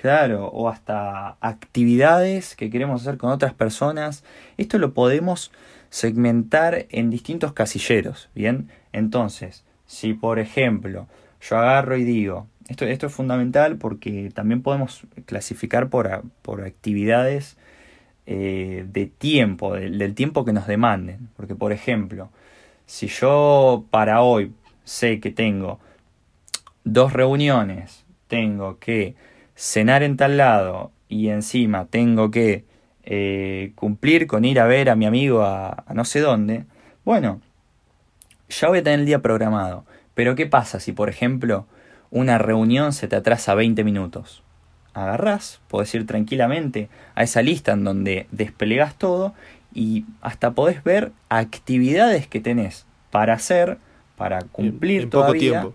Claro, 0.00 0.48
o 0.48 0.68
hasta 0.68 1.36
actividades 1.40 2.54
que 2.54 2.68
queremos 2.68 3.02
hacer 3.02 3.16
con 3.16 3.30
otras 3.30 3.54
personas. 3.54 4.24
Esto 4.58 4.78
lo 4.78 4.92
podemos 4.92 5.52
segmentar 5.88 6.86
en 6.90 7.08
distintos 7.08 7.52
casilleros, 7.54 8.28
¿bien? 8.34 8.68
Entonces, 8.92 9.64
si 9.86 10.12
por 10.12 10.38
ejemplo 10.38 11.06
yo 11.40 11.56
agarro 11.56 11.96
y 11.96 12.04
digo, 12.04 12.46
esto, 12.68 12.84
esto 12.84 13.06
es 13.06 13.12
fundamental 13.14 13.76
porque 13.76 14.30
también 14.34 14.62
podemos 14.62 15.02
clasificar 15.24 15.88
por, 15.88 16.24
por 16.42 16.62
actividades 16.62 17.56
eh, 18.26 18.84
de 18.92 19.06
tiempo, 19.06 19.74
del 19.74 20.14
tiempo 20.14 20.44
que 20.44 20.52
nos 20.52 20.66
demanden. 20.66 21.30
Porque, 21.36 21.54
por 21.54 21.72
ejemplo, 21.72 22.30
si 22.84 23.06
yo 23.06 23.84
para 23.90 24.20
hoy 24.22 24.52
sé 24.84 25.20
que 25.20 25.30
tengo 25.30 25.80
dos 26.84 27.12
reuniones, 27.12 28.04
tengo 28.28 28.78
que 28.78 29.14
cenar 29.56 30.04
en 30.04 30.16
tal 30.16 30.36
lado 30.36 30.92
y 31.08 31.28
encima 31.28 31.86
tengo 31.86 32.30
que 32.30 32.64
eh, 33.02 33.72
cumplir 33.74 34.28
con 34.28 34.44
ir 34.44 34.60
a 34.60 34.66
ver 34.66 34.88
a 34.88 34.94
mi 34.94 35.06
amigo 35.06 35.42
a, 35.42 35.84
a 35.86 35.94
no 35.94 36.04
sé 36.04 36.20
dónde, 36.20 36.64
bueno, 37.04 37.40
ya 38.48 38.68
voy 38.68 38.78
a 38.78 38.82
tener 38.84 39.00
el 39.00 39.06
día 39.06 39.20
programado. 39.20 39.84
Pero 40.14 40.36
¿qué 40.36 40.46
pasa 40.46 40.78
si, 40.78 40.92
por 40.92 41.08
ejemplo, 41.08 41.66
una 42.10 42.38
reunión 42.38 42.92
se 42.92 43.08
te 43.08 43.16
atrasa 43.16 43.54
20 43.54 43.82
minutos? 43.82 44.44
agarrás, 44.96 45.60
podés 45.68 45.94
ir 45.94 46.06
tranquilamente 46.06 46.88
a 47.14 47.22
esa 47.22 47.42
lista 47.42 47.72
en 47.72 47.84
donde 47.84 48.26
desplegas 48.30 48.96
todo 48.96 49.34
y 49.74 50.06
hasta 50.22 50.52
podés 50.52 50.82
ver 50.82 51.12
actividades 51.28 52.26
que 52.26 52.40
tenés 52.40 52.86
para 53.10 53.34
hacer, 53.34 53.76
para 54.16 54.40
cumplir 54.40 55.02
en, 55.02 55.10
poco 55.10 55.34
tiempo, 55.34 55.74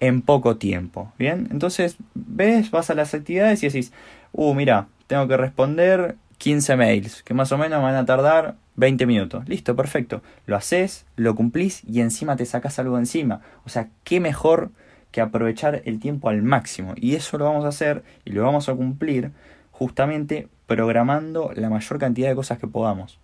en 0.00 0.22
poco 0.22 0.56
tiempo. 0.56 1.12
Bien, 1.18 1.48
entonces 1.50 1.96
ves, 2.14 2.70
vas 2.70 2.90
a 2.90 2.94
las 2.94 3.14
actividades 3.14 3.62
y 3.62 3.66
decís, 3.66 3.92
uh, 4.32 4.54
mira, 4.54 4.88
tengo 5.06 5.26
que 5.28 5.36
responder 5.36 6.16
15 6.38 6.76
mails, 6.76 7.22
que 7.22 7.34
más 7.34 7.52
o 7.52 7.58
menos 7.58 7.82
van 7.82 7.94
a 7.94 8.06
tardar 8.06 8.56
20 8.76 9.06
minutos. 9.06 9.48
Listo, 9.48 9.76
perfecto. 9.76 10.22
Lo 10.46 10.56
haces, 10.56 11.06
lo 11.16 11.34
cumplís 11.34 11.82
y 11.84 12.00
encima 12.00 12.36
te 12.36 12.46
sacas 12.46 12.78
algo 12.78 12.98
encima. 12.98 13.42
O 13.64 13.68
sea, 13.68 13.90
qué 14.04 14.20
mejor 14.20 14.70
que 15.10 15.20
aprovechar 15.20 15.82
el 15.84 16.00
tiempo 16.00 16.28
al 16.28 16.42
máximo. 16.42 16.94
Y 16.96 17.14
eso 17.14 17.36
lo 17.36 17.44
vamos 17.44 17.64
a 17.64 17.68
hacer 17.68 18.02
y 18.24 18.30
lo 18.30 18.42
vamos 18.42 18.68
a 18.68 18.74
cumplir 18.74 19.32
justamente 19.70 20.48
programando 20.66 21.52
la 21.54 21.68
mayor 21.68 21.98
cantidad 21.98 22.28
de 22.28 22.34
cosas 22.34 22.58
que 22.58 22.66
podamos. 22.66 23.18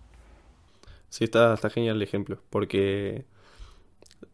Sí, 1.09 1.23
está, 1.23 1.53
está 1.53 1.69
genial 1.69 1.95
el 1.95 2.01
ejemplo, 2.01 2.39
porque 2.49 3.25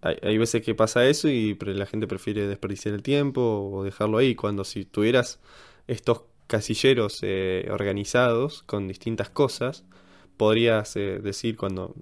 hay, 0.03 0.37
veces 0.37 0.61
que 0.61 0.75
pasa 0.75 1.07
eso 1.07 1.29
y 1.29 1.55
la 1.55 1.85
gente 1.85 2.07
prefiere 2.07 2.47
desperdiciar 2.47 2.93
el 2.93 3.03
tiempo 3.03 3.69
o 3.71 3.83
dejarlo 3.83 4.17
ahí, 4.17 4.35
cuando 4.35 4.63
si 4.63 4.85
tuvieras 4.85 5.39
estos 5.87 6.23
casilleros 6.47 7.19
eh, 7.23 7.67
organizados 7.71 8.63
con 8.63 8.87
distintas 8.87 9.29
cosas, 9.29 9.85
podrías 10.37 10.95
eh, 10.95 11.19
decir 11.21 11.55
cuando 11.57 11.95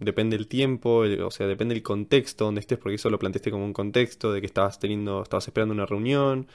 depende 0.00 0.36
el 0.36 0.48
tiempo, 0.48 1.04
o 1.24 1.30
sea, 1.30 1.46
depende 1.46 1.74
el 1.74 1.82
contexto 1.82 2.44
donde 2.44 2.60
estés, 2.60 2.78
porque 2.78 2.96
eso 2.96 3.10
lo 3.10 3.18
planteaste 3.18 3.50
como 3.50 3.64
un 3.64 3.72
contexto 3.72 4.32
de 4.32 4.40
que 4.40 4.46
estabas 4.46 4.78
teniendo, 4.78 5.22
estabas 5.22 5.48
esperando 5.48 5.72
una 5.74 5.86
reunión, 5.86 6.48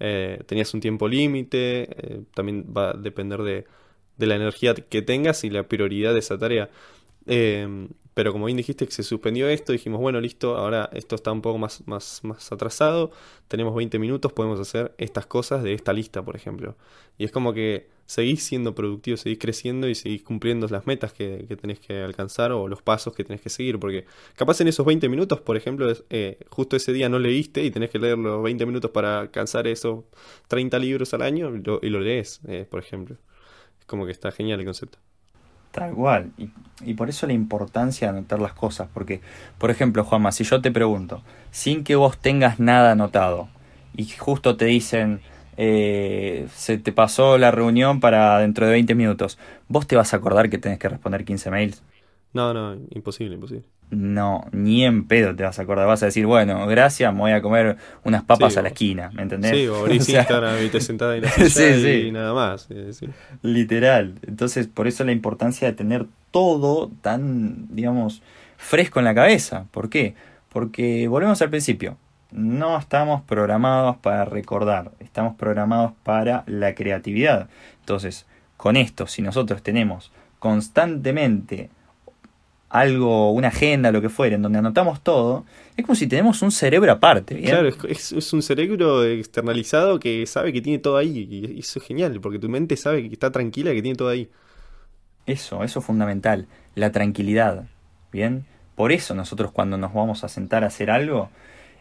eh, 0.00 0.42
tenías 0.46 0.72
un 0.74 0.80
tiempo 0.80 1.08
límite, 1.08 1.88
eh, 1.90 2.22
también 2.34 2.72
va 2.76 2.90
a 2.90 2.92
depender 2.94 3.42
de, 3.42 3.66
de, 4.16 4.26
la 4.26 4.36
energía 4.36 4.74
que 4.74 5.02
tengas 5.02 5.44
y 5.44 5.50
la 5.50 5.68
prioridad 5.68 6.12
de 6.12 6.20
esa 6.20 6.38
tarea. 6.38 6.70
Em, 7.26 7.88
pero 8.16 8.32
como 8.32 8.46
bien 8.46 8.56
dijiste 8.56 8.86
que 8.86 8.92
se 8.92 9.02
suspendió 9.02 9.46
esto, 9.46 9.72
dijimos, 9.72 10.00
bueno, 10.00 10.22
listo, 10.22 10.56
ahora 10.56 10.88
esto 10.94 11.16
está 11.16 11.32
un 11.32 11.42
poco 11.42 11.58
más, 11.58 11.86
más, 11.86 12.20
más 12.24 12.50
atrasado, 12.50 13.10
tenemos 13.46 13.74
20 13.74 13.98
minutos, 13.98 14.32
podemos 14.32 14.58
hacer 14.58 14.94
estas 14.96 15.26
cosas 15.26 15.62
de 15.62 15.74
esta 15.74 15.92
lista, 15.92 16.24
por 16.24 16.34
ejemplo. 16.34 16.76
Y 17.18 17.26
es 17.26 17.30
como 17.30 17.52
que 17.52 17.88
seguís 18.06 18.42
siendo 18.42 18.74
productivo, 18.74 19.18
seguís 19.18 19.38
creciendo 19.38 19.86
y 19.86 19.94
seguís 19.94 20.22
cumpliendo 20.22 20.66
las 20.68 20.86
metas 20.86 21.12
que, 21.12 21.46
tenés 21.60 21.78
que 21.78 22.00
alcanzar 22.00 22.52
o 22.52 22.68
los 22.68 22.80
pasos 22.80 23.14
que 23.14 23.22
tenés 23.22 23.42
que 23.42 23.50
seguir. 23.50 23.78
Porque 23.78 24.06
capaz 24.34 24.62
en 24.62 24.68
esos 24.68 24.86
20 24.86 25.10
minutos, 25.10 25.42
por 25.42 25.58
ejemplo, 25.58 25.92
eh, 26.08 26.38
justo 26.48 26.74
ese 26.76 26.94
día 26.94 27.10
no 27.10 27.18
leíste 27.18 27.64
y 27.64 27.70
tenés 27.70 27.90
que 27.90 27.98
leer 27.98 28.16
los 28.16 28.42
20 28.42 28.64
minutos 28.64 28.92
para 28.92 29.20
alcanzar 29.20 29.66
esos 29.66 30.04
30 30.48 30.78
libros 30.78 31.12
al 31.12 31.20
año 31.20 31.52
y 31.82 31.90
lo, 31.90 32.00
lees, 32.00 32.40
eh, 32.48 32.66
por 32.70 32.80
ejemplo. 32.80 33.18
Es 33.78 33.84
como 33.84 34.06
que 34.06 34.12
está 34.12 34.32
genial 34.32 34.60
el 34.60 34.64
concepto. 34.64 34.98
Tal 35.72 35.92
cual. 35.92 36.30
Y, 36.38 36.50
y, 36.84 36.94
por 36.94 37.08
eso 37.08 37.26
la 37.26 37.32
importancia 37.32 38.10
de 38.10 38.18
anotar 38.18 38.40
las 38.40 38.52
cosas. 38.52 38.88
Porque, 38.92 39.20
por 39.58 39.70
ejemplo, 39.70 40.04
Juanma, 40.04 40.32
si 40.32 40.44
yo 40.44 40.60
te 40.62 40.70
pregunto, 40.70 41.22
sin 41.50 41.84
que 41.84 41.96
vos 41.96 42.18
tengas 42.18 42.58
nada 42.58 42.92
anotado, 42.92 43.48
y 43.96 44.06
justo 44.06 44.56
te 44.56 44.66
dicen, 44.66 45.20
eh, 45.56 46.48
se 46.54 46.78
te 46.78 46.92
pasó 46.92 47.38
la 47.38 47.50
reunión 47.50 48.00
para 48.00 48.38
dentro 48.38 48.66
de 48.66 48.72
20 48.72 48.94
minutos, 48.94 49.38
¿vos 49.68 49.86
te 49.86 49.96
vas 49.96 50.12
a 50.12 50.18
acordar 50.18 50.50
que 50.50 50.58
tenés 50.58 50.78
que 50.78 50.88
responder 50.88 51.24
15 51.24 51.50
mails? 51.50 51.82
No, 52.36 52.52
no, 52.52 52.74
imposible, 52.90 53.34
imposible. 53.34 53.64
No, 53.88 54.44
ni 54.52 54.84
en 54.84 55.08
pedo 55.08 55.34
te 55.34 55.42
vas 55.42 55.58
a 55.58 55.62
acordar. 55.62 55.86
Vas 55.86 56.02
a 56.02 56.06
decir, 56.06 56.26
bueno, 56.26 56.66
gracias, 56.66 57.14
me 57.14 57.20
voy 57.20 57.30
a 57.32 57.40
comer 57.40 57.78
unas 58.04 58.24
papas 58.24 58.58
a 58.58 58.62
la 58.62 58.68
esquina, 58.68 59.10
¿me 59.14 59.22
entendés? 59.22 59.52
Sí, 59.52 59.66
o 59.68 59.76
abrís 59.80 60.06
Instagram 60.06 60.62
y 60.62 60.68
te 60.68 60.82
sentás 60.82 61.12
ahí 61.12 61.18
en 61.18 61.24
la 61.24 61.30
sí, 61.48 62.06
y 62.08 62.12
nada 62.12 62.34
más. 62.34 62.68
Literal. 63.40 64.16
Entonces, 64.26 64.66
por 64.66 64.86
eso 64.86 65.02
la 65.04 65.12
importancia 65.12 65.66
de 65.66 65.72
tener 65.72 66.04
todo 66.30 66.90
tan, 67.00 67.74
digamos, 67.74 68.20
fresco 68.58 68.98
en 68.98 69.06
la 69.06 69.14
cabeza. 69.14 69.64
¿Por 69.70 69.88
qué? 69.88 70.14
Porque 70.50 71.08
volvemos 71.08 71.40
al 71.40 71.48
principio. 71.48 71.96
No 72.32 72.76
estamos 72.76 73.22
programados 73.22 73.96
para 73.96 74.26
recordar, 74.26 74.90
estamos 75.00 75.36
programados 75.36 75.92
para 76.02 76.44
la 76.46 76.74
creatividad. 76.74 77.48
Entonces, 77.80 78.26
con 78.58 78.76
esto, 78.76 79.06
si 79.06 79.22
nosotros 79.22 79.62
tenemos 79.62 80.12
constantemente 80.38 81.70
algo, 82.80 83.32
una 83.32 83.48
agenda, 83.48 83.90
lo 83.90 84.00
que 84.00 84.08
fuera, 84.08 84.36
en 84.36 84.42
donde 84.42 84.58
anotamos 84.58 85.00
todo, 85.02 85.44
es 85.76 85.84
como 85.84 85.94
si 85.94 86.06
tenemos 86.06 86.42
un 86.42 86.50
cerebro 86.50 86.90
aparte. 86.92 87.40
Claro, 87.40 87.68
es, 87.88 88.32
un 88.32 88.42
cerebro 88.42 89.04
externalizado 89.04 89.98
que 90.00 90.26
sabe 90.26 90.52
que 90.52 90.60
tiene 90.60 90.78
todo 90.78 90.96
ahí. 90.96 91.28
Y 91.30 91.60
eso 91.60 91.78
es 91.78 91.84
genial, 91.84 92.20
porque 92.20 92.38
tu 92.38 92.48
mente 92.48 92.76
sabe 92.76 93.08
que 93.08 93.12
está 93.12 93.30
tranquila, 93.30 93.72
que 93.72 93.82
tiene 93.82 93.96
todo 93.96 94.08
ahí. 94.08 94.28
Eso, 95.26 95.64
eso 95.64 95.80
es 95.80 95.84
fundamental, 95.84 96.46
la 96.74 96.92
tranquilidad. 96.92 97.66
Bien, 98.12 98.46
por 98.74 98.92
eso 98.92 99.14
nosotros 99.14 99.50
cuando 99.50 99.76
nos 99.76 99.92
vamos 99.92 100.22
a 100.22 100.28
sentar 100.28 100.64
a 100.64 100.68
hacer 100.68 100.90
algo, 100.90 101.30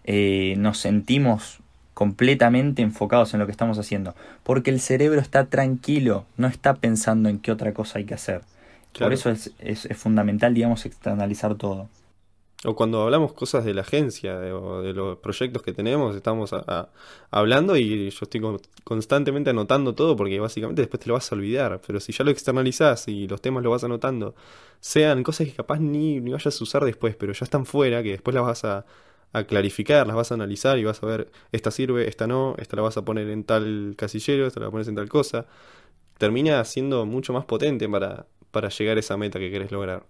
eh, 0.04 0.56
nos 0.58 0.80
sentimos 0.80 1.60
completamente 1.94 2.82
enfocados 2.82 3.34
en 3.34 3.40
lo 3.40 3.46
que 3.46 3.52
estamos 3.52 3.80
haciendo, 3.80 4.16
porque 4.44 4.70
el 4.70 4.82
cerebro 4.82 5.22
está 5.22 5.46
tranquilo, 5.46 6.26
no 6.36 6.48
está 6.48 6.76
pensando 6.76 7.30
en 7.30 7.40
qué 7.40 7.52
otra 7.52 7.74
cosa 7.74 8.00
hay 8.00 8.06
que 8.06 8.14
hacer. 8.14 8.42
Por 8.98 9.14
eso 9.14 9.30
es, 9.30 9.52
es, 9.60 9.88
fundamental, 9.98 10.54
digamos, 10.54 10.86
externalizar 10.86 11.56
todo. 11.56 11.90
O 12.64 12.76
cuando 12.76 13.04
hablamos 13.04 13.34
cosas 13.34 13.64
de 13.64 13.74
la 13.74 13.82
agencia 13.82 14.36
o 14.56 14.82
de 14.82 14.94
los 14.94 15.18
proyectos 15.20 15.62
que 15.62 15.72
tenemos, 15.72 16.16
estamos 16.16 16.52
hablando 17.30 17.78
y 17.78 18.10
yo 18.10 18.20
estoy 18.22 18.42
constantemente 18.84 19.52
anotando 19.52 19.94
todo 19.94 20.16
porque 20.16 20.40
básicamente 20.40 20.82
después 20.82 21.00
te 21.02 21.08
lo 21.08 21.14
vas 21.14 21.32
a 21.32 21.36
olvidar. 21.36 21.80
Pero 21.86 22.00
si 22.00 22.12
ya 22.12 22.24
lo 22.24 22.32
externalizás 22.32 23.08
y 23.08 23.28
los 23.28 23.42
temas 23.42 23.64
lo 23.64 23.70
vas 23.70 23.84
anotando, 23.84 24.34
sean 24.80 25.22
cosas 25.22 25.48
que 25.48 25.54
capaz 25.54 25.80
ni, 25.80 26.20
ni 26.22 26.32
vayas 26.32 26.60
a 26.60 26.64
usar 26.64 26.84
después, 26.86 27.16
pero 27.16 27.34
ya 27.34 27.44
están 27.44 27.66
fuera, 27.66 28.02
que 28.02 28.12
después 28.12 28.34
las 28.34 28.46
vas 28.46 28.66
a, 28.66 28.86
a 29.34 29.44
clarificar, 29.44 30.08
las 30.08 30.16
vas 30.16 30.32
a 30.32 30.36
analizar 30.36 30.80
y 30.80 30.86
vas 30.86 31.04
a 31.04 31.06
ver, 31.06 31.32
esta 31.52 31.70
sirve, 31.70 32.08
esta 32.08 32.26
no, 32.26 32.56
esta 32.58 32.78
la 32.78 32.84
vas 32.84 32.98
a 32.98 33.04
poner 33.04 33.30
en 33.30 33.44
tal 33.44 33.94
casillero, 33.98 34.48
esta 34.48 34.60
la 34.62 34.72
pones 34.72 34.88
en 34.88 34.96
tal 34.96 35.10
cosa. 35.10 35.46
Termina 36.18 36.64
siendo 36.64 37.06
mucho 37.06 37.34
más 37.34 37.46
potente 37.46 37.90
para, 37.90 38.28
para 38.56 38.70
llegar 38.70 38.96
a 38.96 39.02
esa 39.02 39.18
meta 39.18 39.38
que 39.38 39.52
querés 39.52 39.70
lograr. 39.70 40.06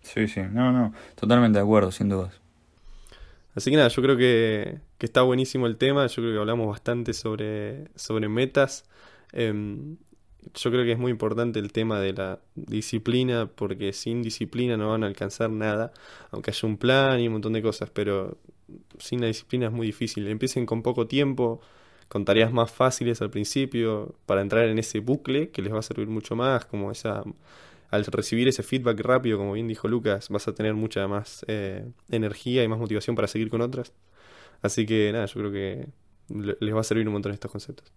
Sí, 0.00 0.26
sí, 0.26 0.40
no, 0.40 0.72
no, 0.72 0.92
totalmente 1.14 1.60
de 1.60 1.62
acuerdo, 1.62 1.92
sin 1.92 2.08
dudas. 2.08 2.40
Así 3.54 3.70
que 3.70 3.76
nada, 3.76 3.90
yo 3.90 4.02
creo 4.02 4.16
que, 4.16 4.80
que 4.98 5.06
está 5.06 5.22
buenísimo 5.22 5.68
el 5.68 5.76
tema, 5.76 6.04
yo 6.08 6.16
creo 6.16 6.32
que 6.32 6.40
hablamos 6.40 6.66
bastante 6.66 7.12
sobre, 7.12 7.86
sobre 7.94 8.28
metas. 8.28 8.86
Em, 9.30 9.98
yo 10.52 10.72
creo 10.72 10.82
que 10.82 10.90
es 10.90 10.98
muy 10.98 11.12
importante 11.12 11.60
el 11.60 11.70
tema 11.70 12.00
de 12.00 12.12
la 12.12 12.40
disciplina, 12.56 13.48
porque 13.54 13.92
sin 13.92 14.20
disciplina 14.20 14.76
no 14.76 14.88
van 14.90 15.04
a 15.04 15.06
alcanzar 15.06 15.48
nada, 15.48 15.92
aunque 16.32 16.50
haya 16.50 16.68
un 16.68 16.76
plan 16.76 17.20
y 17.20 17.28
un 17.28 17.34
montón 17.34 17.52
de 17.52 17.62
cosas, 17.62 17.88
pero 17.90 18.36
sin 18.98 19.20
la 19.20 19.28
disciplina 19.28 19.66
es 19.66 19.72
muy 19.72 19.86
difícil. 19.86 20.26
Empiecen 20.26 20.66
con 20.66 20.82
poco 20.82 21.06
tiempo, 21.06 21.60
con 22.12 22.26
tareas 22.26 22.52
más 22.52 22.70
fáciles 22.70 23.22
al 23.22 23.30
principio 23.30 24.14
para 24.26 24.42
entrar 24.42 24.68
en 24.68 24.78
ese 24.78 25.00
bucle 25.00 25.48
que 25.48 25.62
les 25.62 25.72
va 25.72 25.78
a 25.78 25.82
servir 25.82 26.08
mucho 26.08 26.36
más, 26.36 26.66
como 26.66 26.90
esa 26.90 27.22
al 27.90 28.04
recibir 28.04 28.48
ese 28.48 28.62
feedback 28.62 29.00
rápido, 29.00 29.38
como 29.38 29.54
bien 29.54 29.66
dijo 29.66 29.88
Lucas, 29.88 30.28
vas 30.28 30.46
a 30.46 30.52
tener 30.52 30.74
mucha 30.74 31.08
más 31.08 31.42
eh, 31.48 31.86
energía 32.10 32.62
y 32.64 32.68
más 32.68 32.78
motivación 32.78 33.16
para 33.16 33.28
seguir 33.28 33.48
con 33.48 33.62
otras. 33.62 33.94
Así 34.60 34.84
que 34.84 35.10
nada, 35.10 35.24
yo 35.24 35.40
creo 35.40 35.52
que 35.52 35.88
les 36.60 36.74
va 36.74 36.80
a 36.80 36.84
servir 36.84 37.06
un 37.06 37.14
montón 37.14 37.32
estos 37.32 37.50
conceptos. 37.50 37.90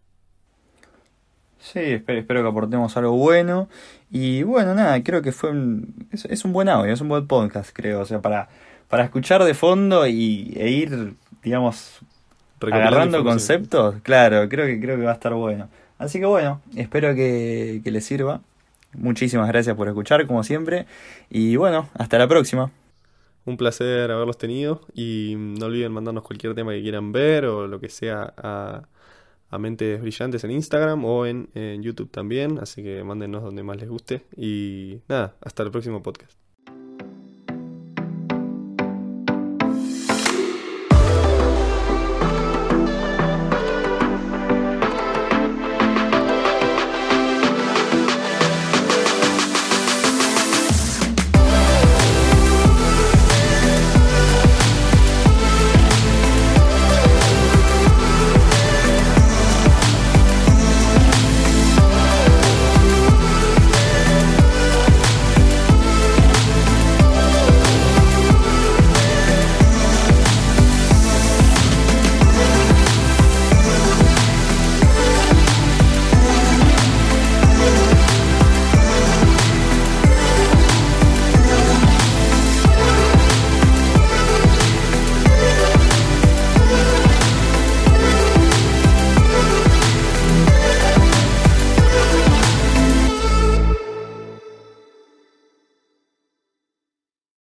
Sí, 1.59 1.79
espero, 1.79 2.41
que 2.41 2.47
aportemos 2.47 2.95
algo 2.95 3.17
bueno. 3.17 3.67
Y 4.09 4.43
bueno, 4.43 4.75
nada, 4.75 5.03
creo 5.03 5.21
que 5.21 5.33
fue 5.33 5.49
un, 5.49 6.07
es, 6.13 6.45
un 6.45 6.53
buen 6.53 6.69
audio, 6.69 6.93
es 6.93 7.01
un 7.01 7.09
buen 7.09 7.27
podcast, 7.27 7.71
creo. 7.73 7.99
O 7.99 8.05
sea, 8.05 8.21
para, 8.21 8.47
para 8.87 9.03
escuchar 9.03 9.43
de 9.43 9.53
fondo 9.53 10.07
y, 10.07 10.53
e 10.55 10.69
ir, 10.69 11.15
digamos, 11.43 11.99
agarrando 12.61 13.23
conceptos, 13.23 13.95
claro, 14.03 14.47
creo 14.49 14.65
que, 14.65 14.79
creo 14.79 14.97
que 14.97 15.03
va 15.03 15.11
a 15.11 15.15
estar 15.15 15.33
bueno. 15.33 15.69
Así 15.97 16.19
que 16.19 16.25
bueno, 16.25 16.61
espero 16.75 17.15
que, 17.15 17.81
que 17.83 17.91
les 17.91 18.05
sirva. 18.05 18.41
Muchísimas 18.93 19.47
gracias 19.47 19.75
por 19.75 19.87
escuchar, 19.87 20.25
como 20.27 20.43
siempre. 20.43 20.85
Y 21.29 21.55
bueno, 21.57 21.89
hasta 21.93 22.17
la 22.17 22.27
próxima. 22.27 22.71
Un 23.45 23.57
placer 23.57 24.09
haberlos 24.09 24.37
tenido 24.37 24.81
y 24.93 25.35
no 25.37 25.67
olviden 25.67 25.91
mandarnos 25.91 26.23
cualquier 26.23 26.55
tema 26.55 26.71
que 26.71 26.81
quieran 26.81 27.11
ver 27.11 27.45
o 27.45 27.67
lo 27.67 27.79
que 27.79 27.89
sea 27.89 28.33
a, 28.37 28.87
a 29.51 29.57
Mentes 29.59 30.01
Brillantes 30.01 30.43
en 30.43 30.51
Instagram 30.51 31.05
o 31.05 31.25
en, 31.27 31.49
en 31.53 31.83
YouTube 31.83 32.09
también. 32.09 32.57
Así 32.59 32.81
que 32.81 33.03
mándenos 33.03 33.43
donde 33.43 33.63
más 33.63 33.77
les 33.77 33.89
guste. 33.89 34.23
Y 34.35 35.01
nada, 35.07 35.35
hasta 35.41 35.63
el 35.63 35.71
próximo 35.71 36.01
podcast. 36.01 36.44